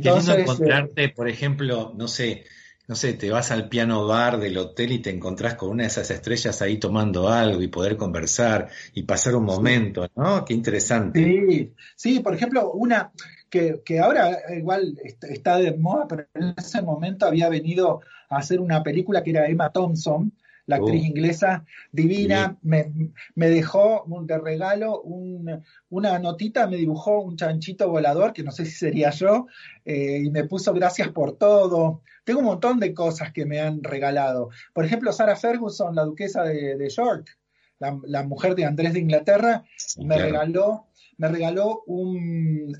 [0.00, 2.44] Qué lindo Entonces, encontrarte, por ejemplo, no sé,
[2.88, 5.88] no sé, te vas al piano bar del hotel y te encontrás con una de
[5.88, 10.44] esas estrellas ahí tomando algo y poder conversar y pasar un momento, ¿no?
[10.44, 11.20] Qué interesante.
[11.20, 13.12] Sí, sí, por ejemplo, una
[13.50, 18.00] que, que ahora igual est- está de moda, pero en ese momento había venido
[18.30, 20.32] a hacer una película que era Emma Thompson,
[20.66, 21.06] la actriz Oh.
[21.06, 22.90] inglesa divina, me,
[23.34, 28.64] me dejó de regalo un- una notita, me dibujó un chanchito volador, que no sé
[28.66, 29.46] si sería yo,
[29.84, 32.02] eh, y me puso gracias por todo.
[32.24, 34.50] Tengo un montón de cosas que me han regalado.
[34.72, 37.36] Por ejemplo, Sarah Ferguson, la duquesa de, de York,
[37.80, 39.64] la, la mujer de Andrés de Inglaterra,
[39.98, 40.22] me claro.
[40.24, 40.86] regaló,
[41.18, 42.76] me regaló un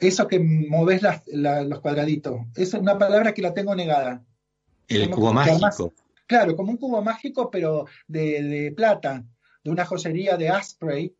[0.00, 0.38] eso que
[1.26, 2.40] la- los cuadraditos.
[2.54, 4.22] Es una palabra que la tengo negada.
[4.88, 5.92] El cubo mágico.
[6.26, 9.24] Claro, como un cubo mágico, pero de, de plata,
[9.62, 11.14] de una joyería de Asprey,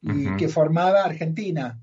[0.00, 1.80] y que formaba Argentina.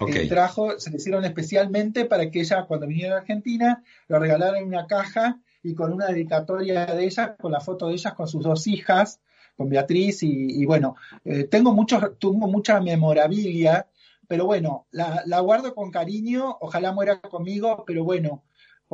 [0.00, 0.10] Ok.
[0.10, 4.58] que trajo, se le hicieron especialmente para que ella, cuando viniera a Argentina, lo regalara
[4.58, 8.26] en una caja y con una dedicatoria de ella, con la foto de ellas con
[8.26, 9.20] sus dos hijas,
[9.54, 13.86] con Beatriz, y, y bueno, eh, tengo, muchos, tengo mucha memorabilia,
[14.26, 18.44] pero bueno, la, la guardo con cariño, ojalá muera conmigo, pero bueno,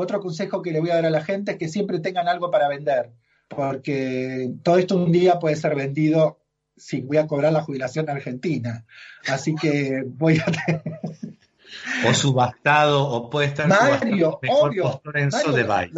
[0.01, 2.51] otro consejo que le voy a dar a la gente es que siempre tengan algo
[2.51, 3.11] para vender,
[3.49, 6.39] porque todo esto un día puede ser vendido
[6.77, 8.87] si voy a cobrar la jubilación en Argentina.
[9.27, 10.47] Así que voy a
[12.09, 14.85] O subastado, o puede estar Mario, obvio.
[14.85, 15.93] por Lorenzo Mario,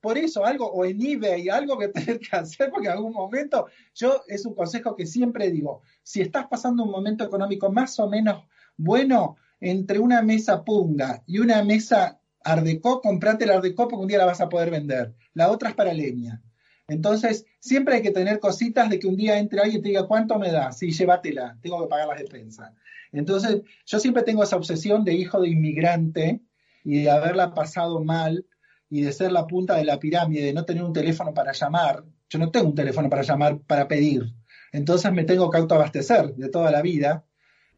[0.00, 3.12] por eso, algo, o en eBay, algo voy a tener que hacer, porque en algún
[3.12, 7.98] momento, yo es un consejo que siempre digo, si estás pasando un momento económico más
[7.98, 8.44] o menos
[8.76, 14.18] bueno, entre una mesa punga y una mesa ardecó, comprate la ardecó porque un día
[14.18, 15.14] la vas a poder vender.
[15.34, 16.42] La otra es para leña.
[16.88, 20.06] Entonces, siempre hay que tener cositas de que un día entre alguien y te diga,
[20.06, 20.70] ¿cuánto me da?
[20.72, 22.72] Sí, llévatela, tengo que pagar las despensas.
[23.12, 26.40] Entonces, yo siempre tengo esa obsesión de hijo de inmigrante
[26.84, 28.46] y de haberla pasado mal
[28.88, 32.04] y de ser la punta de la pirámide, de no tener un teléfono para llamar.
[32.28, 34.32] Yo no tengo un teléfono para llamar, para pedir.
[34.72, 37.24] Entonces me tengo que autoabastecer de toda la vida.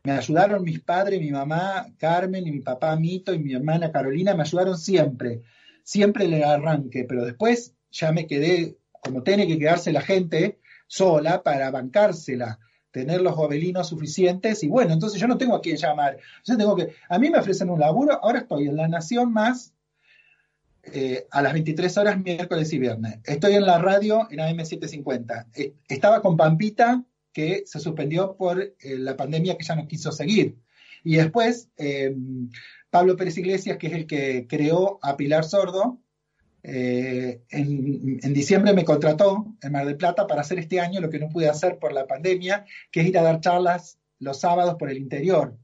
[0.05, 4.35] Me ayudaron mis padres, mi mamá Carmen y mi papá Mito y mi hermana Carolina,
[4.35, 5.43] me ayudaron siempre,
[5.83, 11.43] siempre el arranque, pero después ya me quedé, como tiene que quedarse la gente, sola
[11.43, 12.59] para bancársela,
[12.91, 16.19] tener los gobelinos suficientes y bueno, entonces yo no tengo a quién llamar.
[16.45, 19.75] Yo tengo que, a mí me ofrecen un laburo, ahora estoy en La Nación Más
[20.85, 23.19] eh, a las 23 horas miércoles y viernes.
[23.25, 25.47] Estoy en la radio en AM750.
[25.55, 30.13] Eh, estaba con Pampita, que se suspendió por eh, la pandemia que ya no quiso
[30.13, 30.57] seguir.
[31.05, 32.15] Y después, eh,
[32.91, 36.01] Pablo Pérez Iglesias, que es el que creó a Pilar Sordo,
[36.65, 41.21] eh, en, diciembre me contrató en Mar del Plata para hacer este año lo que
[41.21, 44.91] no pude hacer por la pandemia, que es ir a dar charlas los sábados por
[44.91, 45.57] el interior,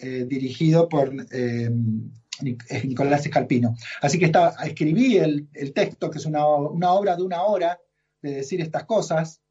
[0.00, 3.76] dirigido por Nic- Nicolás Escalpino.
[4.00, 7.78] Así que estaba, escribí el, texto, que es una obra de una hora
[8.20, 9.41] de decir estas cosas,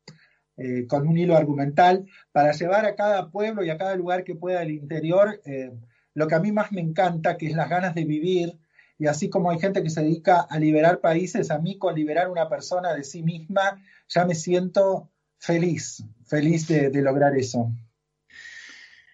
[0.62, 4.36] eh, con un hilo argumental, para llevar a cada pueblo y a cada lugar que
[4.36, 5.72] pueda del interior eh,
[6.14, 8.58] lo que a mí más me encanta, que es las ganas de vivir,
[8.98, 12.30] y así como hay gente que se dedica a liberar países, a mí con liberar
[12.30, 17.72] una persona de sí misma, ya me siento feliz, feliz de, de lograr eso.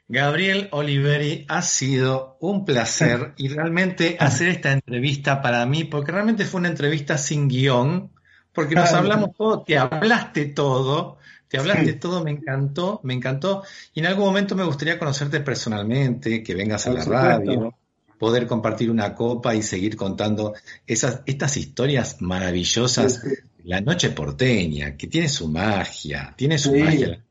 [0.09, 6.45] Gabriel Oliveri, ha sido un placer y realmente hacer esta entrevista para mí, porque realmente
[6.45, 8.11] fue una entrevista sin guion,
[8.53, 11.16] porque nos hablamos todo, te hablaste todo,
[11.47, 11.99] te hablaste Sí.
[11.99, 13.63] todo, me encantó, me encantó,
[13.93, 17.27] y en algún momento me gustaría conocerte personalmente, que vengas a Por la supuesto.
[17.29, 17.75] radio,
[18.17, 20.53] poder compartir una copa y seguir contando
[20.85, 23.21] esas, estas historias maravillosas.
[23.23, 23.35] Sí, sí.
[23.63, 27.23] La noche porteña, que tiene su magia, tiene su magia.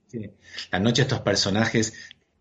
[0.71, 1.93] La noche estos personajes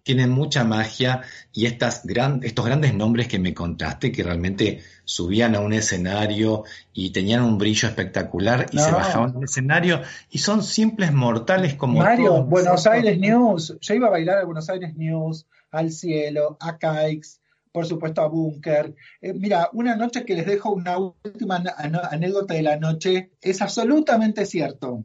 [0.05, 5.55] tienen mucha magia y estas gran, estos grandes nombres que me contaste que realmente subían
[5.55, 6.63] a un escenario
[6.93, 11.99] y tenían un brillo espectacular y se bajaban del escenario y son simples mortales como
[11.99, 12.85] Mario, todos Buenos.
[12.85, 13.77] Aires News.
[13.81, 17.41] Yo iba a bailar a Buenos Aires News, al cielo, a Caix,
[17.71, 18.93] por supuesto a Bunker.
[19.21, 21.63] Eh, mira, una noche que les dejo una última
[22.11, 25.03] anécdota de la noche, es absolutamente cierto,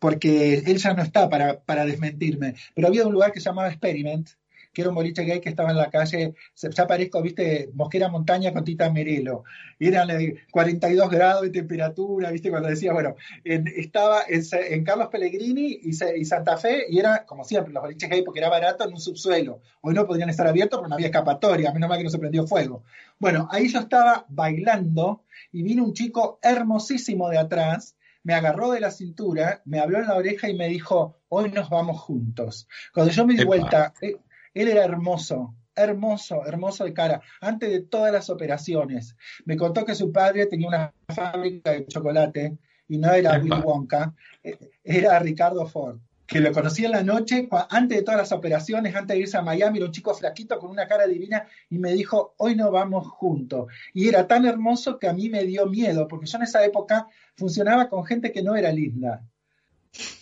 [0.00, 3.68] porque él ya no está para, para desmentirme, pero había un lugar que se llamaba
[3.68, 4.28] Experiment,
[4.72, 8.52] que era un boliche gay que estaba en la calle, ya parezco, viste, Mosquera Montaña
[8.52, 9.42] con Tita Merelo,
[9.80, 15.08] eran eh, 42 grados de temperatura, viste, cuando decía, bueno, en- estaba en, en Carlos
[15.10, 15.92] Pellegrini y
[16.24, 19.60] Santa Fe, y era, como siempre, los boliches gay, porque era barato en un subsuelo.
[19.80, 22.46] Hoy no podrían estar abiertos porque no había escapatoria, menos mal que no se prendió
[22.46, 22.84] fuego.
[23.18, 28.80] Bueno, ahí yo estaba bailando y vino un chico hermosísimo de atrás, me agarró de
[28.80, 32.68] la cintura, me habló en la oreja y me dijo, hoy nos vamos juntos.
[32.92, 33.46] Cuando yo me di Epa.
[33.46, 34.16] vuelta, eh,
[34.54, 39.16] él era hermoso, hermoso, hermoso de cara, antes de todas las operaciones.
[39.44, 43.42] Me contó que su padre tenía una fábrica de chocolate y no era Epa.
[43.42, 45.98] Willy Wonka, eh, era Ricardo Ford,
[46.30, 49.42] que lo conocí en la noche, antes de todas las operaciones, antes de irse a
[49.42, 53.08] Miami, era un chico flaquito con una cara divina y me dijo, hoy no vamos
[53.08, 53.66] juntos.
[53.92, 57.08] Y era tan hermoso que a mí me dio miedo, porque yo en esa época
[57.36, 59.26] funcionaba con gente que no era linda.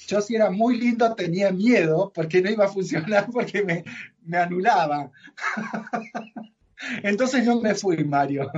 [0.06, 3.84] Yo si era muy lindo tenía miedo porque no iba a funcionar porque me,
[4.24, 5.10] me anulaba.
[7.02, 8.50] Entonces no me fui, Mario.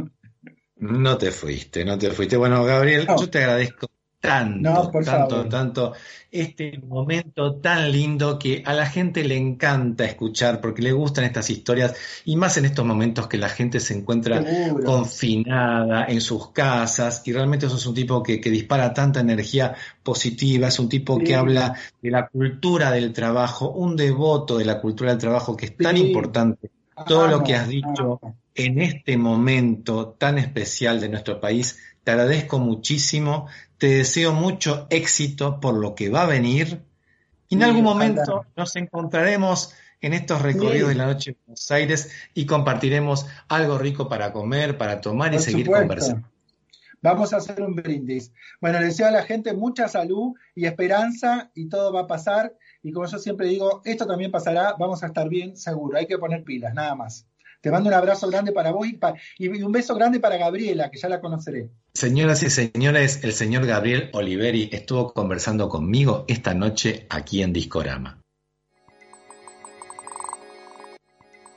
[0.76, 2.36] No te fuiste, no te fuiste.
[2.36, 3.18] Bueno, Gabriel, No.
[3.18, 3.88] yo te agradezco
[4.20, 5.48] tanto, No, por tanto, favor.
[5.48, 5.92] tanto
[6.30, 11.48] este momento tan lindo que a la gente le encanta escuchar porque le gustan estas
[11.50, 11.94] historias
[12.26, 14.84] y más en estos momentos que la gente se encuentra Seguro.
[14.84, 19.74] confinada en sus casas y realmente eso es un tipo que, que dispara tanta energía
[20.02, 21.24] positiva, es un tipo Sí.
[21.24, 25.66] que habla de la cultura del trabajo, un devoto de la cultura del trabajo que
[25.66, 26.70] es tan importante
[27.06, 28.20] todo lo que has dicho
[28.54, 31.78] en este momento tan especial de nuestro país.
[32.04, 33.46] Te agradezco muchísimo,
[33.80, 36.82] te deseo mucho éxito por lo que va a venir
[37.48, 38.06] y en Sí, algún ojalá.
[38.08, 40.94] momento nos encontraremos en estos recorridos Sí.
[40.94, 45.36] de la noche de Buenos Aires y compartiremos algo rico para comer, para tomar y
[45.36, 45.82] Por seguir supuesto.
[45.88, 46.28] conversando.
[47.02, 48.30] Vamos a hacer un brindis.
[48.60, 52.54] Bueno, le deseo a la gente mucha salud y esperanza y todo va a pasar.
[52.82, 55.96] Y como yo siempre digo, esto también pasará, vamos a estar bien seguro.
[55.96, 57.26] Hay que poner pilas, nada más.
[57.60, 60.90] Te mando un abrazo grande para vos y, pa- y un beso grande para Gabriela,
[60.90, 61.68] que ya la conoceré.
[61.92, 68.22] Señoras y señores, el señor Gabriel Oliveri estuvo conversando conmigo esta noche aquí en Discorama.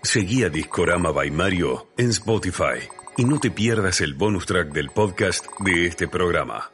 [0.01, 2.79] Seguí a Discorama by Mario en Spotify
[3.15, 6.69] y no te pierdas el bonus track del podcast de este programa.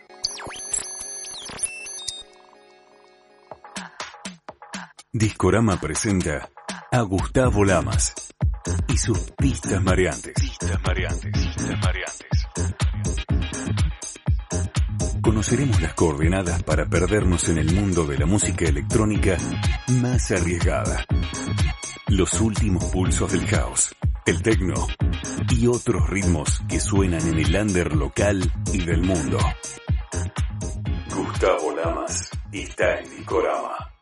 [5.14, 6.50] Discorama presenta
[6.92, 8.14] a Gustavo Lamas
[8.88, 10.34] y sus pistas mareantes.
[10.34, 11.32] Pistas mareantes.
[11.32, 12.30] Pistas mareantes.
[15.22, 19.38] Conoceremos las coordenadas para perdernos en el mundo de la música electrónica
[19.88, 21.06] más arriesgada.
[22.08, 23.96] Los últimos pulsos del caos,
[24.26, 24.88] el techno
[25.50, 29.38] y otros ritmos que suenan en el under local y del mundo.
[31.16, 33.99] Gustavo Lamas está en Discorama.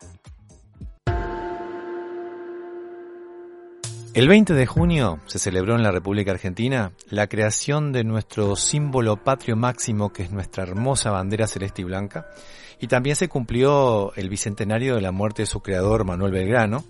[4.18, 9.24] El 20 de junio se celebró en la República Argentina la creación de nuestro símbolo
[9.24, 12.26] patrio máximo, que es nuestra hermosa bandera celeste y blanca,
[12.82, 16.84] y también se cumplió el bicentenario de la muerte de su creador Manuel Belgrano,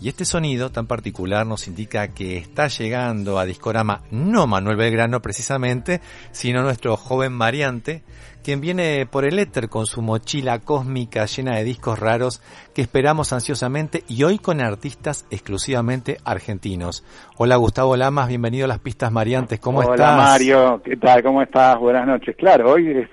[0.00, 5.20] y este sonido tan particular nos indica que está llegando a Discorama no Manuel Belgrano
[5.20, 6.00] precisamente,
[6.30, 8.02] sino nuestro joven variante,
[8.42, 12.42] quien viene por el éter con su mochila cósmica llena de discos raros
[12.74, 17.04] que esperamos ansiosamente y hoy con artistas exclusivamente argentinos.
[17.38, 20.16] Hola Gustavo Lamas, bienvenido a las pistas mariantes, ¿cómo Hola estás?
[20.16, 21.22] Mario, ¿qué tal?
[21.22, 21.78] ¿Cómo estás?
[21.78, 22.34] Buenas noches.
[22.36, 23.08] Claro, hoy es,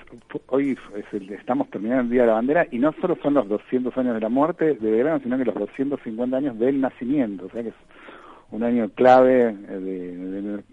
[0.47, 3.47] hoy es el- estamos terminando el Día de la Bandera y no solo son los
[3.47, 7.49] 200 años de la muerte de Belgrano, sino que los 250 años del nacimiento, o
[7.51, 7.75] sea que es
[8.51, 10.63] un año clave eh, de- de-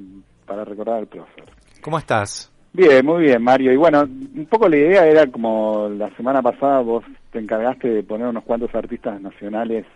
[0.47, 1.45] para recordar al prócer.
[1.83, 2.53] ¿Cómo estás?
[2.77, 3.73] Bien, muy bien, Mario.
[3.73, 8.03] Y bueno, un poco la idea era como la semana pasada vos te encargaste de
[8.03, 9.87] poner unos cuantos artistas nacionales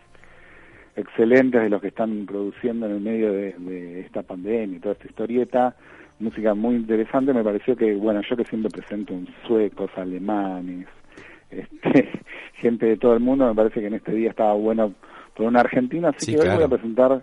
[0.96, 4.94] excelentes de los que están produciendo en el medio de, de esta pandemia y toda
[4.94, 5.76] esta historieta,
[6.20, 10.86] música muy interesante, me pareció que, bueno, yo que siempre presento un suecos, alemanes,
[11.50, 12.08] este,
[12.54, 14.94] gente de todo el mundo, me parece que en este día estaba bueno
[15.36, 17.22] por un argentino, así Sí, que hoy voy a presentar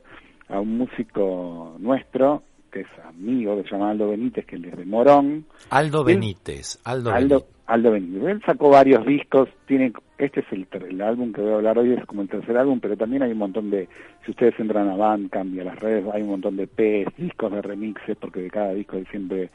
[0.50, 4.86] a un músico nuestro, que es amigo, que se llama Aldo Benítez, que es de
[4.86, 7.56] Morón, Aldo Él- Benítez, Aldo, Aldo, Benítez.
[7.68, 8.24] Aldo Benítez.
[8.24, 11.94] Él sacó varios discos, tiene este es el, el álbum que voy a hablar hoy,
[11.94, 13.88] es como el tercer álbum, pero también hay un montón de,
[14.26, 17.52] si ustedes entran a Bandcamp y a las redes, hay un montón de EPs, discos
[17.52, 19.50] de remixes, porque de cada disco él siempre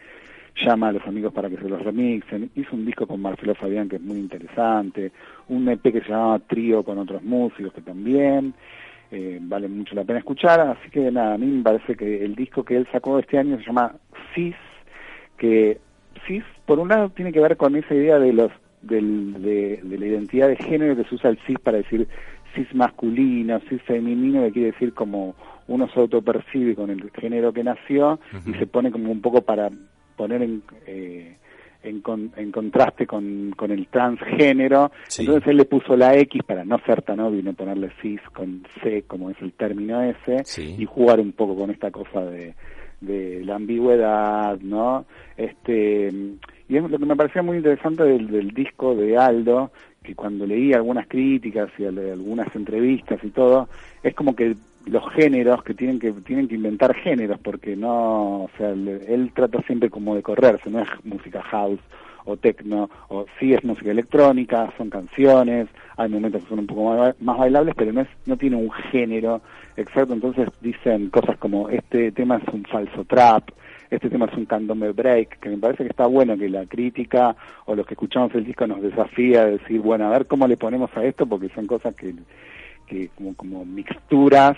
[0.64, 2.50] llama a los amigos para que se los remixen.
[2.54, 5.10] Hizo un disco con Marcelo Fabián que es muy interesante,
[5.48, 8.54] un EP que se llama Trío con otros músicos que también
[9.12, 12.34] eh, vale mucho la pena escuchar, así que nada, a mí me parece que el
[12.34, 13.94] disco que él sacó este año se llama
[14.34, 14.56] Cis,
[15.36, 15.78] que
[16.26, 19.98] cis por un lado tiene que ver con esa idea de los del, de, de
[19.98, 22.08] la identidad de género que se usa el cis para decir
[22.54, 25.34] cis masculino, cis femenino, que quiere decir como
[25.68, 29.70] uno se autopercibe con el género que nació y se pone como un poco para
[30.16, 31.36] poner en, eh,
[31.82, 34.90] en, con- en contraste con, con el transgénero.
[35.08, 35.22] Sí.
[35.22, 38.20] Entonces él le puso la X para no ser tan obvio y no ponerle cis
[38.34, 40.76] con C, como es el término ese, Sí.
[40.78, 42.54] y jugar un poco con esta cosa de,
[43.00, 45.04] de la ambigüedad, ¿no?
[45.36, 46.08] Este,
[46.68, 49.72] y es lo que me parecía muy interesante del, del disco de Aldo,
[50.02, 53.68] que cuando leí algunas críticas y al- algunas entrevistas y todo,
[54.02, 54.54] es como que
[54.86, 59.60] los géneros que tienen que tienen que inventar géneros porque no, o sea, él trata
[59.62, 61.80] siempre como de correrse, no es música house
[62.24, 66.94] o techno, o sí es música electrónica, son canciones, hay momentos que son un poco
[66.94, 69.40] más, más bailables, pero no es no tiene un género
[69.76, 73.50] exacto, entonces dicen cosas como este tema es un falso trap,
[73.90, 77.36] este tema es un candombe break, que me parece que está bueno que la crítica
[77.66, 80.56] o los que escuchamos el disco nos desafía a decir, bueno, a ver cómo le
[80.56, 82.14] ponemos a esto, porque son cosas que,
[82.92, 84.56] que como, como mixturas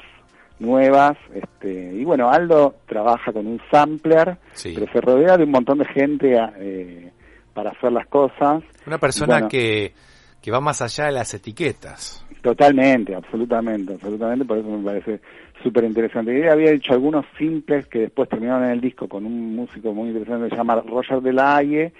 [0.58, 4.72] nuevas, este, y bueno, Aldo trabaja con un sampler, Sí.
[4.74, 7.10] pero se rodea de un montón de gente eh,
[7.52, 8.62] para hacer las cosas.
[8.86, 9.92] Una persona Bueno, que,
[10.40, 12.24] que va más allá de las etiquetas.
[12.42, 15.20] Totalmente, absolutamente, absolutamente, por eso me parece
[15.62, 16.38] súper interesante.
[16.38, 20.08] Y había hecho algunos simples que después terminaron en el disco con un músico muy
[20.10, 21.92] interesante que se llama Roger de la Haye,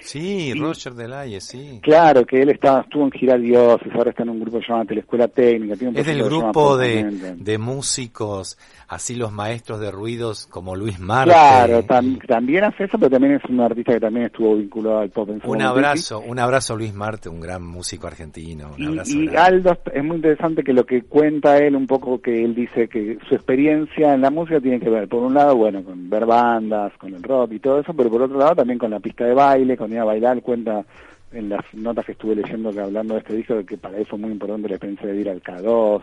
[0.00, 1.80] Sí, Y- Roger Delaye, sí.
[1.82, 5.28] Claro, que él estaba, estuvo en Gira Dioses, ahora está en un grupo llamado Telescuela
[5.28, 5.74] Técnica.
[5.76, 8.58] Tiene un Es del grupo de, de músicos,
[8.88, 11.32] así los maestros de ruidos como Luis Marte.
[11.32, 15.10] Claro, tam- también hace eso, pero también es un artista que también estuvo vinculado al
[15.10, 15.68] pop en su Un momento.
[15.68, 18.70] abrazo, un abrazo a Luis Marte, un gran músico argentino.
[18.76, 19.28] Un Y, abrazo y.
[19.36, 23.18] Aldo es muy interesante que lo que cuenta él un poco que él dice que
[23.28, 26.92] su experiencia en la música tiene que ver por un lado bueno con ver bandas
[26.98, 29.34] con el rock y todo eso pero por otro lado también con la pista de
[29.34, 30.84] baile con ir a bailar cuenta
[31.32, 34.06] en las notas que estuve leyendo que hablando de este disco de que para él
[34.06, 36.02] fue muy importante la experiencia de ir al K2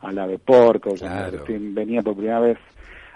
[0.00, 1.38] al Ave Porco cuando Claro.
[1.38, 2.58] recién venía por primera vez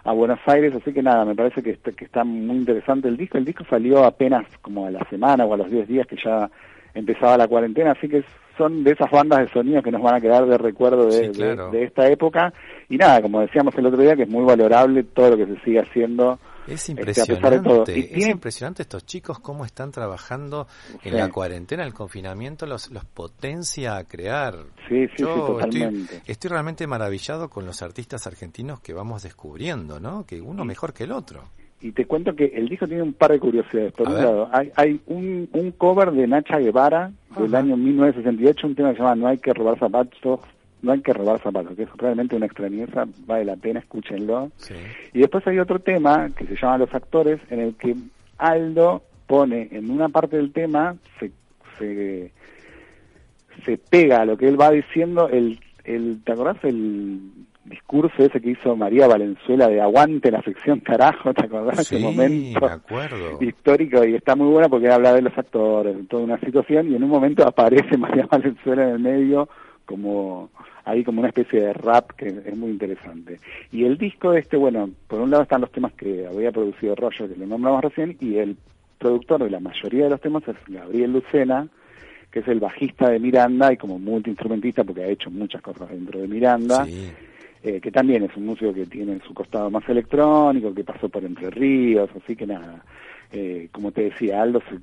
[0.04, 3.18] a Buenos Aires, así que nada, me parece que, está- que está muy interesante el
[3.18, 3.36] disco.
[3.36, 6.50] El disco salió apenas como a la semana o a los 10 días que ya
[6.94, 8.24] empezaba la cuarentena, así que
[8.56, 11.40] son de esas bandas de sonido que nos van a quedar de recuerdo de, Sí,
[11.42, 12.52] de- de esta época.
[12.88, 15.60] Y nada, como decíamos el otro día, que es muy valorable todo lo que se
[15.60, 16.38] sigue haciendo.
[16.70, 17.78] Es este, a pesar de todo.
[17.78, 20.66] impresionante, Y es impresionante estos chicos cómo están trabajando
[21.02, 21.18] en Sí.
[21.18, 24.54] la cuarentena, el confinamiento los, los potencia a crear.
[24.88, 26.16] Sí, sí, sí, Yo totalmente.
[26.16, 30.24] Estoy, estoy realmente maravillado con los artistas argentinos que vamos descubriendo, ¿no?
[30.26, 31.42] Que uno mejor que el otro.
[31.82, 33.92] Y te cuento que el disco tiene un par de curiosidades.
[33.94, 34.24] Por A un ver.
[34.24, 38.96] lado, hay, hay un, un cover de Nacha Guevara del año 1968, un tema que
[38.96, 40.40] se llama No hay que robar zapatos,
[40.82, 44.50] no hay que robar zapatos, que es realmente una extrañeza, vale la pena, escúchenlo.
[44.56, 44.74] Sí.
[45.12, 47.94] Y después hay otro tema que se llama Los Actores, en el que
[48.38, 51.30] Aldo pone en una parte del tema, se,
[51.78, 52.32] se,
[53.64, 57.20] se pega a lo que él va diciendo, el, el, ¿te acordás el
[57.64, 61.32] discurso ese que hizo María Valenzuela de aguante la ficción carajo?
[61.34, 62.60] ¿Te acordás Sí, ese momento?
[62.60, 63.38] me acuerdo.
[63.40, 66.96] histórico y está muy buena porque habla de los actores, de toda una situación y
[66.96, 69.48] en un momento aparece María Valenzuela en el medio
[69.90, 70.50] como
[70.84, 73.40] ahí como una especie de rap que es muy interesante.
[73.72, 77.28] Y el disco este, bueno, por un lado están los temas que había producido Roger,
[77.28, 78.56] que lo nombramos recién, y el
[78.98, 81.66] productor de la mayoría de los temas es Gabriel Lucena,
[82.30, 86.20] que es el bajista de Miranda y como multiinstrumentista porque ha hecho muchas cosas dentro
[86.20, 87.10] de Miranda Sí.
[87.64, 91.24] eh, que también es un músico que tiene su costado más electrónico, que pasó por
[91.24, 92.84] Entre Ríos, así que nada,
[93.32, 94.78] eh, como te decía, Aldo se,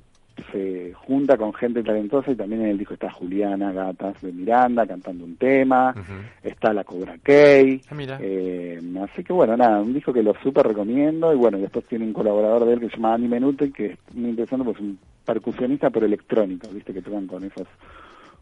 [0.52, 4.86] se junta con gente talentosa y también en el disco está Juliana Gatas de Miranda
[4.86, 5.94] cantando un tema,
[6.42, 10.66] está la Cobra Kay, Ah, eh, así que bueno, nada, un disco que lo súper
[10.66, 13.86] recomiendo y bueno, después tiene un colaborador de él que se llama Ani Menute, que
[13.86, 17.66] es muy interesante porque es un percusionista pero electrónico, viste que tocan con esos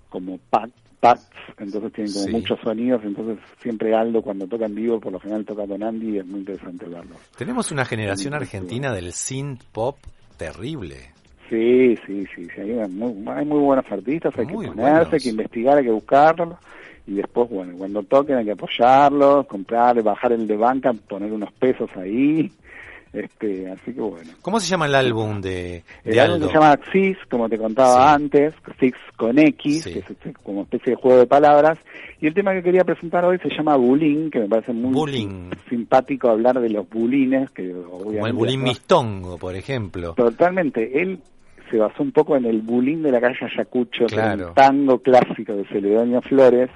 [0.09, 0.73] como pads,
[1.59, 2.33] entonces tienen como Sí.
[2.33, 6.11] muchos sonidos, entonces siempre Aldo cuando toca en vivo, por lo general toca con Andy
[6.17, 7.17] y es muy interesante verlo.
[7.37, 9.97] Tenemos una generación argentina del synth pop
[10.37, 11.16] terrible.
[11.49, 15.13] Sí, sí, sí, sí, hay, muy, hay muy buenos artistas, hay Muy que ponerse, buenos.
[15.13, 16.57] hay que investigar, hay que buscarlos
[17.07, 21.53] y después, bueno, cuando toquen hay que apoyarlos, comprar, bajar el de banca, poner unos
[21.53, 22.51] pesos ahí,
[23.13, 24.31] este, así que bueno.
[24.43, 27.95] ¿Cómo se llama el álbum de, de El álbum se llama Six, como te contaba
[28.09, 28.15] Sí.
[28.23, 29.93] antes, Six con X, Sí.
[29.93, 31.79] que es este, como especie de juego de palabras.
[32.21, 35.29] Y el tema que quería presentar hoy se llama Bullying, que me parece muy Bullying.
[35.29, 38.67] sim- simpático hablar de los bulines, que Como el bulín ¿no?
[38.67, 40.15] mistongo, por ejemplo.
[40.15, 41.21] Totalmente, él
[41.71, 44.49] se basó un poco en el bulín de la calle Ayacucho, que Claro.
[44.49, 46.71] un tango clásico de Celedonio Flores.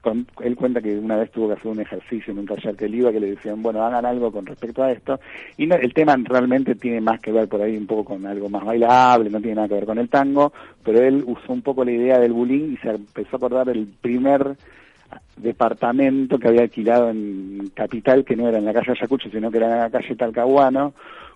[0.00, 2.84] Con, él cuenta que una vez tuvo que hacer un ejercicio en un taller que
[2.84, 5.18] él iba, que le decían, bueno, hagan algo con respecto a esto.
[5.56, 8.50] Y no- el tema realmente tiene más que ver por ahí un poco con algo
[8.50, 10.52] más bailable, no tiene nada que ver con el tango,
[10.84, 13.86] pero él usó un poco la idea del bulín y se empezó a acordar del
[13.86, 14.56] primer
[15.38, 19.56] departamento que había alquilado en Capital, que no era en la calle Ayacucho, sino que
[19.56, 20.92] era en la calle Talcahuano,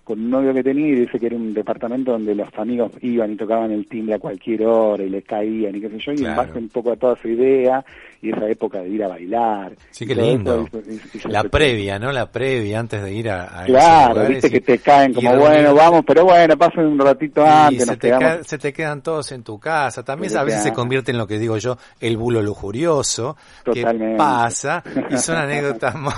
[0.09, 3.31] con un novio que tenía y dice que era un departamento donde los amigos iban
[3.31, 6.15] y tocaban el timbre a cualquier hora y le caían y qué sé yo, y
[6.15, 6.47] en Claro.
[6.47, 7.85] base un poco a toda su idea
[8.21, 9.73] y esa época de ir a bailar.
[9.91, 10.67] Sí, qué lindo.
[11.15, 12.11] eso, La previa, ¿no?
[12.11, 15.73] La previa antes de ir a, a Claro, viste y- que te caen como, bueno,
[15.73, 18.47] vamos, pero bueno, pasen un ratito antes, se nos te, quedamos.
[18.47, 20.03] se te quedan todos en tu casa.
[20.03, 24.17] También a veces se convierte en lo que digo yo, el bulo lujurioso, que Totalmente.
[24.17, 26.11] pasa, y son anécdotas muy,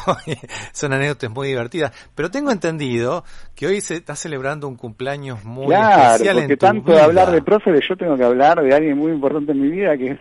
[0.73, 1.91] son anécdotas muy divertidas.
[2.15, 3.23] Pero tengo entendido
[3.55, 6.97] que hoy se está celebrando un cumpleaños muy Claro, especial porque en tu tanto de
[6.97, 7.05] vida.
[7.05, 10.11] hablar de próceres, yo tengo que hablar de alguien muy importante en mi vida, que
[10.11, 10.19] es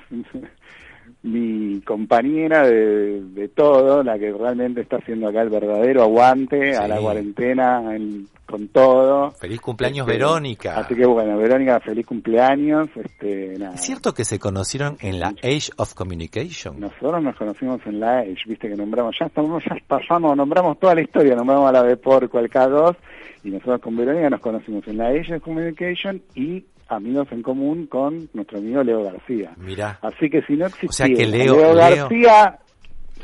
[1.22, 6.88] mi compañera de, de todo, la que realmente está haciendo acá el verdadero aguante a
[6.88, 9.30] la cuarentena en- con todo.
[9.32, 10.76] Feliz cumpleaños, Este, Verónica.
[10.80, 12.88] Así que bueno, Verónica, feliz cumpleaños.
[12.96, 13.74] Este, nada.
[13.76, 16.80] ¿Es cierto que se conocieron en la Age of Communication?
[16.80, 20.94] Nosotros nos conocimos en la Age, viste que nombramos, ya estamos, ya pasamos, nombramos toda
[20.96, 22.96] la historia, nombramos a la de Porco, al K2,
[23.44, 27.86] y nosotros con Verónica nos conocimos en la Age of Communication y amigos en común
[27.86, 29.52] con nuestro amigo Leo García.
[29.56, 29.98] Mirá.
[30.02, 32.58] Así que si no existía que Leo- Leo, García,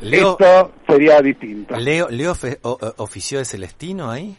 [0.01, 1.75] Leo- esto sería distinto.
[1.77, 2.33] Leo, Leo
[2.63, 4.35] o- o- ofició de Celestino ahí.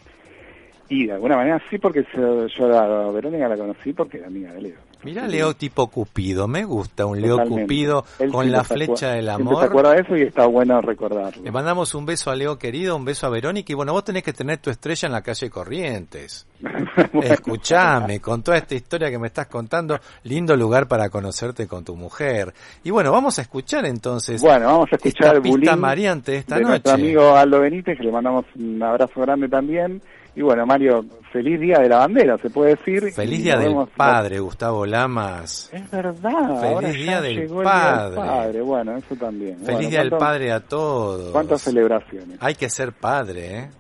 [0.90, 4.62] Y de alguna manera sí, porque yo a Verónica la conocí porque era amiga de
[4.62, 4.76] Leo.
[5.04, 7.62] Mirá Leo tipo Cupido, me gusta un Leo Totalmente.
[7.62, 9.64] Cupido Él con la flecha del siempre se amor.
[9.64, 11.42] acuerda de eso y está bueno recordarlo.
[11.42, 14.24] Le mandamos un beso a Leo querido, un beso a Verónica y bueno, vos tenés
[14.24, 16.46] que tener tu estrella en la calle Corrientes.
[17.22, 21.94] Escuchame, con toda esta historia que me estás contando, lindo lugar para conocerte con tu
[21.94, 22.52] mujer.
[22.82, 26.54] Y bueno, vamos a escuchar entonces Bueno, vamos a escuchar esta el pista de esta
[26.56, 26.70] de noche.
[26.70, 30.02] nuestro amigo Aldo Benítez, que le mandamos un abrazo grande también.
[30.38, 33.12] Y bueno, Mario, feliz día de la bandera, se puede decir.
[33.12, 35.68] Feliz día del padre, Gustavo Lamas.
[35.72, 37.42] Es verdad, Feliz día del padre.
[37.42, 38.60] el día del padre.
[38.62, 39.54] Bueno, eso también.
[39.56, 41.32] Feliz Bueno, día del ¿cuánto- padre a todos.
[41.32, 42.38] ¿Cuántas celebraciones?
[42.40, 43.70] Hay que ser padre, ¿eh?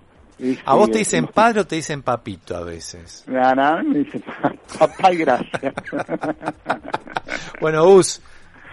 [0.64, 3.22] ¿A vos te es- dicen padre o te dicen papito a veces?
[3.28, 4.20] No, no, me dice
[4.78, 5.74] papá y gracias.
[7.60, 8.20] Bueno, Us,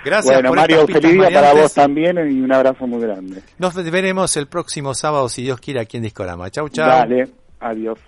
[0.03, 3.41] gracias bueno, por Mario, feliz día para vos también y un abrazo muy grande.
[3.59, 6.49] Nos veremos el próximo sábado, si Dios quiere, aquí en Discorama.
[6.49, 6.87] Chau, chau.
[6.87, 7.27] Dale,
[7.59, 7.99] adiós.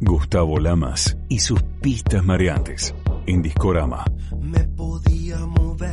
[0.00, 2.94] Gustavo Lamas y sus pistas mareantes
[3.26, 4.04] en Discorama.
[4.40, 5.92] Me podía mover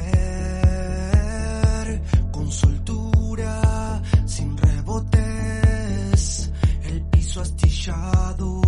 [2.31, 6.51] con soltura, sin rebotes,
[6.85, 8.58] el piso astillado,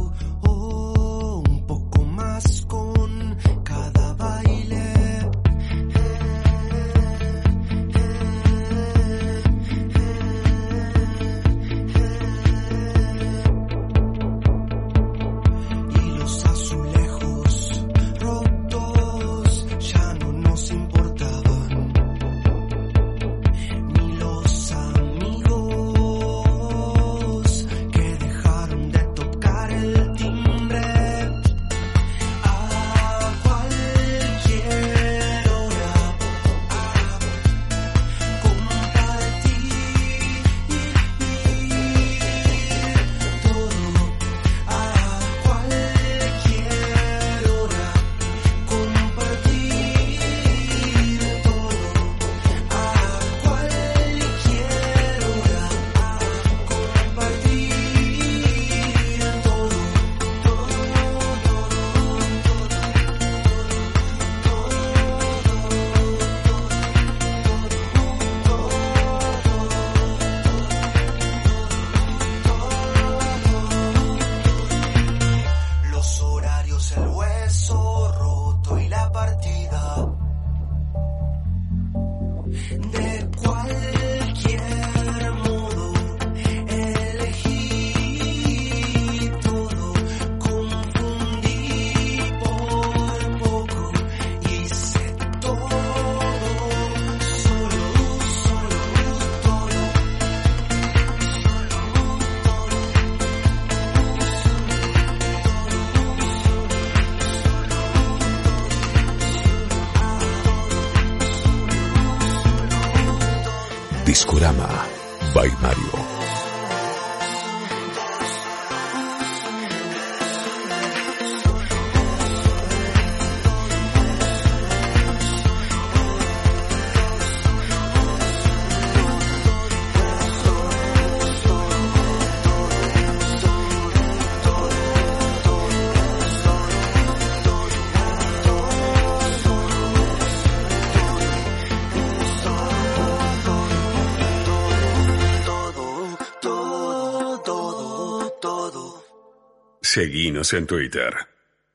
[149.93, 151.13] Seguinos en Twitter.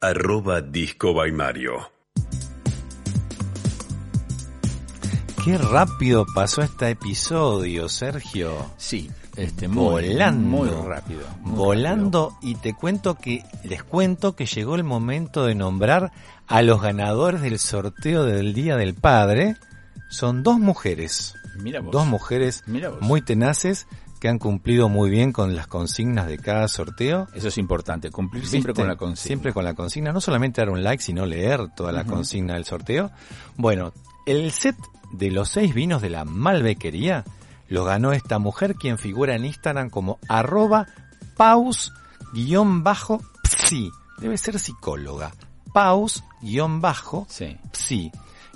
[0.00, 1.90] Arroba Disco by Mario.
[5.44, 8.70] Qué rápido pasó este episodio, Sergio.
[8.78, 10.48] Sí, este, muy, volando.
[10.48, 11.20] muy rápido.
[11.42, 16.10] muy volando y te cuento que, les cuento que llegó el momento de nombrar
[16.46, 19.56] a los ganadores del sorteo del Día del Padre.
[20.08, 21.34] Son dos mujeres.
[21.58, 21.92] Mira vos.
[21.92, 23.02] Dos mujeres Mira vos.
[23.02, 23.86] muy tenaces
[24.26, 27.28] que han cumplido muy bien con las consignas de cada sorteo.
[27.32, 29.24] Eso es importante, cumplir siempre con la consigna.
[29.24, 32.64] Siempre con la consigna, no solamente dar un like, sino leer toda la consigna del
[32.64, 33.12] sorteo.
[33.56, 33.92] Bueno,
[34.26, 34.74] el set
[35.12, 37.22] de los seis vinos de la Malbequería
[37.68, 40.88] lo ganó esta mujer quien figura en Instagram como arroba
[41.36, 41.92] paus-psi.
[44.18, 45.30] Debe ser psicóloga.
[45.72, 46.26] Paus-psi.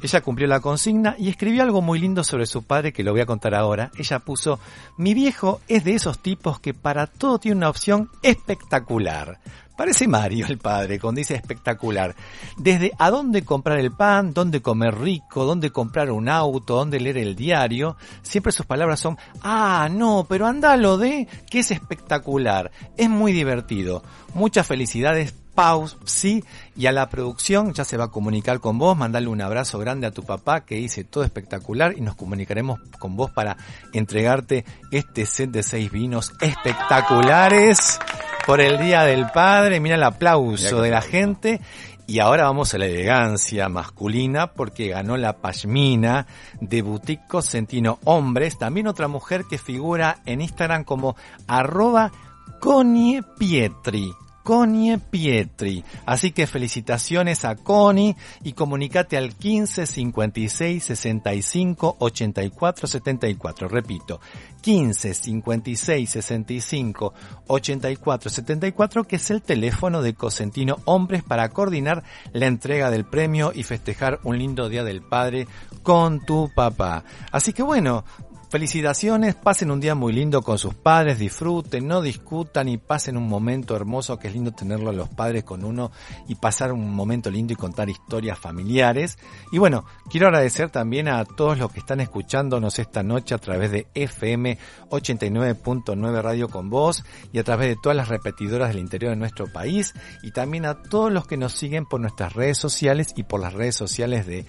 [0.02, 3.20] Ella cumplió la consigna y escribió algo muy lindo sobre su padre que lo voy
[3.20, 3.90] a contar ahora.
[3.96, 4.58] Ella puso,
[4.96, 9.38] mi viejo es de esos tipos que para todo tiene una opción espectacular.
[9.80, 12.14] Parece Mario el padre, cuando dice espectacular.
[12.58, 17.16] Desde a dónde comprar el pan, dónde comer rico, dónde comprar un auto, dónde leer
[17.16, 22.70] el diario, siempre sus palabras son, ah, no, pero anda lo de que es espectacular,
[22.98, 24.02] es muy divertido.
[24.34, 26.44] Muchas felicidades, Pau, sí,
[26.76, 30.06] y a la producción ya se va a comunicar con vos, mandarle un abrazo grande
[30.06, 33.56] a tu papá que dice todo espectacular y nos comunicaremos con vos para
[33.92, 37.98] entregarte este set de seis vinos espectaculares
[38.46, 39.80] por el Día del Padre.
[39.80, 41.60] Mira el aplauso de la gente.
[42.06, 46.26] Y ahora vamos a la elegancia masculina porque ganó la Pashmina
[46.60, 48.58] de Boutique Cosentino Hombres.
[48.58, 51.14] También otra mujer que figura en Instagram como
[51.46, 52.10] arroba
[52.58, 54.12] Conie Pietri.
[54.42, 55.84] Connie Pietri.
[56.06, 63.68] Así que felicitaciones a Connie y comunicate al 15 56 65 84 74.
[63.68, 64.20] Repito,
[64.62, 67.14] 15 56 65
[67.46, 72.02] 84 74, que es el teléfono de Cosentino Hombres para coordinar
[72.32, 75.46] la entrega del premio y festejar un lindo Día del Padre
[75.82, 77.04] con tu papá.
[77.32, 78.04] Así que bueno,
[78.50, 83.28] Felicitaciones, pasen un día muy lindo con sus padres, disfruten, no discutan y pasen un
[83.28, 85.92] momento hermoso que es lindo tenerlo a los padres con uno
[86.26, 89.18] y pasar un momento lindo y contar historias familiares.
[89.52, 93.70] Y bueno, quiero agradecer también a todos los que están escuchándonos esta noche a través
[93.70, 94.58] de FM
[94.88, 99.46] 89.9 Radio con Voz y a través de todas las repetidoras del interior de nuestro
[99.46, 99.94] país
[100.24, 103.52] y también a todos los que nos siguen por nuestras redes sociales y por las
[103.52, 104.44] redes sociales de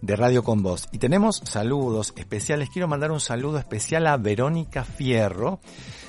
[0.00, 0.88] de Radio con Voz.
[0.92, 2.70] Y tenemos saludos especiales.
[2.70, 5.60] Quiero mandar un saludo especial a Verónica Fierro.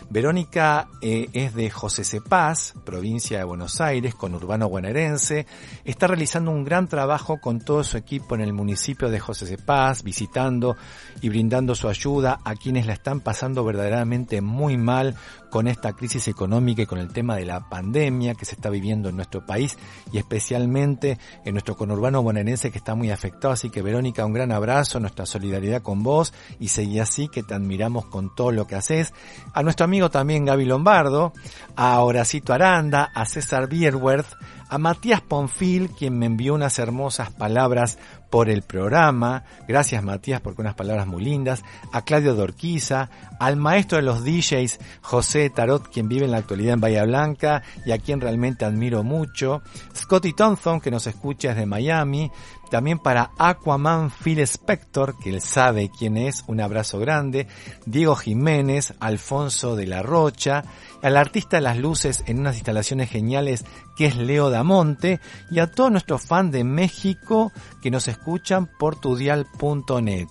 [0.10, 5.48] Verónica eh, es de José Cepaz, provincia de Buenos Aires, con Urbano Bonaerense.
[5.84, 10.04] Está realizando un gran trabajo con todo su equipo en el municipio de José Cepaz,
[10.04, 10.78] visitando
[11.26, 15.16] y brindando su ayuda a quienes la están pasando verdaderamente muy mal
[15.50, 19.10] con esta crisis económica y con el tema de la pandemia que se está viviendo
[19.10, 19.76] en nuestro país
[20.12, 23.56] y especialmente en nuestro conurbano bonaerense que está muy afectado.
[23.56, 27.56] Así que Verónica, un gran abrazo, nuestra solidaridad con vos y seguí así que te
[27.56, 29.12] admiramos con todo lo que haces.
[29.52, 31.34] A nuestro amigo también Gaby Lombardo,
[31.76, 34.28] a Horacito Aranda, a César Bierworth,
[34.70, 37.98] a Matías Ponfil, quien me envió unas hermosas palabras
[38.30, 39.44] por el programa.
[39.68, 41.64] Gracias Matías por unas palabras muy lindas.
[41.92, 43.10] A Claudio Dorquiza,
[43.40, 47.64] al maestro de los DJs José Tarot, quien vive en la actualidad en Bahía Blanca
[47.86, 49.62] y a quien realmente admiro mucho.
[49.96, 52.32] Scotty Thompson, que nos escucha desde Miami.
[52.70, 57.48] También para Aquaman Phil Spector, que él sabe quién es, un abrazo grande.
[57.86, 60.64] Diego Jiménez, Alfonso de la Rocha,
[61.02, 63.66] al artista de las luces en unas instalaciones geniales
[63.96, 65.20] que es Leo Damonte,
[65.52, 67.52] y a todos nuestros fans de México
[67.82, 70.28] que nos escuchan por tudial.net.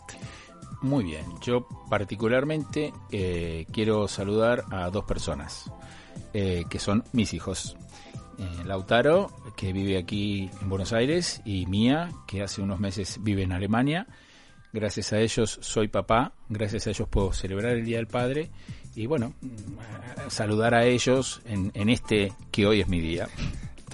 [0.83, 5.71] Muy bien, yo particularmente eh, quiero saludar a dos personas,
[6.35, 7.77] eh, que son mis hijos.
[8.37, 13.45] Eh, Lautaro, que vive aquí en Buenos Aires, y Mía, que hace unos meses vive
[13.45, 14.07] en Alemania.
[14.75, 18.51] Gracias a ellos soy papá, gracias a ellos puedo celebrar el Día del Padre
[18.97, 23.29] y bueno, mm, saludar a ellos en, en este que hoy es mi día.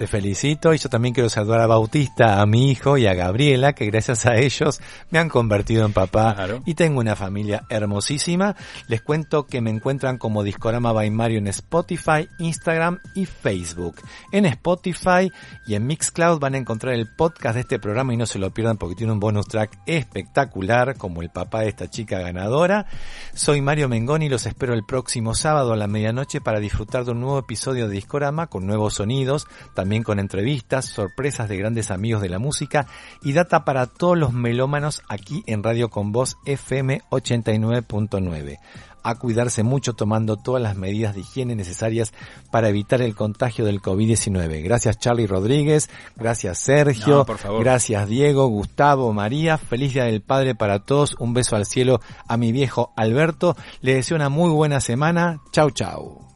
[0.01, 3.73] Te felicito y yo también quiero saludar a Bautista, a mi hijo y a Gabriela,
[3.73, 6.63] que gracias a ellos me han convertido en papá Claro.
[6.65, 8.55] y tengo una familia hermosísima.
[8.87, 13.97] Les cuento que me encuentran como Discorama by Mario en Spotify, Instagram y Facebook.
[14.31, 15.31] En Spotify
[15.67, 18.49] y en Mixcloud van a encontrar el podcast de este programa y no se lo
[18.49, 22.87] pierdan porque tiene un bonus track espectacular como el papá de esta chica ganadora.
[23.35, 27.11] Soy Mario Mengoni y los espero el próximo sábado a la medianoche para disfrutar de
[27.11, 29.45] un nuevo episodio de Discorama con nuevos sonidos,
[29.91, 32.87] también con entrevistas, sorpresas de grandes amigos de la música
[33.21, 38.59] y data para todos los melómanos aquí en Radio Con Voz FM 89.9
[39.03, 42.13] a cuidarse mucho tomando todas las medidas de higiene necesarias
[42.51, 44.63] para evitar el contagio del COVID-19.
[44.63, 47.61] Gracias Charlie Rodríguez, gracias Sergio, No, por favor.
[47.61, 51.99] gracias Diego, Gustavo, María, feliz Día del Padre para todos, un beso al cielo
[52.29, 56.30] a mi viejo Alberto, le deseo una muy buena semana, chau chau.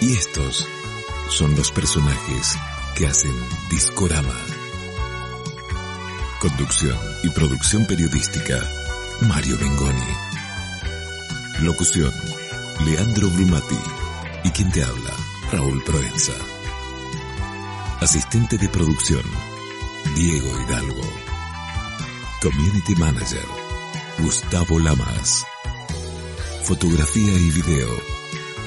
[0.00, 0.66] Y estos
[1.28, 2.56] son los personajes
[2.94, 3.34] que hacen
[3.68, 4.34] Discorama.
[6.40, 8.60] Conducción y producción periodística,
[9.22, 10.12] Mario Bengoni.
[11.60, 12.12] Locución,
[12.84, 13.78] Leandro Brumati.
[14.44, 15.12] Y quien te habla,
[15.50, 16.34] Raúl Proenza.
[18.00, 19.24] Asistente de producción,
[20.14, 21.02] Diego Hidalgo.
[22.40, 23.46] Community Manager,
[24.20, 25.44] Gustavo Lamas.
[26.62, 28.17] Fotografía y video,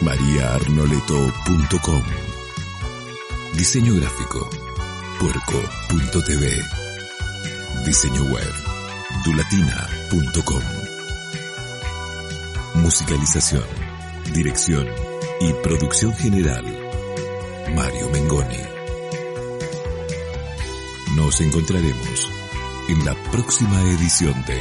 [0.02, 2.04] mariaarnoleto.com.
[3.54, 4.50] Diseño gráfico,
[5.20, 6.64] puerco.tv.
[7.86, 8.54] Diseño web,
[9.24, 10.64] dulatina.com.
[12.76, 13.64] Musicalización,
[14.34, 14.88] dirección
[15.40, 16.66] y producción general,
[17.76, 18.62] Mario Mengoni.
[21.16, 22.32] Nos encontraremos
[22.90, 24.60] en la próxima edición de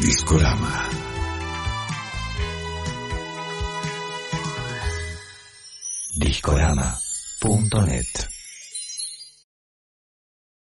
[0.00, 1.11] Discorama.
[6.22, 8.31] Discorama.net